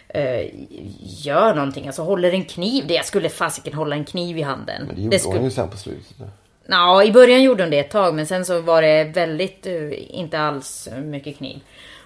eh, 0.07 0.45
gör 1.25 1.53
någonting. 1.53 1.87
Alltså 1.87 2.01
håller 2.01 2.31
en 2.31 2.45
kniv. 2.45 2.87
Det 2.87 2.93
jag 2.93 3.05
skulle 3.05 3.29
fasiken 3.29 3.73
hålla 3.73 3.95
en 3.95 4.05
kniv 4.05 4.37
i 4.37 4.41
handen. 4.41 4.83
Men 4.87 4.95
det 4.95 5.01
gjorde 5.01 5.19
skulle... 5.19 5.35
hon 5.35 5.45
ju 5.45 5.51
sen 5.51 5.69
på 5.69 5.77
slutet. 5.77 6.17
Ja, 6.67 7.03
i 7.03 7.11
början 7.11 7.43
gjorde 7.43 7.63
hon 7.63 7.69
det 7.71 7.79
ett 7.79 7.89
tag 7.91 8.13
men 8.15 8.25
sen 8.27 8.45
så 8.45 8.61
var 8.61 8.81
det 8.81 9.03
väldigt, 9.03 9.65
eh, 9.65 10.17
inte 10.19 10.39
alls 10.39 10.87
mycket 11.03 11.37
kniv. 11.37 11.59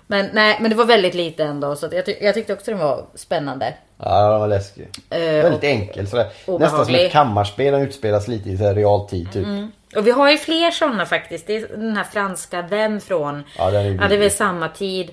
Men 0.07 0.29
nej, 0.33 0.57
men 0.61 0.69
det 0.71 0.75
var 0.77 0.85
väldigt 0.85 1.13
lite 1.13 1.43
ändå 1.43 1.75
så 1.75 1.89
jag, 1.91 2.05
ty- 2.05 2.15
jag 2.21 2.33
tyckte 2.33 2.53
också 2.53 2.71
den 2.71 2.79
var 2.79 3.05
spännande. 3.15 3.73
Ja 3.97 4.31
den 4.31 4.39
var 4.39 4.47
läskig. 4.47 4.87
Eh, 5.09 5.19
Väldigt 5.19 5.63
enkel 5.63 6.07
sådär. 6.07 6.23
Nästan 6.25 6.45
som 6.47 6.55
obehaglig. 6.55 7.05
ett 7.05 7.11
kammarspel. 7.11 7.73
Den 7.73 7.81
utspelas 7.81 8.27
lite 8.27 8.49
i 8.49 8.57
så 8.57 8.73
realtid 8.73 9.31
typ. 9.33 9.45
Och 9.95 10.07
vi 10.07 10.11
har 10.11 10.31
ju 10.31 10.37
fler 10.37 10.71
sådana 10.71 11.05
faktiskt. 11.05 11.47
Det 11.47 11.55
är 11.55 11.67
den 11.67 11.95
här 11.97 12.03
franska 12.03 12.61
Vem 12.61 13.01
från. 13.01 13.43
Ja, 13.57 13.71
den 13.71 13.85
är 13.85 13.91
ja 14.01 14.07
det 14.07 14.15
är 14.15 14.19
väl 14.19 14.31
samma 14.31 14.69
tid. 14.69 15.11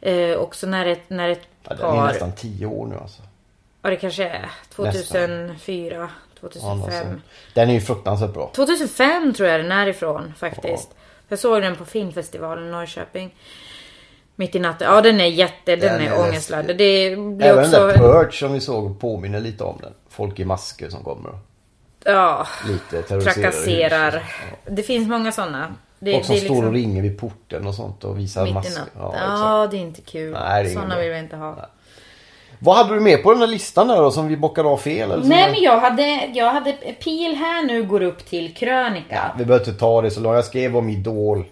Eh, 0.00 0.36
också 0.36 0.66
när 0.66 0.86
ett, 0.86 1.10
när 1.10 1.28
ett 1.28 1.40
Ja, 1.68 1.74
den 1.74 1.86
är 1.86 1.90
par. 1.90 2.06
nästan 2.06 2.32
10 2.32 2.66
år 2.66 2.86
nu 2.86 2.96
alltså. 2.96 3.22
Ja 3.82 3.90
det 3.90 3.96
kanske 3.96 4.24
är 4.28 4.50
2004, 4.74 5.94
Ja, 5.94 6.00
något 6.00 6.10
2005. 6.40 7.04
sånt. 7.06 7.22
Den 7.54 7.68
är 7.70 7.74
ju 7.74 7.80
fruktansvärt 7.80 8.32
bra. 8.34 8.50
2005 8.56 9.34
tror 9.34 9.48
jag 9.48 9.60
den 9.60 9.72
är 9.72 9.86
ifrån 9.86 10.34
faktiskt. 10.38 10.94
Jag 11.28 11.38
såg 11.38 11.62
den 11.62 11.76
på 11.76 11.84
filmfestivalen 11.84 12.68
i 12.68 12.70
Norrköping. 12.70 13.34
Mitt 14.36 14.54
i 14.54 14.58
natten. 14.58 14.88
Ja 14.94 15.00
den 15.00 15.20
är 15.20 15.24
jätte, 15.26 15.76
den, 15.76 15.80
Den 15.80 16.00
är, 16.00 16.10
är 16.10 16.20
ångestladdad. 16.20 16.76
Det 16.78 17.16
blir 17.16 17.42
Även 17.46 17.64
också... 17.64 17.78
den 17.78 17.88
där 17.88 17.96
Purge 17.98 18.32
som 18.32 18.52
vi 18.52 18.60
såg 18.60 19.00
påminner 19.00 19.40
lite 19.40 19.64
om 19.64 19.78
den. 19.82 19.92
Folk 20.08 20.38
i 20.38 20.44
masker 20.44 20.88
som 20.88 21.04
kommer 21.04 21.30
och 21.30 21.38
Ja, 22.04 22.46
lite 22.68 23.02
trakasserar. 23.02 24.10
huset. 24.10 24.22
Det 24.76 24.82
finns 24.82 25.08
många 25.08 25.32
sådana. 25.32 25.74
Det, 25.98 26.12
Folk 26.12 26.24
som 26.24 26.34
det 26.34 26.40
är 26.40 26.44
står 26.44 26.54
och 26.54 26.72
liksom 26.72 26.74
ringer 26.74 27.02
vid 27.02 27.18
porten 27.18 27.66
och 27.66 27.74
sånt 27.74 28.04
och 28.04 28.18
visar 28.18 28.44
mitt 28.44 28.54
masker. 28.54 28.82
Ja, 28.98 29.14
Ja, 29.18 29.68
det 29.70 29.76
är 29.76 29.80
inte 29.80 30.00
kul. 30.00 30.32
Nej, 30.32 30.74
sådana 30.74 30.98
vill 30.98 31.10
vi 31.10 31.18
inte 31.18 31.36
ha. 31.36 31.66
Vad 32.58 32.76
hade 32.76 32.94
du 32.94 33.00
med 33.00 33.22
på 33.22 33.30
den 33.30 33.40
där 33.40 33.46
listan 33.46 33.88
där 33.88 33.96
då 33.96 34.10
som 34.10 34.28
vi 34.28 34.36
bockade 34.36 34.68
av 34.68 34.76
fel? 34.76 35.10
Eller 35.10 35.24
Nej 35.24 35.50
men 35.52 35.62
jag 35.62 35.80
hade, 35.80 36.30
jag 36.34 36.52
hade 36.52 36.72
pil 36.72 37.34
här 37.36 37.62
nu 37.66 37.82
går 37.82 38.02
upp 38.02 38.26
till 38.26 38.54
krönika. 38.54 39.32
Vi 39.38 39.44
behöver 39.44 39.66
inte 39.68 39.78
ta 39.80 40.02
det 40.02 40.10
så 40.10 40.20
långt. 40.20 40.34
Jag 40.34 40.44
skrev 40.44 40.76
om 40.76 40.90
Idol. 40.90 41.44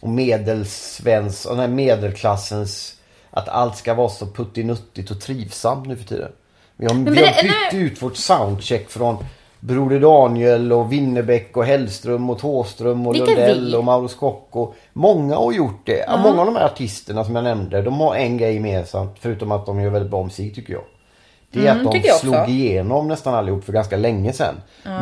Och 0.00 0.08
medelsvens, 0.08 1.44
och 1.44 1.56
den 1.56 1.60
här 1.60 1.68
medelklassens... 1.76 2.94
Att 3.30 3.48
allt 3.48 3.76
ska 3.76 3.94
vara 3.94 4.08
så 4.08 4.26
puttinuttigt 4.26 5.10
och 5.10 5.20
trivsamt 5.20 5.86
nu 5.86 5.96
för 5.96 6.04
tiden. 6.04 6.32
Vi 6.76 6.86
har, 6.86 6.94
vi 6.94 7.00
men 7.00 7.16
har 7.16 7.22
det- 7.22 7.42
bytt 7.42 7.52
nej. 7.72 7.82
ut 7.82 8.02
vårt 8.02 8.16
soundcheck 8.16 8.90
från 8.90 9.16
Broder 9.66 10.00
Daniel 10.00 10.72
och 10.72 10.92
Winnerbäck 10.92 11.56
och 11.56 11.64
Hellström 11.64 12.30
och 12.30 12.38
Thåström 12.38 13.06
och 13.06 13.14
Vilka 13.14 13.26
Lundell 13.26 13.66
vi? 13.70 13.76
och 13.76 13.84
Mauro 13.84 14.08
Scocco. 14.08 14.72
Många 14.92 15.36
har 15.36 15.52
gjort 15.52 15.86
det. 15.86 16.08
Många 16.22 16.40
av 16.40 16.46
de 16.46 16.56
här 16.56 16.64
artisterna 16.64 17.24
som 17.24 17.34
jag 17.34 17.44
nämnde, 17.44 17.82
de 17.82 18.00
har 18.00 18.14
en 18.14 18.38
grej 18.38 18.54
gemensamt. 18.54 19.16
Förutom 19.20 19.52
att 19.52 19.66
de 19.66 19.80
gör 19.80 19.90
väldigt 19.90 20.10
bra 20.10 20.22
musik 20.24 20.54
tycker 20.54 20.72
jag. 20.72 20.82
Det 21.50 21.66
är 21.66 21.72
Mm, 21.72 21.86
att 21.86 21.92
de 21.92 21.98
också. 21.98 22.18
slog 22.18 22.48
igenom 22.48 23.08
nästan 23.08 23.34
allihop 23.34 23.64
för 23.64 23.72
ganska 23.72 23.96
länge 23.96 24.32
sedan. 24.32 24.54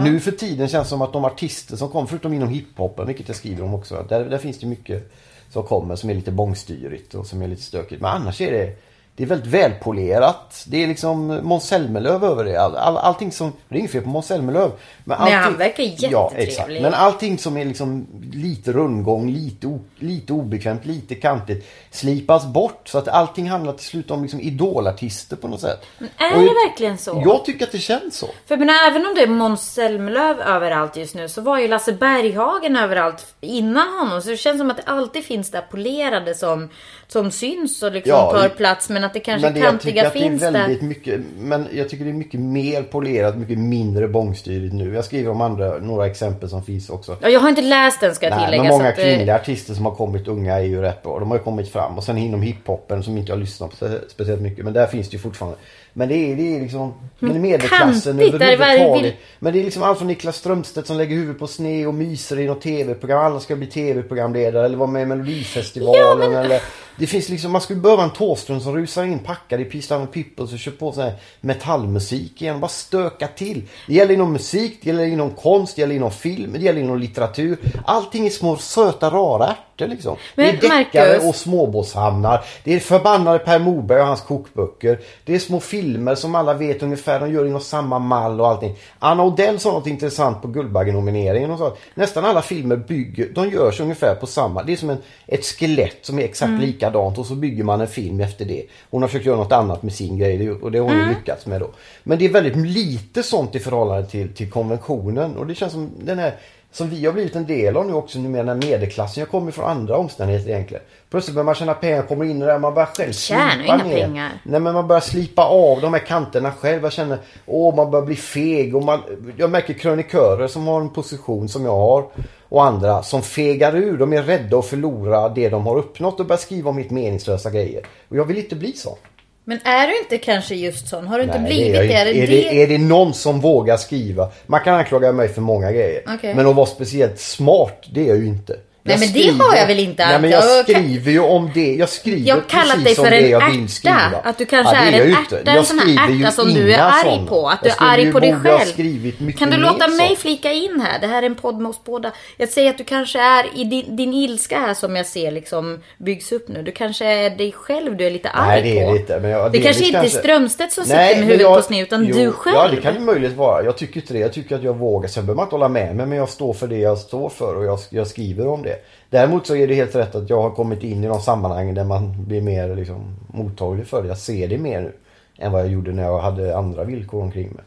Nu 0.04 0.20
för 0.20 0.30
tiden 0.30 0.68
känns 0.68 0.86
det 0.86 0.90
som 0.90 1.02
att 1.02 1.12
de 1.12 1.24
artister 1.24 1.76
som 1.76 1.88
kom, 1.88 2.06
förutom 2.06 2.32
inom 2.32 2.48
hiphopen, 2.48 3.06
vilket 3.06 3.28
jag 3.28 3.36
skriver 3.36 3.64
om 3.64 3.74
också. 3.74 4.06
Där, 4.08 4.24
där 4.24 4.38
finns 4.38 4.58
det 4.58 4.66
mycket 4.66 5.12
som 5.50 5.62
kommer 5.62 5.96
som 5.96 6.10
är 6.10 6.14
lite 6.14 6.30
bångstyrigt 6.32 7.14
och 7.14 7.26
som 7.26 7.42
är 7.42 7.48
lite 7.48 7.62
stökigt. 7.62 8.02
Men 8.02 8.10
annars 8.10 8.40
är 8.40 8.52
det 8.52 8.76
det 9.16 9.22
är 9.22 9.26
väldigt 9.26 9.46
välpolerat. 9.52 10.64
Det 10.68 10.82
är 10.82 10.86
liksom 10.86 11.40
Måns 11.42 11.64
Zelmerlöw 11.66 12.26
över 12.26 12.44
det. 12.44 12.56
All, 12.62 12.76
all, 12.76 12.96
allting 12.96 13.32
som, 13.32 13.52
det 13.68 13.74
är 13.74 13.78
inget 13.78 13.92
fel 13.92 14.02
på 14.02 14.08
Måns 14.08 14.26
Zelmerlöw. 14.26 14.70
Men 15.04 15.18
Nej, 15.20 15.32
han 15.32 15.56
verkar 15.56 15.82
Ja, 15.82 15.90
jättetrevlig. 15.90 16.48
exakt. 16.48 16.68
Men 16.82 16.94
allting 16.94 17.38
som 17.38 17.56
är 17.56 17.64
liksom 17.64 18.06
lite 18.32 18.72
rundgång, 18.72 19.30
lite, 19.30 19.78
lite 19.98 20.32
obekvämt, 20.32 20.84
lite 20.86 21.14
kantigt 21.14 21.66
slipas 21.90 22.46
bort. 22.46 22.88
Så 22.88 22.98
att 22.98 23.08
allting 23.08 23.50
handlar 23.50 23.72
till 23.72 23.86
slut 23.86 24.10
om 24.10 24.22
liksom 24.22 24.40
idolartister 24.40 25.36
på 25.36 25.48
något 25.48 25.60
sätt. 25.60 25.84
Är 25.98 26.32
Och 26.32 26.38
det 26.40 26.44
jag- 26.46 26.68
verkligen 26.68 26.98
så? 26.98 27.22
Jag 27.24 27.44
tycker 27.44 27.66
att 27.66 27.72
det 27.72 27.78
känns 27.78 28.16
så. 28.18 28.26
För 28.46 28.56
menar, 28.56 28.74
även 28.90 29.06
om 29.06 29.14
det 29.14 29.22
är 29.22 29.26
Måns 29.28 29.72
Zelmerlöw 29.72 30.42
överallt 30.42 30.96
just 30.96 31.14
nu 31.14 31.28
så 31.28 31.40
var 31.40 31.58
ju 31.58 31.68
Lasse 31.68 31.92
Berghagen 31.92 32.76
överallt 32.76 33.26
innan 33.40 33.88
honom. 33.98 34.22
Så 34.22 34.28
det 34.28 34.36
känns 34.36 34.58
som 34.58 34.70
att 34.70 34.76
det 34.76 34.82
alltid 34.86 35.24
finns 35.24 35.50
det 35.50 35.58
här 35.58 35.66
polerade 35.70 36.34
som, 36.34 36.68
som 37.12 37.30
syns 37.30 37.82
och 37.82 37.92
liksom 37.92 38.10
Ja, 38.10 38.32
tar 38.32 38.48
plats. 38.48 38.88
Men 38.88 39.04
att 39.04 39.12
det 39.14 39.20
kanske 39.20 39.46
Men 39.46 39.54
det, 39.54 39.60
jag 39.60 39.80
tycker 39.80 40.02
kantiga 40.02 40.06
att 40.06 40.12
det 40.12 40.18
är 40.18 40.22
finns 40.22 40.42
väldigt 40.42 40.80
där. 40.80 40.86
mycket, 40.88 41.20
men 41.38 41.68
jag 41.72 41.88
tycker 41.88 42.04
det 42.04 42.10
är 42.10 42.14
mycket 42.14 42.40
mer 42.40 42.82
polerat, 42.82 43.36
mycket 43.36 43.58
mindre 43.58 44.08
bångstyrigt 44.08 44.74
nu. 44.74 44.94
Jag 44.94 45.04
skriver 45.04 45.30
om 45.30 45.40
andra, 45.40 45.78
några 45.78 46.06
exempel 46.06 46.48
som 46.48 46.62
finns 46.62 46.90
också. 46.90 47.16
Ja, 47.20 47.28
jag 47.28 47.40
har 47.40 47.48
inte 47.48 47.62
läst 47.62 48.00
den 48.00 48.14
ska 48.14 48.26
jag 48.26 48.36
Nej, 48.36 48.44
tillägga. 48.44 48.62
men 48.62 48.72
många 48.72 48.88
att, 48.88 48.98
eh, 48.98 49.04
kvinnliga 49.04 49.34
artister 49.36 49.74
som 49.74 49.84
har 49.86 49.94
kommit 49.94 50.28
unga 50.28 50.54
är 50.58 50.62
ju 50.64 50.80
rätt 50.82 51.02
bra. 51.02 51.18
De 51.18 51.30
har 51.30 51.38
ju 51.38 51.42
kommit 51.44 51.72
fram. 51.72 51.98
Och 51.98 52.04
sen 52.04 52.18
inom 52.18 52.42
hiphopen 52.42 53.02
som 53.02 53.18
inte 53.18 53.32
jag 53.32 53.38
lyssnar 53.38 53.68
på 53.68 53.76
spe- 53.76 54.00
speciellt 54.08 54.40
mycket. 54.42 54.64
Men 54.64 54.72
där 54.74 54.86
finns 54.86 55.08
det 55.10 55.12
ju 55.16 55.18
fortfarande. 55.22 55.58
Men 55.92 56.08
det 56.08 56.14
är, 56.14 56.36
det 56.36 56.56
är 56.56 56.60
liksom 56.60 56.94
men 57.18 57.40
medelklassen 57.40 58.16
var 58.16 58.38
det 58.38 58.52
överhuvudtaget. 58.52 59.14
Men 59.38 59.52
det 59.52 59.60
är 59.60 59.64
liksom 59.64 59.82
allt 59.82 59.98
från 59.98 60.08
Niklas 60.08 60.36
Strömstedt 60.36 60.86
som 60.86 60.96
lägger 60.96 61.16
huvudet 61.16 61.38
på 61.38 61.46
sne 61.46 61.86
och 61.86 61.94
myser 61.94 62.38
i 62.38 62.46
något 62.46 62.60
tv-program. 62.60 63.24
Alla 63.24 63.40
ska 63.40 63.56
bli 63.56 63.66
tv-programledare 63.66 64.66
eller 64.66 64.76
vara 64.76 64.90
med 64.90 65.02
i 65.02 65.06
Melodifestivalen. 65.06 66.32
eller, 66.34 66.60
det 66.96 67.06
finns 67.06 67.28
liksom, 67.28 67.52
man 67.52 67.60
skulle 67.60 67.80
behöva 67.80 68.02
en 68.02 68.10
Thåström 68.10 68.60
som 68.60 68.76
rusar 68.76 69.04
in 69.04 69.18
packad 69.18 69.60
i 69.60 69.64
Love 69.64 69.94
and 69.94 70.12
Pipples 70.12 70.52
och 70.52 70.58
kör 70.58 70.72
på 70.72 70.92
så 70.92 71.00
här 71.00 71.12
metallmusik 71.40 72.42
igen. 72.42 72.60
Bara 72.60 72.68
stöka 72.68 73.28
till. 73.28 73.62
Det 73.86 73.94
gäller 73.94 74.14
inom 74.14 74.32
musik, 74.32 74.78
det 74.82 74.86
gäller 74.86 75.04
inom 75.04 75.30
konst, 75.30 75.76
det 75.76 75.80
gäller 75.80 75.94
inom 75.94 76.10
film, 76.10 76.52
det 76.52 76.58
gäller 76.58 76.80
inom 76.80 76.98
litteratur. 76.98 77.58
Allting 77.84 78.26
är 78.26 78.30
små 78.30 78.56
söta 78.56 79.10
rara 79.10 79.56
det 79.82 79.94
liksom. 79.94 80.16
Men, 80.34 80.46
det 80.46 80.66
är 80.66 80.78
deckare 80.78 81.18
Marcus- 81.18 81.28
och 81.28 81.34
småbåtshamnar. 81.34 82.44
Det 82.64 82.74
är 82.74 82.80
förbannade 82.80 83.38
Per 83.38 83.58
Morberg 83.58 84.00
och 84.00 84.06
hans 84.06 84.20
kokböcker. 84.20 85.00
Det 85.24 85.34
är 85.34 85.38
små 85.38 85.60
filmer 85.60 86.14
som 86.14 86.34
alla 86.34 86.54
vet 86.54 86.82
ungefär. 86.82 87.20
De 87.20 87.32
gör 87.32 87.46
inom 87.46 87.60
samma 87.60 87.98
mall 87.98 88.40
och 88.40 88.48
allting. 88.48 88.76
Anna 88.98 89.24
Odell 89.24 89.58
sa 89.58 89.72
något 89.72 89.86
intressant 89.86 90.42
på 90.42 90.48
Guldbaggenomineringen. 90.48 91.50
Hon 91.50 91.58
sa 91.58 91.66
att 91.66 91.78
nästan 91.94 92.24
alla 92.24 92.42
filmer 92.42 92.76
bygger, 92.76 93.28
de 93.34 93.48
görs 93.48 93.80
ungefär 93.80 94.14
på 94.14 94.26
samma. 94.26 94.62
Det 94.62 94.72
är 94.72 94.76
som 94.76 94.90
en, 94.90 94.98
ett 95.26 95.44
skelett 95.44 95.98
som 96.02 96.18
är 96.18 96.22
exakt 96.22 96.60
likadant 96.60 97.18
och 97.18 97.26
så 97.26 97.34
bygger 97.34 97.64
man 97.64 97.80
en 97.80 97.88
film 97.88 98.20
efter 98.20 98.44
det. 98.44 98.62
Hon 98.90 99.02
har 99.02 99.08
försökt 99.08 99.26
göra 99.26 99.36
något 99.36 99.52
annat 99.52 99.82
med 99.82 99.92
sin 99.92 100.18
grej 100.18 100.50
och 100.50 100.72
det 100.72 100.78
har 100.78 100.88
hon 100.88 100.98
ju 100.98 101.08
lyckats 101.08 101.46
med 101.46 101.60
då. 101.60 101.70
Men 102.02 102.18
det 102.18 102.24
är 102.24 102.28
väldigt 102.28 102.56
lite 102.56 103.22
sånt 103.22 103.54
i 103.54 103.58
förhållande 103.58 104.06
till, 104.06 104.34
till 104.34 104.50
konventionen 104.50 105.36
och 105.36 105.46
det 105.46 105.54
känns 105.54 105.72
som 105.72 105.90
den 106.04 106.18
här 106.18 106.34
som 106.72 106.90
vi 106.90 107.06
har 107.06 107.12
blivit 107.12 107.36
en 107.36 107.46
del 107.46 107.76
av 107.76 107.86
nu 107.86 107.92
också 107.92 108.18
numera, 108.18 108.44
den 108.44 108.62
här 108.62 108.70
medelklassen. 108.70 109.20
Jag 109.20 109.30
kommer 109.30 109.52
från 109.52 109.64
andra 109.64 109.96
omständigheter 109.96 110.50
egentligen. 110.50 110.82
Plötsligt 111.10 111.34
börjar 111.34 111.44
man 111.44 111.54
tjäna 111.54 111.74
pengar, 111.74 112.02
kommer 112.02 112.24
in 112.24 112.36
i 112.36 112.40
det 112.40 112.46
där, 112.46 112.58
man 112.58 112.74
börjar 112.74 112.86
själv 112.86 113.12
slipa 113.12 113.64
inga 113.64 113.76
ner. 113.76 114.06
pengar. 114.06 114.30
Nej 114.44 114.60
men 114.60 114.74
man 114.74 114.88
börjar 114.88 115.00
slipa 115.00 115.44
av 115.44 115.80
de 115.80 115.92
här 115.92 116.00
kanterna 116.06 116.52
själv. 116.52 116.82
Jag 116.82 116.92
känner, 116.92 117.18
åh 117.46 117.76
man 117.76 117.90
börjar 117.90 118.06
bli 118.06 118.16
feg. 118.16 118.76
Och 118.76 118.82
man, 118.82 119.00
jag 119.36 119.50
märker 119.50 119.74
krönikörer 119.74 120.48
som 120.48 120.66
har 120.66 120.80
en 120.80 120.88
position 120.88 121.48
som 121.48 121.64
jag 121.64 121.76
har. 121.76 122.04
Och 122.48 122.64
andra 122.64 123.02
som 123.02 123.22
fegar 123.22 123.76
ur. 123.76 123.98
De 123.98 124.12
är 124.12 124.22
rädda 124.22 124.58
att 124.58 124.66
förlora 124.66 125.28
det 125.28 125.48
de 125.48 125.66
har 125.66 125.78
uppnått 125.78 126.20
och 126.20 126.26
börjar 126.26 126.38
skriva 126.38 126.70
om 126.70 126.76
mitt 126.76 126.90
meningslösa 126.90 127.50
grejer. 127.50 127.86
Och 128.08 128.16
jag 128.16 128.24
vill 128.24 128.38
inte 128.38 128.56
bli 128.56 128.72
sån. 128.72 128.96
Men 129.44 129.58
är 129.64 129.86
du 129.86 129.98
inte 129.98 130.18
kanske 130.18 130.54
just 130.54 130.88
sån? 130.88 131.06
Har 131.06 131.18
du 131.18 131.24
inte 131.24 131.38
Nej, 131.38 131.46
blivit 131.46 131.74
är 131.76 131.82
det? 131.82 131.92
jag 131.92 132.00
Är 132.00 132.04
det, 132.04 132.12
inte. 132.12 132.32
är, 132.32 132.54
det, 132.54 132.62
är 132.62 132.66
det 132.66 132.78
någon 132.78 133.14
som 133.14 133.40
vågar 133.40 133.76
skriva? 133.76 134.30
Man 134.46 134.60
kan 134.60 134.74
anklaga 134.74 135.12
mig 135.12 135.28
för 135.28 135.40
många 135.40 135.72
grejer. 135.72 136.02
Okej. 136.14 136.34
Men 136.34 136.46
att 136.46 136.56
vara 136.56 136.66
speciellt 136.66 137.18
smart, 137.18 137.84
det 137.94 138.00
är 138.04 138.08
jag 138.08 138.16
ju 138.16 138.26
inte. 138.26 138.56
Nej, 138.84 138.98
men 138.98 139.12
det 139.12 139.44
har 139.44 139.56
jag 139.56 139.66
väl 139.66 139.78
inte 139.78 140.06
Nej, 140.06 140.20
men 140.20 140.30
jag 140.30 140.44
skriver 140.44 141.12
ju 141.12 141.20
om 141.20 141.50
det. 141.54 141.74
Jag 141.74 141.88
skriver 141.88 142.28
Jag 142.28 142.46
kallat 142.46 142.84
dig 142.84 142.94
för 142.94 143.10
det 143.10 143.16
en 143.16 143.30
jag 143.30 143.42
ärta. 143.42 144.20
Att 144.24 144.38
du 144.38 144.46
kanske 144.46 144.76
det 144.76 144.82
är 144.82 144.98
jag 144.98 145.06
en 145.06 145.12
ärta, 145.14 145.50
en 145.50 145.64
sån 145.64 145.78
här 145.78 146.20
ärta 146.20 146.30
som 146.30 146.54
du 146.54 146.72
är 146.72 146.78
arg 146.78 147.02
såna. 147.02 147.26
på. 147.26 147.48
Att 147.48 147.62
du 147.62 147.68
är 147.68 147.76
arg 147.78 148.12
på 148.12 148.20
dig 148.20 148.34
själv. 148.42 149.32
Kan 149.38 149.50
du 149.50 149.56
låta 149.56 149.88
mig 149.88 150.08
sånt. 150.08 150.18
flika 150.18 150.52
in 150.52 150.80
här? 150.86 151.00
Det 151.00 151.06
här 151.06 151.22
är 151.22 151.26
en 151.26 151.34
podd 151.34 151.60
med 151.60 151.70
oss 151.70 151.80
båda. 151.84 152.12
Jag 152.36 152.48
säger 152.48 152.70
att 152.70 152.78
du 152.78 152.84
kanske 152.84 153.20
är 153.20 153.46
i 153.54 153.64
din, 153.64 153.96
din 153.96 154.14
ilska 154.14 154.58
här 154.58 154.74
som 154.74 154.96
jag 154.96 155.06
ser 155.06 155.30
liksom 155.30 155.80
byggs 155.98 156.32
upp 156.32 156.48
nu. 156.48 156.62
Du 156.62 156.72
kanske 156.72 157.04
är 157.04 157.30
dig 157.30 157.52
själv 157.52 157.96
du 157.96 158.06
är 158.06 158.10
lite 158.10 158.30
arg 158.30 158.48
Nej 158.48 158.62
det 158.62 158.80
är 158.80 158.86
på. 158.86 158.92
det 158.92 158.98
inte. 159.00 159.20
Men 159.20 159.30
jag, 159.30 159.52
det 159.52 159.58
delvis 159.58 159.64
kanske 159.64 159.84
inte 159.84 160.18
är 160.18 160.20
Strömstedt 160.22 160.72
som 160.72 160.84
sitter 160.84 160.98
med 160.98 161.16
huvudet 161.16 161.40
jag- 161.40 161.56
på 161.56 161.62
sned 161.62 161.82
utan 161.82 162.04
jo, 162.04 162.16
du 162.16 162.32
själv. 162.32 162.56
Ja 162.56 162.68
det 162.68 162.76
kan 162.76 162.94
ju 162.94 163.00
möjligt 163.00 163.32
vara. 163.36 163.64
Jag 163.64 163.76
tycker 163.76 164.00
inte 164.00 164.12
det. 164.12 164.18
Jag 164.18 164.32
tycker 164.32 164.56
att 164.56 164.62
jag 164.62 164.78
vågar. 164.78 165.08
Sen 165.08 165.26
behöver 165.26 165.36
man 165.36 165.46
inte 165.46 165.54
hålla 165.54 165.68
med 165.68 165.96
mig 165.96 166.06
men 166.06 166.18
jag 166.18 166.28
står 166.28 166.52
för 166.52 166.66
det 166.66 166.78
jag 166.78 166.98
står 166.98 167.28
för 167.28 167.56
och 167.56 167.80
jag 167.90 168.06
skriver 168.06 168.46
om 168.46 168.62
det. 168.62 168.71
Däremot 169.10 169.46
så 169.46 169.56
är 169.56 169.68
det 169.68 169.74
helt 169.74 169.94
rätt 169.94 170.14
att 170.14 170.30
jag 170.30 170.42
har 170.42 170.50
kommit 170.50 170.82
in 170.82 171.04
i 171.04 171.06
de 171.06 171.20
sammanhang 171.20 171.74
där 171.74 171.84
man 171.84 172.24
blir 172.26 172.40
mer 172.40 172.74
liksom, 172.76 173.16
mottaglig 173.26 173.86
för 173.86 174.02
det. 174.02 174.08
Jag 174.08 174.18
ser 174.18 174.48
det 174.48 174.58
mer 174.58 174.80
nu. 174.80 174.92
Än 175.38 175.52
vad 175.52 175.60
jag 175.60 175.68
gjorde 175.68 175.92
när 175.92 176.02
jag 176.02 176.18
hade 176.18 176.56
andra 176.56 176.84
villkor 176.84 177.22
omkring 177.22 177.48
mig. 177.50 177.64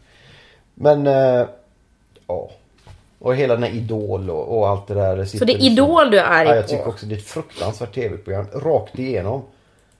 Men 0.74 1.08
eh, 1.08 1.48
ja. 2.28 2.50
Och 3.20 3.36
hela 3.36 3.54
den 3.54 3.64
här 3.64 3.72
Idol 3.72 4.30
och, 4.30 4.58
och 4.58 4.68
allt 4.70 4.88
det 4.88 4.94
där. 4.94 5.26
Så 5.26 5.46
det 5.46 5.54
är 5.54 5.58
liksom- 5.58 5.72
Idol 5.72 6.12
du 6.12 6.20
är 6.20 6.24
arg 6.24 6.48
Ja, 6.48 6.56
jag 6.56 6.64
på? 6.64 6.70
tycker 6.70 6.88
också 6.88 7.06
det 7.06 7.16
är 7.16 7.18
ett 7.18 7.24
fruktansvärt 7.26 7.96
tv-program. 7.96 8.46
Rakt 8.54 9.00
igenom. 9.00 9.42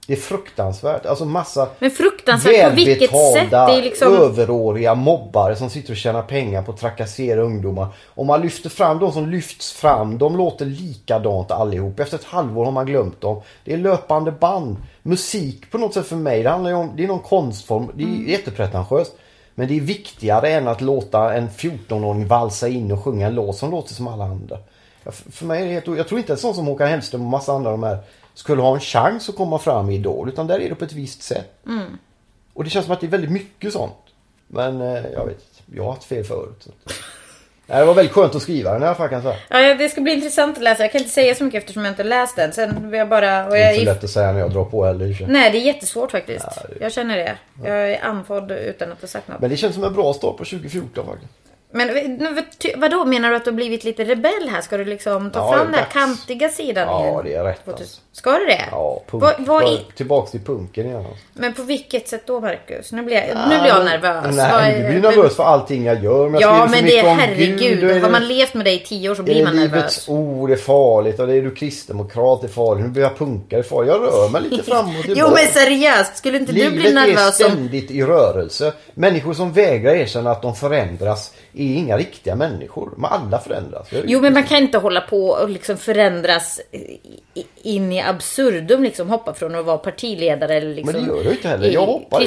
Det 0.06 0.12
är 0.12 0.16
fruktansvärt. 0.16 1.06
Alltså 1.06 1.24
massa 1.24 1.68
Men 1.78 1.90
fruktansvärt 1.90 2.70
på 2.70 2.76
vilket 2.76 3.10
sätt? 3.10 3.50
Det 3.50 3.56
är 3.56 3.82
liksom... 3.82 4.14
överåriga 4.14 4.94
mobbare 4.94 5.56
som 5.56 5.70
sitter 5.70 5.90
och 5.92 5.96
tjänar 5.96 6.22
pengar 6.22 6.62
på 6.62 6.72
att 6.72 6.78
trakassera 6.80 7.40
ungdomar. 7.40 7.88
Om 8.14 8.26
man 8.26 8.40
lyfter 8.40 8.70
fram 8.70 8.98
de 8.98 9.12
som 9.12 9.28
lyfts 9.28 9.72
fram, 9.72 10.18
de 10.18 10.36
låter 10.36 10.66
likadant 10.66 11.50
allihop. 11.50 12.00
Efter 12.00 12.18
ett 12.18 12.24
halvår 12.24 12.64
har 12.64 12.72
man 12.72 12.86
glömt 12.86 13.20
dem. 13.20 13.40
Det 13.64 13.72
är 13.72 13.78
löpande 13.78 14.32
band. 14.32 14.76
Musik 15.02 15.70
på 15.70 15.78
något 15.78 15.94
sätt 15.94 16.06
för 16.06 16.16
mig, 16.16 16.42
det 16.42 16.50
handlar 16.50 16.72
om, 16.72 16.92
det 16.96 17.04
är 17.04 17.08
någon 17.08 17.18
konstform. 17.18 17.90
Det 17.94 18.02
är 18.02 18.06
Mm. 18.06 18.28
jättepretentiöst. 18.28 19.12
Men 19.54 19.68
det 19.68 19.76
är 19.76 19.80
viktigare 19.80 20.48
än 20.50 20.68
att 20.68 20.80
låta 20.80 21.34
en 21.34 21.48
14-åring 21.50 22.26
valsa 22.28 22.68
in 22.68 22.92
och 22.92 23.04
sjunga 23.04 23.26
en 23.26 23.34
låt 23.34 23.56
som 23.56 23.70
låter 23.70 23.94
som 23.94 24.08
alla 24.08 24.24
andra. 24.24 24.58
För- 25.30 25.46
mig 25.46 25.62
är 25.62 25.66
det 25.66 25.72
helt, 25.72 25.86
jag 25.86 26.08
tror 26.08 26.20
inte 26.20 26.32
en 26.32 26.38
sån 26.38 26.54
som 26.54 26.66
Håkan 26.66 26.88
Hellström 26.88 27.20
och 27.20 27.26
massa 27.30 27.52
andra 27.52 27.70
de 27.70 27.82
här 27.82 27.98
skulle 28.36 28.62
ha 28.62 28.74
en 28.74 28.80
chans 28.80 29.28
att 29.28 29.36
komma 29.36 29.58
fram 29.58 29.90
i 29.90 29.94
Idol. 29.94 30.28
Utan 30.28 30.46
där 30.46 30.60
är 30.60 30.68
det 30.68 30.74
på 30.74 30.84
ett 30.84 30.92
visst 30.92 31.22
sätt. 31.22 31.50
Och 32.54 32.64
det 32.64 32.70
känns 32.70 32.84
som 32.86 32.94
att 32.94 33.00
det 33.00 33.06
är 33.06 33.10
väldigt 33.10 33.30
mycket 33.32 33.72
sånt. 33.72 33.94
Men 34.46 34.80
eh, 34.80 35.04
jag 35.12 35.26
vet. 35.26 35.44
Jag 35.74 35.84
har 35.84 35.90
haft 35.92 36.04
fel 36.04 36.24
förut. 36.24 36.56
Så. 36.60 36.70
Nej, 37.68 37.78
det 37.78 37.84
var 37.84 37.94
väldigt 37.94 38.14
skönt 38.14 38.34
att 38.34 38.42
skriva 38.42 38.72
den 38.72 38.82
i 38.82 38.86
alla 38.86 38.94
fall 38.94 39.08
kan 39.08 39.22
jag 39.24 39.34
säga. 39.48 39.68
Ja, 39.68 39.74
det 39.74 39.88
ska 39.88 40.00
bli 40.00 40.12
intressant 40.12 40.56
att 40.56 40.62
läsa. 40.62 40.82
Jag 40.82 40.92
kan 40.92 40.98
inte 41.00 41.10
säga 41.14 41.34
så 41.34 41.44
mycket 41.44 41.58
eftersom 41.62 41.84
jag 41.84 41.92
inte 41.92 42.04
läst 42.04 42.36
den. 42.36 42.52
Sen 42.52 42.90
vill 42.90 42.98
jag 42.98 43.08
bara... 43.08 43.44
Och 43.46 43.50
Det 43.52 43.58
är 43.62 43.72
inte 43.72 43.84
så 43.84 43.92
lätt 43.94 44.04
att 44.04 44.10
säga 44.10 44.32
när 44.32 44.40
jag 44.40 44.50
drar 44.52 44.64
på 44.64 44.84
heller. 44.84 45.26
Nej, 45.28 45.50
det 45.50 45.58
är 45.58 45.62
jättesvårt 45.62 46.10
faktiskt. 46.10 46.46
Ja, 46.56 46.62
det- 46.68 46.84
Jag 46.84 46.92
känner 46.92 47.16
det. 47.16 47.36
Jag 47.64 47.90
är 47.92 48.04
andfådd 48.04 48.50
utan 48.52 48.92
att 48.92 49.00
ha 49.00 49.08
sagt 49.08 49.28
något. 49.28 49.40
Men 49.40 49.50
det 49.50 49.56
känns 49.56 49.74
som 49.74 49.84
en 49.84 49.94
bra 49.94 50.12
start 50.12 50.36
på 50.36 50.44
2014 50.44 51.06
faktiskt. 51.06 51.32
Men 51.70 51.88
ty- 52.58 52.72
vadå, 52.76 53.04
menar 53.04 53.30
du 53.30 53.36
att 53.36 53.44
du 53.44 53.50
har 53.50 53.56
blivit 53.56 53.84
lite 53.84 54.04
rebell 54.04 54.48
här? 54.50 54.60
Ska 54.60 54.76
du 54.76 54.84
liksom 54.84 55.30
ta 55.30 55.38
Ja, 55.38 55.52
fram 55.52 55.60
är 55.60 55.64
den 55.64 55.74
här 55.74 55.86
kantiga 55.92 56.48
sidan 56.48 56.88
Ja, 56.88 57.02
igen? 57.04 57.20
det 57.24 57.34
är 57.34 57.44
rätt 57.44 57.68
alltså. 57.68 58.00
Ska 58.12 58.32
du 58.38 58.46
det? 58.46 58.64
Ja, 58.70 59.02
punk. 59.10 59.22
Vad, 59.22 59.34
vad 59.38 59.64
i, 59.72 59.80
Tillbaks 59.96 60.30
till 60.30 60.40
punken 60.40 60.86
igen. 60.86 60.96
Alltså. 60.96 61.12
men 61.32 61.52
på 61.52 61.62
vilket 61.62 62.08
sätt 62.08 62.22
då 62.26 62.40
Marcus? 62.40 62.92
Nu 62.92 63.02
blir 63.02 63.16
jag, 63.16 63.26
nu 63.48 63.58
blir 63.60 63.68
jag 63.68 63.84
nervös. 63.84 64.36
Nej, 64.36 64.72
är- 64.72 64.76
du 64.82 64.88
blir 64.88 64.92
men- 65.00 65.16
nervös 65.16 65.36
för 65.36 65.44
allting 65.44 65.84
jag 65.84 66.04
gör. 66.04 66.28
Men 66.28 66.40
Ja, 66.40 66.68
men 66.70 66.84
det 66.84 66.98
är 66.98 67.14
herregud. 67.14 67.58
Gud, 67.58 67.84
är 67.84 67.94
Har 67.94 68.00
det- 68.00 68.08
man 68.10 68.28
levt 68.28 68.54
med 68.54 68.64
dig 68.66 68.74
i 68.74 68.78
tio 68.86 69.10
år 69.10 69.14
så 69.14 69.22
Är 69.22 69.24
blir 69.24 69.44
man 69.44 69.56
livets 69.56 69.72
nervös. 69.72 70.08
ord 70.08 70.50
är 70.50 70.56
farligt 70.56 71.20
och 71.20 71.26
det 71.26 71.34
är 71.34 71.42
du 71.42 71.54
kristdemokrat 71.54 72.44
är 72.44 72.48
farligt. 72.48 72.84
Nu 72.84 72.90
blir 72.90 73.02
jag 73.02 73.18
punkare 73.18 73.62
farligt. 73.62 73.92
Jag 73.92 74.02
rör 74.02 74.28
mig 74.28 74.42
lite 74.42 74.62
fram 74.70 74.86
och 74.88 75.04
Jo 75.06 75.28
men 75.34 75.46
seriöst, 75.46 76.16
skulle 76.16 76.38
inte 76.38 76.52
du 76.52 76.70
bli 76.70 76.70
Livet 76.70 76.86
är 76.90 76.94
nervös 76.94 77.40
om... 77.40 77.50
ständigt 77.50 77.90
i 77.90 78.02
rörelse. 78.02 78.72
Människor 78.94 79.34
som 79.34 79.52
vägrar 79.52 79.94
erkänna 79.94 80.30
att 80.30 80.42
de 80.42 80.54
förändras 80.54 81.32
är 81.62 81.76
inga 81.76 81.98
riktiga 81.98 82.36
människor. 82.36 82.94
Men 82.96 83.04
alla 83.04 83.38
förändras. 83.38 83.88
Jo 84.04 84.20
men 84.20 84.32
man 84.32 84.44
kan 84.44 84.58
inte 84.58 84.78
hålla 84.78 85.00
på 85.00 85.28
och 85.28 85.50
liksom 85.50 85.76
förändras 85.76 86.60
in 87.62 87.92
i 87.92 88.02
absurdum 88.02 88.82
liksom 88.82 89.08
hoppa 89.08 89.34
från 89.34 89.54
att 89.54 89.64
vara 89.64 89.78
partiledare 89.78 90.54
eller 90.54 90.74
liksom 90.74 90.92
Men 90.92 91.08
det 91.08 91.16
gör 91.16 91.24
jag 91.24 91.32
inte 91.32 91.48
heller. 91.48 91.68
Jag 91.68 91.86
hoppar, 91.86 92.22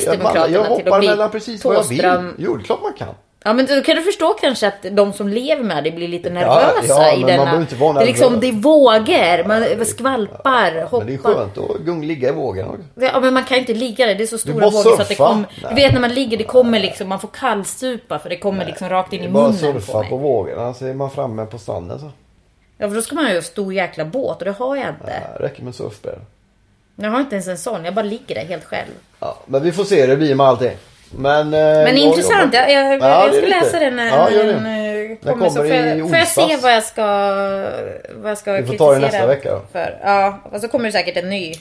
jag, 0.50 0.63
hoppar 0.63 1.02
mellan 1.02 1.32
precis 1.32 1.65
vad 1.65 1.76
jag 1.76 1.84
vill. 1.84 2.34
Jo, 2.38 2.56
det 2.56 2.62
är 2.62 2.65
klart 2.65 2.82
man 2.82 2.94
kan. 2.94 3.15
Ja 3.43 3.54
men 3.54 3.65
då 3.65 3.82
kan 3.82 3.95
du 3.95 4.02
förstå 4.02 4.34
kanske 4.34 4.67
att 4.67 4.86
de 4.91 5.13
som 5.13 5.28
lever 5.28 5.63
med 5.63 5.84
det 5.84 5.91
blir 5.91 6.08
lite 6.08 6.28
Ja, 6.30 6.34
nervösa 6.34 6.82
ja, 6.88 7.13
i 7.13 7.17
men 7.17 7.19
man 7.21 7.28
denna... 7.28 7.43
behöver 7.43 7.62
inte 7.62 7.75
vara 7.75 7.93
det 7.93 8.04
är 8.04 8.06
liksom, 8.06 8.39
det 8.39 8.47
är 8.47 8.52
vågor, 8.52 9.47
man 9.47 9.86
skvalpar, 9.86 10.73
Men 10.73 10.84
hoppar. 10.88 11.06
det 11.06 11.13
är 11.13 11.17
skönt 11.17 11.58
att 11.58 12.06
ligga 12.06 12.30
i 12.30 12.32
vågen. 12.32 12.67
Ja 12.95 13.19
men 13.19 13.34
man 13.34 13.43
kan 13.43 13.58
inte 13.58 13.73
ligga 13.73 14.06
där, 14.06 14.15
det 14.15 14.23
är 14.23 14.28
så 14.28 14.38
stora 14.38 14.65
vågor 14.65 14.71
så 14.84 14.93
att 14.93 14.97
det 14.99 15.06
surfa. 15.06 15.28
kommer... 15.28 15.47
Nej. 15.63 15.75
Du 15.75 15.82
vet 15.82 15.93
när 15.93 16.02
man 16.02 16.13
ligger, 16.13 16.38
det 16.38 16.43
kommer 16.43 16.80
liksom, 16.80 17.10
man 17.10 17.19
får 17.19 17.28
kallsupa 17.28 18.19
för 18.19 18.30
det 18.30 18.38
kommer 18.38 18.65
liksom 18.65 18.89
rakt 18.89 19.13
in 19.13 19.23
i 19.23 19.28
munnen 19.28 19.54
surfa 19.58 19.91
på 19.91 19.99
mig. 19.99 20.10
på 20.10 20.17
vågorna 20.17 20.73
så 20.73 20.86
är 20.86 20.93
man 20.93 21.12
framme 21.12 21.45
på 21.45 21.58
stranden 21.58 21.99
så. 21.99 22.12
Ja 22.78 22.88
för 22.88 22.95
då 22.95 23.02
ska 23.02 23.15
man 23.15 23.23
ju 23.23 23.30
ha 23.30 23.36
en 23.38 23.43
stor 23.43 23.73
jäkla 23.73 24.06
båt 24.06 24.38
och 24.39 24.45
det 24.45 24.52
har 24.52 24.75
jag 24.75 24.89
inte. 24.89 25.21
Ja, 25.34 25.38
det 25.39 25.45
räcker 25.45 25.63
med 25.63 25.75
surfbräda. 25.75 26.17
Jag 26.95 27.10
har 27.12 27.19
inte 27.19 27.36
ens 27.36 27.47
en 27.47 27.58
sån, 27.58 27.86
jag 27.86 27.93
bara 27.93 28.06
ligger 28.06 28.36
där 28.36 28.45
helt 28.45 28.65
själv. 28.65 28.89
Ja, 29.19 29.38
men 29.45 29.63
vi 29.63 29.71
får 29.71 29.84
se 29.84 30.02
hur 30.02 30.08
det 30.08 30.17
blir 30.17 30.36
med 30.36 30.45
allting. 30.45 30.78
Men, 31.12 31.54
eh, 31.54 31.60
Men 31.60 31.98
intressant, 31.98 32.54
jag, 32.54 32.72
jag, 32.72 33.02
Ja, 33.02 33.26
jag 33.26 33.36
ska 33.36 33.48
läsa 33.48 33.80
den 33.80 33.95
när 33.95 34.08
Ja, 34.08 34.30
den 34.30 34.50
eh, 34.50 35.17
Den 35.22 35.34
kommer. 35.34 35.50
Så 35.50 35.56
får 35.56 35.65
jag, 35.67 36.10
får 36.10 36.17
jag 36.17 36.28
se 36.28 36.58
vad 36.62 36.74
jag 36.74 36.84
ska, 36.84 37.06
vad 38.15 38.32
jag 38.32 38.38
ska 38.38 38.54
Vi 38.54 38.63
får 38.63 38.74
ta 38.74 38.93
det 38.93 39.00
kritisera 39.00 39.22
nästa 39.22 39.28
vecka 39.28 39.52
då. 39.52 39.62
För. 39.72 40.00
Ja, 40.04 40.39
och 40.52 40.62
så 40.62 40.67
kommer 40.67 40.86
det 40.86 40.91
säkert 40.91 41.17
en 41.17 41.30
ny. 41.30 41.54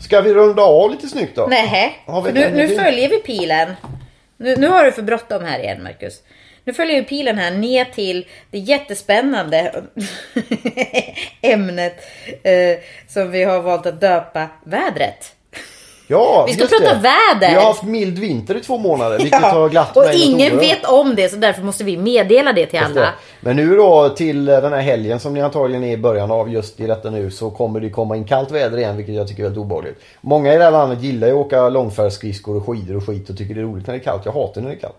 Ska 0.00 0.20
vi 0.20 0.34
runda 0.34 0.62
av 0.62 0.90
lite 0.90 1.08
snyggt 1.08 1.36
då? 1.36 1.46
Nej, 1.50 1.98
nu, 2.32 2.50
nu 2.50 2.68
följer 2.68 3.08
vi 3.08 3.18
pilen. 3.18 3.68
Nu, 4.36 4.56
nu 4.56 4.68
har 4.68 4.84
du 4.84 4.92
för 4.92 5.02
bråttom 5.02 5.44
här 5.44 5.58
igen 5.58 5.82
Marcus. 5.82 6.22
Nu 6.68 6.74
följer 6.74 7.00
vi 7.00 7.06
pilen 7.06 7.38
här 7.38 7.50
ner 7.50 7.84
till 7.84 8.26
det 8.50 8.58
jättespännande 8.58 9.82
ämnet 11.40 11.94
eh, 12.42 12.52
som 13.08 13.30
vi 13.30 13.44
har 13.44 13.60
valt 13.62 13.86
att 13.86 14.00
döpa 14.00 14.46
vädret. 14.64 15.32
Ja, 16.08 16.44
Vi 16.46 16.52
ska 16.52 16.62
just 16.62 16.78
prata 16.78 16.94
det. 16.94 17.00
väder. 17.00 17.48
Vi 17.48 17.54
har 17.54 17.62
haft 17.66 17.82
mild 17.82 18.18
vinter 18.18 18.56
i 18.56 18.60
två 18.60 18.78
månader 18.78 19.18
vilket 19.18 19.42
har 19.42 19.68
glatt 19.68 19.96
och 19.96 20.02
mig 20.02 20.12
något 20.18 20.24
ingen 20.26 20.52
oerhört. 20.52 20.62
vet 20.78 20.84
om 20.84 21.14
det 21.14 21.28
så 21.28 21.36
därför 21.36 21.62
måste 21.62 21.84
vi 21.84 21.96
meddela 21.96 22.52
det 22.52 22.66
till 22.66 22.80
Just 22.80 22.94
det. 22.94 23.00
alla. 23.00 23.14
Men 23.40 23.56
nu 23.56 23.76
då 23.76 24.08
till 24.08 24.44
den 24.44 24.72
här 24.72 24.80
helgen 24.80 25.20
som 25.20 25.34
ni 25.34 25.40
antagligen 25.40 25.84
är 25.84 25.92
i 25.92 25.96
början 25.96 26.30
av 26.30 26.52
just 26.52 26.80
i 26.80 26.86
detta 26.86 27.10
nu 27.10 27.30
så 27.30 27.50
kommer 27.50 27.80
det 27.80 27.90
komma 27.90 28.16
in 28.16 28.24
kallt 28.24 28.50
väder 28.50 28.78
igen 28.78 28.96
vilket 28.96 29.14
jag 29.14 29.28
tycker 29.28 29.40
är 29.42 29.44
väldigt 29.44 29.60
obehagligt. 29.62 30.00
Många 30.20 30.54
i 30.54 30.58
det 30.58 30.64
här 30.64 30.70
landet 30.70 31.02
gillar 31.02 31.28
ju 31.28 31.32
att 31.34 31.46
åka 31.46 31.68
långfärdsskridskor 31.68 32.56
och 32.56 32.66
skidor 32.66 32.96
och 32.96 33.06
skit 33.06 33.30
och 33.30 33.38
tycker 33.38 33.54
det 33.54 33.60
är 33.60 33.64
roligt 33.64 33.86
när 33.86 33.94
det 33.94 34.00
är 34.00 34.04
kallt. 34.04 34.22
Jag 34.24 34.32
hatar 34.32 34.60
när 34.60 34.68
det 34.68 34.74
är 34.74 34.80
kallt. 34.80 34.96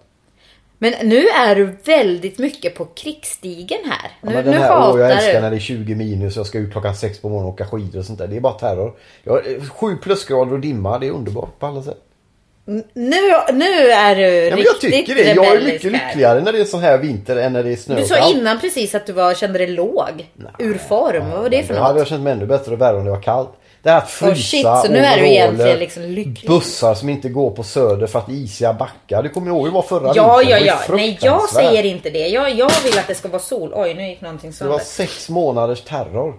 Men 0.81 0.93
nu 1.03 1.27
är 1.27 1.55
du 1.55 1.75
väldigt 1.85 2.37
mycket 2.37 2.75
på 2.75 2.85
krigsstigen 2.85 3.79
här. 3.85 4.11
Ja, 4.21 4.29
Nu, 4.29 4.33
men 4.35 4.45
den 4.45 4.53
nu 4.53 4.59
här, 4.59 4.69
åh, 4.71 4.99
jag 4.99 5.05
hatar 5.05 5.15
älskar 5.17 5.33
du. 5.33 5.39
när 5.41 5.49
det 5.49 5.55
är 5.55 5.59
20 5.59 5.95
minus 5.95 6.35
och 6.37 6.39
jag 6.39 6.47
ska 6.47 6.57
ut 6.57 6.71
klockan 6.71 6.95
6 6.95 7.19
på 7.21 7.29
morgonen 7.29 7.47
och 7.47 7.53
åka 7.53 7.65
skidor 7.67 7.99
och 7.99 8.05
sånt 8.05 8.19
där. 8.19 8.27
Det 8.27 8.35
är 8.35 8.39
bara 8.39 8.53
terror. 8.53 8.93
Jag, 9.23 9.41
7 9.75 9.97
plusgrader 9.97 10.53
och 10.53 10.59
dimma, 10.59 10.99
det 10.99 11.07
är 11.07 11.11
underbart 11.11 11.59
på 11.59 11.65
alla 11.65 11.83
sätt. 11.83 11.97
Nu, 12.65 12.83
nu 12.93 13.65
är 13.89 14.15
du 14.15 14.21
Ja, 14.21 14.55
men 14.55 14.63
jag 14.65 14.73
riktigt 14.73 14.91
tycker 15.07 15.15
det. 15.15 15.33
Jag 15.33 15.45
är 15.55 15.61
mycket 15.65 15.91
lyckligare 15.91 16.41
när 16.41 16.51
det 16.51 16.59
är 16.59 16.65
sån 16.65 16.79
här 16.79 16.97
vinter 16.97 17.35
än 17.35 17.53
när 17.53 17.63
det 17.63 17.71
är 17.71 17.75
snö 17.75 17.95
Du 17.95 18.03
sa 18.05 18.31
innan 18.31 18.59
precis 18.59 18.95
att 18.95 19.05
du 19.05 19.13
var, 19.13 19.33
kände 19.33 19.59
dig 19.59 19.67
låg. 19.67 20.29
ur 20.59 20.73
form. 20.77 21.29
Vad 21.31 21.41
var 21.41 21.49
det 21.49 21.63
för 21.63 21.73
Då 21.73 21.79
hade 21.79 21.93
något? 21.93 21.99
jag 21.99 22.07
känt 22.07 22.23
mig 22.23 22.33
ännu 22.33 22.45
bättre 22.45 22.71
och 22.73 22.81
värre 22.81 22.97
om 22.97 23.05
det 23.05 23.11
var 23.11 23.21
kallt. 23.21 23.49
Det 23.83 23.89
här 23.89 23.97
att 23.97 24.09
frysa, 24.09 24.31
Oh 24.31 24.35
shit, 24.35 24.85
så 24.85 24.91
nu 24.91 24.99
är 24.99 25.17
du 25.17 25.27
egentligen 25.27 25.79
liksom 25.79 26.03
lycklig. 26.03 26.47
Bussar 26.49 26.93
som 26.95 27.09
inte 27.09 27.29
går 27.29 27.51
på 27.51 27.63
söder 27.63 28.07
för 28.07 28.19
att 28.19 28.29
isiga 28.29 28.73
backar. 28.73 29.23
Det 29.23 29.29
kommer 29.29 29.47
jag 29.47 29.55
ihåg 29.55 29.61
hur 29.65 29.71
det 29.71 29.75
var 29.75 29.81
förra 29.81 30.13
Ja, 30.15 30.37
vintern. 30.37 30.59
ja, 30.65 30.77
ja. 30.87 30.95
Nej, 30.95 31.17
jag 31.21 31.49
säger 31.49 31.83
inte 31.85 32.09
det. 32.09 32.27
Jag, 32.27 32.49
jag 32.51 32.71
vill 32.83 32.99
att 32.99 33.07
det 33.07 33.15
ska 33.15 33.27
vara 33.27 33.41
sol. 33.41 33.71
Oj, 33.75 33.93
nu 33.93 34.07
gick 34.07 34.21
någonting 34.21 34.51
Det 34.59 34.65
var 34.65 34.79
sönder. 34.79 34.85
sex 34.85 35.29
månaders 35.29 35.81
terror. 35.81 36.33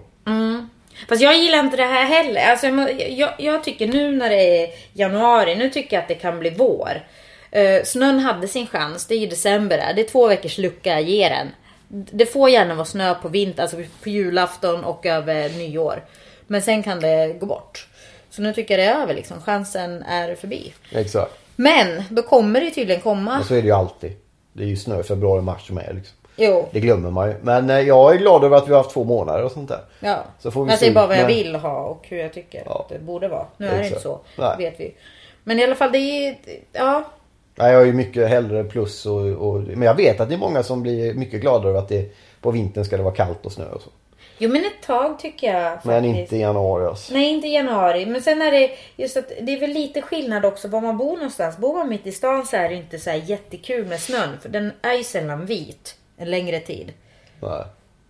Fast 1.09 1.21
jag 1.21 1.37
gillar 1.37 1.59
inte 1.59 1.77
det 1.77 1.83
här 1.83 2.05
heller. 2.05 2.41
Alltså, 2.51 2.67
jag, 2.67 3.09
jag, 3.11 3.29
jag 3.37 3.63
tycker 3.63 3.87
nu 3.87 4.11
när 4.15 4.29
det 4.29 4.63
är 4.63 4.69
januari, 4.93 5.55
nu 5.55 5.69
tycker 5.69 5.95
jag 5.95 6.01
att 6.01 6.07
det 6.07 6.15
kan 6.15 6.39
bli 6.39 6.49
vår. 6.49 7.05
Uh, 7.55 7.83
snön 7.83 8.19
hade 8.19 8.47
sin 8.47 8.67
chans, 8.67 9.05
det 9.07 9.15
är 9.15 9.19
ju 9.19 9.27
december 9.27 9.77
där. 9.77 9.93
Det 9.93 10.01
är 10.01 10.07
två 10.09 10.27
veckors 10.27 10.57
lucka, 10.57 10.99
ge 10.99 11.29
den. 11.29 11.47
Det 12.11 12.25
får 12.25 12.49
gärna 12.49 12.75
vara 12.75 12.85
snö 12.85 13.13
på 13.15 13.27
vintern, 13.27 13.61
alltså 13.63 13.77
på 14.03 14.09
julafton 14.09 14.83
och 14.83 15.05
över 15.05 15.49
nyår. 15.49 16.03
Men 16.51 16.61
sen 16.61 16.83
kan 16.83 16.99
det 16.99 17.35
gå 17.39 17.45
bort. 17.45 17.87
Så 18.29 18.41
nu 18.41 18.53
tycker 18.53 18.77
jag 18.77 18.87
det 18.87 18.93
är 18.99 19.01
över 19.03 19.13
liksom. 19.13 19.41
Chansen 19.41 20.03
är 20.03 20.35
förbi. 20.35 20.73
Exakt. 20.91 21.31
Men 21.55 22.03
då 22.09 22.21
kommer 22.21 22.61
det 22.61 22.71
tydligen 22.71 23.01
komma. 23.01 23.39
Och 23.39 23.45
så 23.45 23.53
är 23.55 23.61
det 23.61 23.67
ju 23.67 23.73
alltid. 23.73 24.11
Det 24.53 24.63
är 24.63 24.67
ju 24.67 24.77
snö 24.77 24.99
i 24.99 25.03
februari, 25.03 25.41
mars 25.41 25.69
är 25.71 25.93
liksom. 25.93 26.15
Jo. 26.35 26.69
Det 26.71 26.79
glömmer 26.79 27.11
man 27.11 27.29
ju. 27.29 27.35
Men 27.41 27.69
eh, 27.69 27.79
jag 27.79 28.13
är 28.13 28.17
glad 28.17 28.43
över 28.43 28.57
att 28.57 28.67
vi 28.67 28.71
har 28.71 28.77
haft 28.77 28.91
två 28.93 29.03
månader 29.03 29.43
och 29.43 29.51
sånt 29.51 29.69
där. 29.69 29.79
Ja. 29.99 30.23
Så 30.39 30.51
får 30.51 30.63
vi 30.65 30.69
jag 30.71 30.79
se 30.79 30.85
säger 30.85 30.93
bara 30.93 31.03
ut 31.03 31.09
vad 31.09 31.17
jag 31.17 31.27
med- 31.27 31.35
vill 31.35 31.55
ha 31.55 31.83
och 31.83 32.05
hur 32.09 32.17
jag 32.17 32.33
tycker 32.33 32.63
Ja. 32.65 32.79
att 32.79 32.89
det 32.89 32.99
borde 32.99 33.27
vara. 33.27 33.45
Nu 33.57 33.65
är 33.67 33.69
det 33.71 33.75
inte 33.75 33.87
Exakt. 33.87 34.03
så. 34.03 34.19
Nej. 34.37 34.55
vet 34.57 34.79
vi. 34.79 34.93
Men 35.43 35.59
i 35.59 35.63
alla 35.63 35.75
fall 35.75 35.91
det 35.91 35.97
är 35.97 36.35
ja. 36.73 37.03
Nej, 37.55 37.71
jag 37.73 37.81
är 37.81 37.85
ju 37.85 37.93
mycket 37.93 38.29
hellre 38.29 38.63
plus 38.63 39.05
och, 39.05 39.19
och... 39.21 39.59
Men 39.61 39.81
jag 39.81 39.95
vet 39.95 40.19
att 40.19 40.29
det 40.29 40.35
är 40.35 40.39
många 40.39 40.63
som 40.63 40.81
blir 40.81 41.13
mycket 41.13 41.41
glada 41.41 41.69
över 41.69 41.79
att 41.79 41.89
det 41.89 42.11
på 42.41 42.51
vintern 42.51 42.85
ska 42.85 42.97
det 42.97 43.03
vara 43.03 43.15
kallt 43.15 43.45
och 43.45 43.51
snö 43.51 43.65
och 43.65 43.81
så. 43.81 43.89
Jo 44.41 44.49
men 44.49 44.65
ett 44.65 44.81
tag 44.87 45.19
tycker 45.19 45.53
jag 45.53 45.71
faktiskt. 45.73 45.85
Men 45.85 46.05
inte 46.05 46.35
i 46.35 46.39
januari 46.39 46.85
alltså. 46.85 47.13
Nej 47.13 47.29
inte 47.29 47.47
i 47.47 47.53
januari. 47.53 48.05
Men 48.05 48.21
sen 48.21 48.41
är 48.41 48.51
det 48.51 48.71
just 48.95 49.17
att 49.17 49.31
det 49.41 49.53
är 49.53 49.59
väl 49.59 49.69
lite 49.69 50.01
skillnad 50.01 50.45
också 50.45 50.67
var 50.67 50.81
man 50.81 50.97
bor 50.97 51.15
någonstans. 51.15 51.57
Bor 51.57 51.73
man 51.73 51.89
mitt 51.89 52.07
i 52.07 52.11
stan 52.11 52.45
så 52.45 52.55
är 52.55 52.69
det 52.69 52.75
inte 52.75 52.99
så 52.99 53.09
här 53.09 53.17
jättekul 53.17 53.85
med 53.85 53.99
snön. 53.99 54.29
För 54.41 54.49
den 54.49 54.71
är 54.81 54.93
ju 54.93 55.03
sällan 55.03 55.45
vit 55.45 55.95
en 56.17 56.31
längre 56.31 56.59
tid. 56.59 56.93
Nej. 57.41 57.63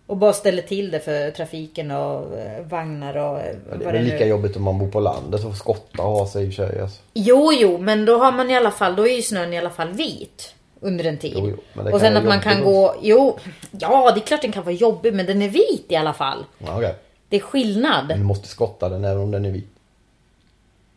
Och 0.06 0.16
bara 0.16 0.32
ställer 0.32 0.62
till 0.62 0.90
det 0.90 1.00
för 1.00 1.30
trafiken 1.30 1.90
och 1.90 2.38
eh, 2.38 2.62
vagnar 2.62 3.16
och 3.16 3.40
eh, 3.40 3.56
Men 3.70 3.78
det 3.78 3.84
är 3.84 3.92
väl 3.92 4.04
lika 4.04 4.18
nu 4.18 4.26
jobbigt 4.26 4.56
om 4.56 4.62
man 4.62 4.78
bor 4.78 4.88
på 4.88 5.00
landet 5.00 5.44
och 5.44 5.56
skotta 5.56 6.02
och 6.02 6.12
ha 6.12 6.26
sig 6.26 6.48
i 6.48 6.60
och 6.60 6.82
alltså. 6.82 7.00
Jo, 7.14 7.52
jo, 7.52 7.78
men 7.78 8.04
då 8.04 8.18
har 8.18 8.32
man 8.32 8.50
i 8.50 8.56
alla 8.56 8.70
fall, 8.70 8.96
då 8.96 9.08
är 9.08 9.16
ju 9.16 9.22
snön 9.22 9.52
i 9.52 9.58
alla 9.58 9.70
fall 9.70 9.92
vit 9.92 10.54
under 10.82 11.04
en 11.04 11.18
tid. 11.18 11.32
Jo, 11.36 11.48
jo, 11.50 11.56
men 11.72 11.84
det 11.84 11.92
och 11.92 12.00
kan 12.00 12.06
sen 12.06 12.14
vara 12.14 12.22
att 12.22 12.28
man 12.28 12.40
kan 12.40 12.52
jobbigt 12.52 12.64
gå, 12.74 12.94
jo, 13.02 13.38
ja 13.70 14.12
det 14.14 14.20
är 14.20 14.26
klart 14.26 14.42
den 14.42 14.52
kan 14.52 14.64
vara 14.64 14.74
jobbig 14.74 15.14
men 15.14 15.26
den 15.26 15.42
är 15.42 15.48
vit 15.48 15.86
i 15.88 15.96
alla 15.96 16.12
fall. 16.12 16.44
Ja, 16.58 16.76
okej. 16.76 16.94
Det 17.28 17.36
är 17.36 17.40
skillnad. 17.40 18.06
Men 18.08 18.18
du 18.18 18.24
måste 18.24 18.48
skotta 18.48 18.88
den 18.88 19.04
även 19.04 19.22
om 19.22 19.30
den 19.30 19.44
är 19.44 19.50
vit. 19.50 19.68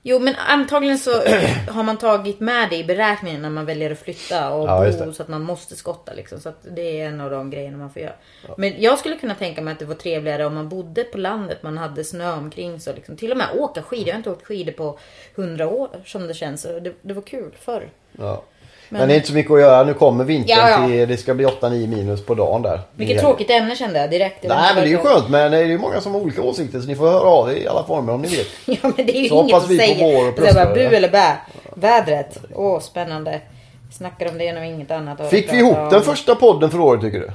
Jo 0.07 0.19
men 0.19 0.35
antagligen 0.35 0.97
så 0.99 1.11
har 1.69 1.83
man 1.83 1.97
tagit 1.97 2.39
med 2.39 2.69
det 2.69 2.75
i 2.75 2.83
beräkningen 2.83 3.41
när 3.41 3.49
man 3.49 3.65
väljer 3.65 3.91
att 3.91 3.99
flytta 3.99 4.53
och 4.53 4.67
Ja, 4.67 4.85
just 4.85 4.99
bo 4.99 5.05
det. 5.05 5.13
så 5.13 5.23
att 5.23 5.29
man 5.29 5.41
måste 5.41 5.75
skotta 5.75 6.13
liksom. 6.13 6.39
Så 6.39 6.49
att 6.49 6.65
det 6.75 7.01
är 7.01 7.07
en 7.07 7.21
av 7.21 7.31
de 7.31 7.49
grejerna 7.49 7.77
man 7.77 7.89
får 7.89 8.01
göra. 8.01 8.13
Men 8.57 8.81
jag 8.81 8.99
skulle 8.99 9.15
kunna 9.17 9.35
tänka 9.35 9.61
mig 9.61 9.71
att 9.71 9.79
det 9.79 9.85
var 9.85 9.95
trevligare 9.95 10.45
om 10.45 10.53
man 10.55 10.69
bodde 10.69 11.03
på 11.03 11.17
landet, 11.17 11.63
man 11.63 11.77
hade 11.77 12.03
snö 12.03 12.33
omkring 12.33 12.79
så 12.79 12.93
liksom. 12.93 13.17
Till 13.17 13.31
och 13.31 13.37
med 13.37 13.47
åka 13.57 13.81
skidor. 13.81 14.07
Jag 14.07 14.13
har 14.13 14.17
inte 14.17 14.29
åkt 14.31 14.45
skidor 14.45 14.71
på 14.71 14.99
hundra 15.35 15.67
år 15.67 15.89
som 16.05 16.27
det 16.27 16.33
känns. 16.33 16.63
Det, 16.63 16.93
det 17.01 17.13
var 17.13 17.21
kul 17.21 17.51
förr. 17.59 17.89
Ja. 18.11 18.43
Men, 18.89 19.07
det 19.07 19.13
är 19.13 19.15
inte 19.15 19.27
så 19.27 19.33
mycket 19.33 19.51
att 19.51 19.59
göra. 19.59 19.83
Nu 19.83 19.93
kommer 19.93 20.23
vintern 20.23 20.57
Ja, 20.57 20.69
ja. 20.69 20.87
till, 20.87 21.07
det 21.07 21.17
ska 21.17 21.33
bli 21.33 21.45
8-9 21.45 21.87
minus 21.87 22.25
på 22.25 22.33
dagen 22.35 22.61
där. 22.61 22.81
Vilket 22.95 23.19
tråkigt 23.21 23.49
ämne 23.49 23.75
kände 23.75 23.99
jag 23.99 24.09
direkt. 24.09 24.43
Vet 24.43 24.49
Nej 24.49 24.71
men 24.75 24.83
det 24.83 24.89
är 24.89 24.91
ju 24.91 24.97
skönt 24.97 25.29
men 25.29 25.51
det 25.51 25.57
är 25.57 25.65
ju 25.65 25.77
många 25.77 26.01
som 26.01 26.13
har 26.13 26.21
olika 26.21 26.41
åsikter 26.41 26.79
så 26.81 26.87
ni 26.87 26.95
får 26.95 27.07
höra 27.07 27.29
av 27.29 27.49
er 27.51 27.55
i 27.55 27.67
alla 27.67 27.83
former 27.83 28.13
om 28.13 28.21
ni 28.21 28.27
vill. 28.27 28.45
Ja 28.81 28.91
men 28.97 29.05
det 29.05 29.17
är 29.17 29.21
ju 29.21 29.29
Så 29.29 29.41
inget 29.43 29.55
att 29.55 29.69
vi 29.69 29.99
på 29.99 30.05
vår 30.05 30.45
jag 30.45 30.55
bara, 30.55 30.73
bu 30.73 30.79
eller 30.95 31.09
bä. 31.09 31.37
Vädret. 31.75 32.37
Åh 32.55 32.79
spännande. 32.79 33.41
Snackar 33.97 34.29
om 34.29 34.37
det 34.37 34.57
och 34.57 34.65
inget 34.65 34.91
annat. 34.91 35.29
Fick 35.29 35.53
vi 35.53 35.57
ihop 35.57 35.77
om. 35.77 35.89
den 35.89 36.01
första 36.01 36.35
podden 36.35 36.71
för 36.71 36.79
året 36.79 37.01
tycker 37.01 37.19
du? 37.19 37.29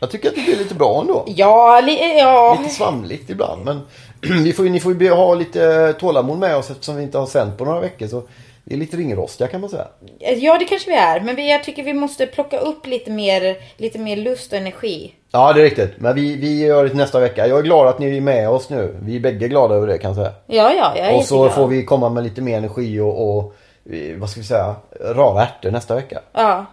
Jag 0.00 0.10
tycker 0.10 0.28
att 0.28 0.34
det 0.34 0.40
blir 0.40 0.56
lite 0.56 0.74
bra 0.74 1.00
ändå. 1.00 1.24
Ja, 1.26 1.80
li- 1.80 2.18
ja. 2.18 2.58
Lite 2.62 2.74
svamligt 2.74 3.30
ibland 3.30 3.64
men 3.64 3.80
vi 4.44 4.52
får, 4.52 4.64
ju- 4.64 4.70
ni 4.70 4.80
får 4.80 5.02
ju 5.02 5.10
ha 5.10 5.34
lite 5.34 5.92
tålamod 5.92 6.38
med 6.38 6.56
oss 6.56 6.70
eftersom 6.70 6.96
vi 6.96 7.02
inte 7.02 7.18
har 7.18 7.26
sänt 7.26 7.58
på 7.58 7.64
några 7.64 7.80
veckor 7.80 8.06
så 8.06 8.22
vi 8.64 8.74
är 8.74 8.78
lite 8.78 8.96
ringrostiga 8.96 9.48
kan 9.48 9.60
man 9.60 9.70
säga. 9.70 9.86
Ja 10.18 10.58
det 10.58 10.64
kanske 10.64 10.90
vi 10.90 10.96
är. 10.96 11.20
Men 11.20 11.36
vi, 11.36 11.50
jag 11.50 11.64
tycker 11.64 11.82
vi 11.82 11.92
måste 11.92 12.26
plocka 12.26 12.58
upp 12.58 12.86
lite 12.86 13.10
mer, 13.10 13.56
lite 13.76 13.98
mer 13.98 14.16
lust 14.16 14.52
och 14.52 14.58
energi. 14.58 15.14
Ja 15.30 15.52
det 15.52 15.60
är 15.60 15.64
riktigt 15.64 15.90
men 15.96 16.14
vi, 16.14 16.36
vi 16.36 16.60
gör 16.66 16.84
det 16.84 16.94
nästa 16.94 17.20
vecka. 17.20 17.46
Jag 17.46 17.58
är 17.58 17.62
glad 17.62 17.88
att 17.88 17.98
ni 17.98 18.16
är 18.16 18.20
med 18.20 18.48
oss 18.48 18.70
nu. 18.70 18.96
Vi 19.02 19.16
är 19.16 19.20
bägge 19.20 19.48
glada 19.48 19.74
över 19.74 19.86
det 19.86 19.98
kan 19.98 20.08
jag 20.08 20.16
säga. 20.16 20.32
Ja, 20.46 20.72
ja, 20.72 20.92
jag 20.96 21.06
är 21.06 21.16
Och 21.16 21.24
så 21.24 21.34
jätteglad. 21.34 21.52
får 21.54 21.66
vi 21.66 21.84
komma 21.84 22.08
med 22.08 22.24
lite 22.24 22.40
mer 22.42 22.58
energi 22.58 23.00
och, 23.00 23.28
och 23.38 23.54
eh, 23.92 24.16
vad 24.18 24.30
ska 24.30 24.40
vi 24.40 24.46
säga, 24.46 24.74
rara 25.00 25.42
ärtor 25.42 25.70
nästa 25.70 25.94
vecka. 25.94 26.20
Ja. 26.32 26.66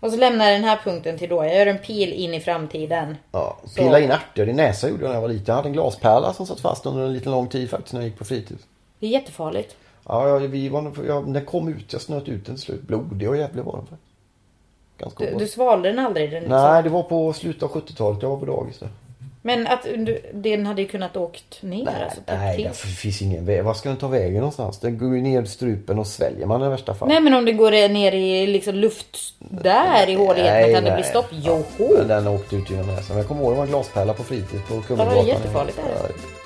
Och 0.00 0.10
så 0.10 0.16
lämnar 0.16 0.44
jag 0.44 0.54
den 0.54 0.64
här 0.64 0.80
punkten 0.84 1.18
till 1.18 1.28
då. 1.28 1.44
Jag 1.44 1.54
gör 1.56 1.66
en 1.66 1.78
pil 1.78 2.12
in 2.12 2.34
i 2.34 2.40
framtiden. 2.40 3.16
Ja, 3.32 3.56
Så. 3.64 3.82
pilla 3.82 4.00
in 4.00 4.10
ärtor 4.10 4.48
i 4.48 4.52
näsa 4.52 4.88
gjorde 4.88 5.02
jag 5.02 5.08
när 5.08 5.14
jag 5.14 5.20
var 5.22 5.28
liten. 5.28 5.44
Jag 5.46 5.54
hade 5.54 5.68
en 5.68 5.72
glaspärla 5.72 6.32
som 6.32 6.46
satt 6.46 6.60
fast 6.60 6.86
under 6.86 7.02
en 7.06 7.12
liten 7.12 7.32
lång 7.32 7.48
tid 7.48 7.70
faktiskt 7.70 7.92
när 7.92 8.00
jag 8.00 8.08
gick 8.08 8.18
på 8.18 8.24
fritids. 8.24 8.62
Det 9.00 9.06
är 9.06 9.10
jättefarligt. 9.10 9.76
Ja, 10.08 10.38
vi 10.38 10.68
var, 10.68 10.92
jag, 11.06 11.32
den 11.32 11.44
kom 11.44 11.68
ut, 11.68 11.92
jag 11.92 12.02
snöt 12.02 12.28
ut 12.28 12.46
den 12.46 12.54
till 12.54 12.64
slut. 12.64 12.82
Blodig 12.82 13.28
och 13.28 13.36
jävlig 13.36 13.64
var 13.64 13.76
den. 13.76 13.86
för. 13.86 13.96
Ganska 14.98 15.24
Du, 15.24 15.34
du 15.38 15.48
svalde 15.48 15.88
den 15.88 15.98
aldrig? 15.98 16.30
Den 16.30 16.42
liksom. 16.42 16.58
Nej, 16.62 16.82
det 16.82 16.88
var 16.88 17.02
på 17.02 17.32
slutet 17.32 17.62
av 17.62 17.70
70-talet. 17.70 18.22
Jag 18.22 18.30
var 18.30 18.36
på 18.36 18.46
dagis 18.46 18.78
där. 18.78 18.88
Men 19.46 19.66
att 19.66 19.82
du, 19.82 20.20
den 20.32 20.66
hade 20.66 20.82
ju 20.82 20.88
kunnat 20.88 21.16
åkt 21.16 21.62
ner. 21.62 21.84
Nej, 21.84 22.02
alltså, 22.04 22.20
täppt 22.20 22.38
nej 22.38 22.56
till. 22.56 22.64
det 22.64 22.74
finns 22.74 23.22
ingen 23.22 23.44
väg. 23.44 23.64
Var 23.64 23.74
ska 23.74 23.88
den 23.88 23.98
ta 23.98 24.08
vägen 24.08 24.34
någonstans? 24.36 24.78
Den 24.78 24.98
går 24.98 25.16
ju 25.16 25.22
ner 25.22 25.42
i 25.42 25.46
strupen 25.46 25.98
och 25.98 26.06
sväljer 26.06 26.46
man 26.46 26.62
i 26.62 26.68
värsta 26.68 26.94
fall. 26.94 27.08
Nej 27.08 27.20
men 27.20 27.34
om 27.34 27.44
det 27.44 27.52
går 27.52 27.88
ner 27.88 28.12
i 28.12 28.46
liksom 28.46 28.74
luft 28.74 29.34
där 29.38 30.08
i 30.08 30.14
håligheterna 30.14 30.74
kan 30.74 30.84
det 30.84 30.94
bli 30.94 31.04
stopp? 31.04 31.26
Joho! 31.30 31.96
Men 31.98 32.08
Den 32.08 32.26
åkte 32.28 32.56
ut 32.56 32.70
genom 32.70 32.86
näsan. 32.86 33.16
Jag 33.16 33.28
kommer 33.28 33.42
ihåg 33.42 33.52
det 33.52 33.56
var 33.56 33.62
en 33.64 33.68
glaspärla 33.70 34.14
på 34.14 34.22
fritids 34.22 34.68
på 34.68 34.80
Kummelgatan. 34.80 35.16
Ja, 35.16 35.22
det 35.22 35.30
är 35.30 35.34
jättefarligt, 35.34 35.78
är 35.78 35.82
det. 35.82 35.88
Ja. 36.08 36.43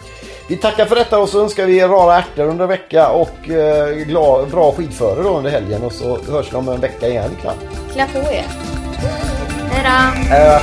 Vi 0.48 0.56
tackar 0.56 0.86
för 0.86 0.94
detta 0.96 1.18
och 1.18 1.28
så 1.28 1.42
önskar 1.42 1.66
vi 1.66 1.78
er 1.78 1.88
rara 1.88 2.14
ärtor 2.18 2.44
under 2.48 2.64
en 2.64 2.68
vecka 2.68 3.08
och 3.10 3.50
eh, 3.50 3.96
glad, 3.96 4.50
bra 4.50 4.72
skidföre 4.72 5.22
då 5.22 5.36
under 5.38 5.50
helgen 5.50 5.84
och 5.84 5.92
så 5.92 6.22
hörs 6.32 6.52
vi 6.52 6.56
om 6.56 6.68
en 6.68 6.80
vecka 6.80 7.08
igen 7.08 7.30
ikväll. 7.38 7.56
Klä 7.92 8.06
på 8.12 8.18
er. 8.18 8.44
Hejdå! 9.70 10.34
Eh, 10.34 10.62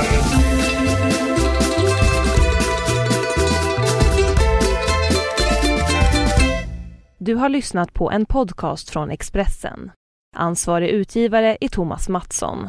Du 7.18 7.34
har 7.34 7.48
lyssnat 7.48 7.92
på 7.94 8.10
en 8.10 8.26
podcast 8.26 8.90
från 8.90 9.10
Expressen. 9.10 9.90
Ansvarig 10.36 10.88
utgivare 10.88 11.56
är 11.60 11.68
Thomas 11.68 12.08
Mattsson. 12.08 12.68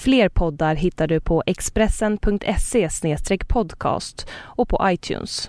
Fler 0.00 0.28
poddar 0.28 0.74
hittar 0.74 1.06
du 1.06 1.20
på 1.20 1.42
expressen.se 1.46 2.88
podcast 3.48 4.28
och 4.34 4.68
på 4.68 4.80
iTunes. 4.82 5.44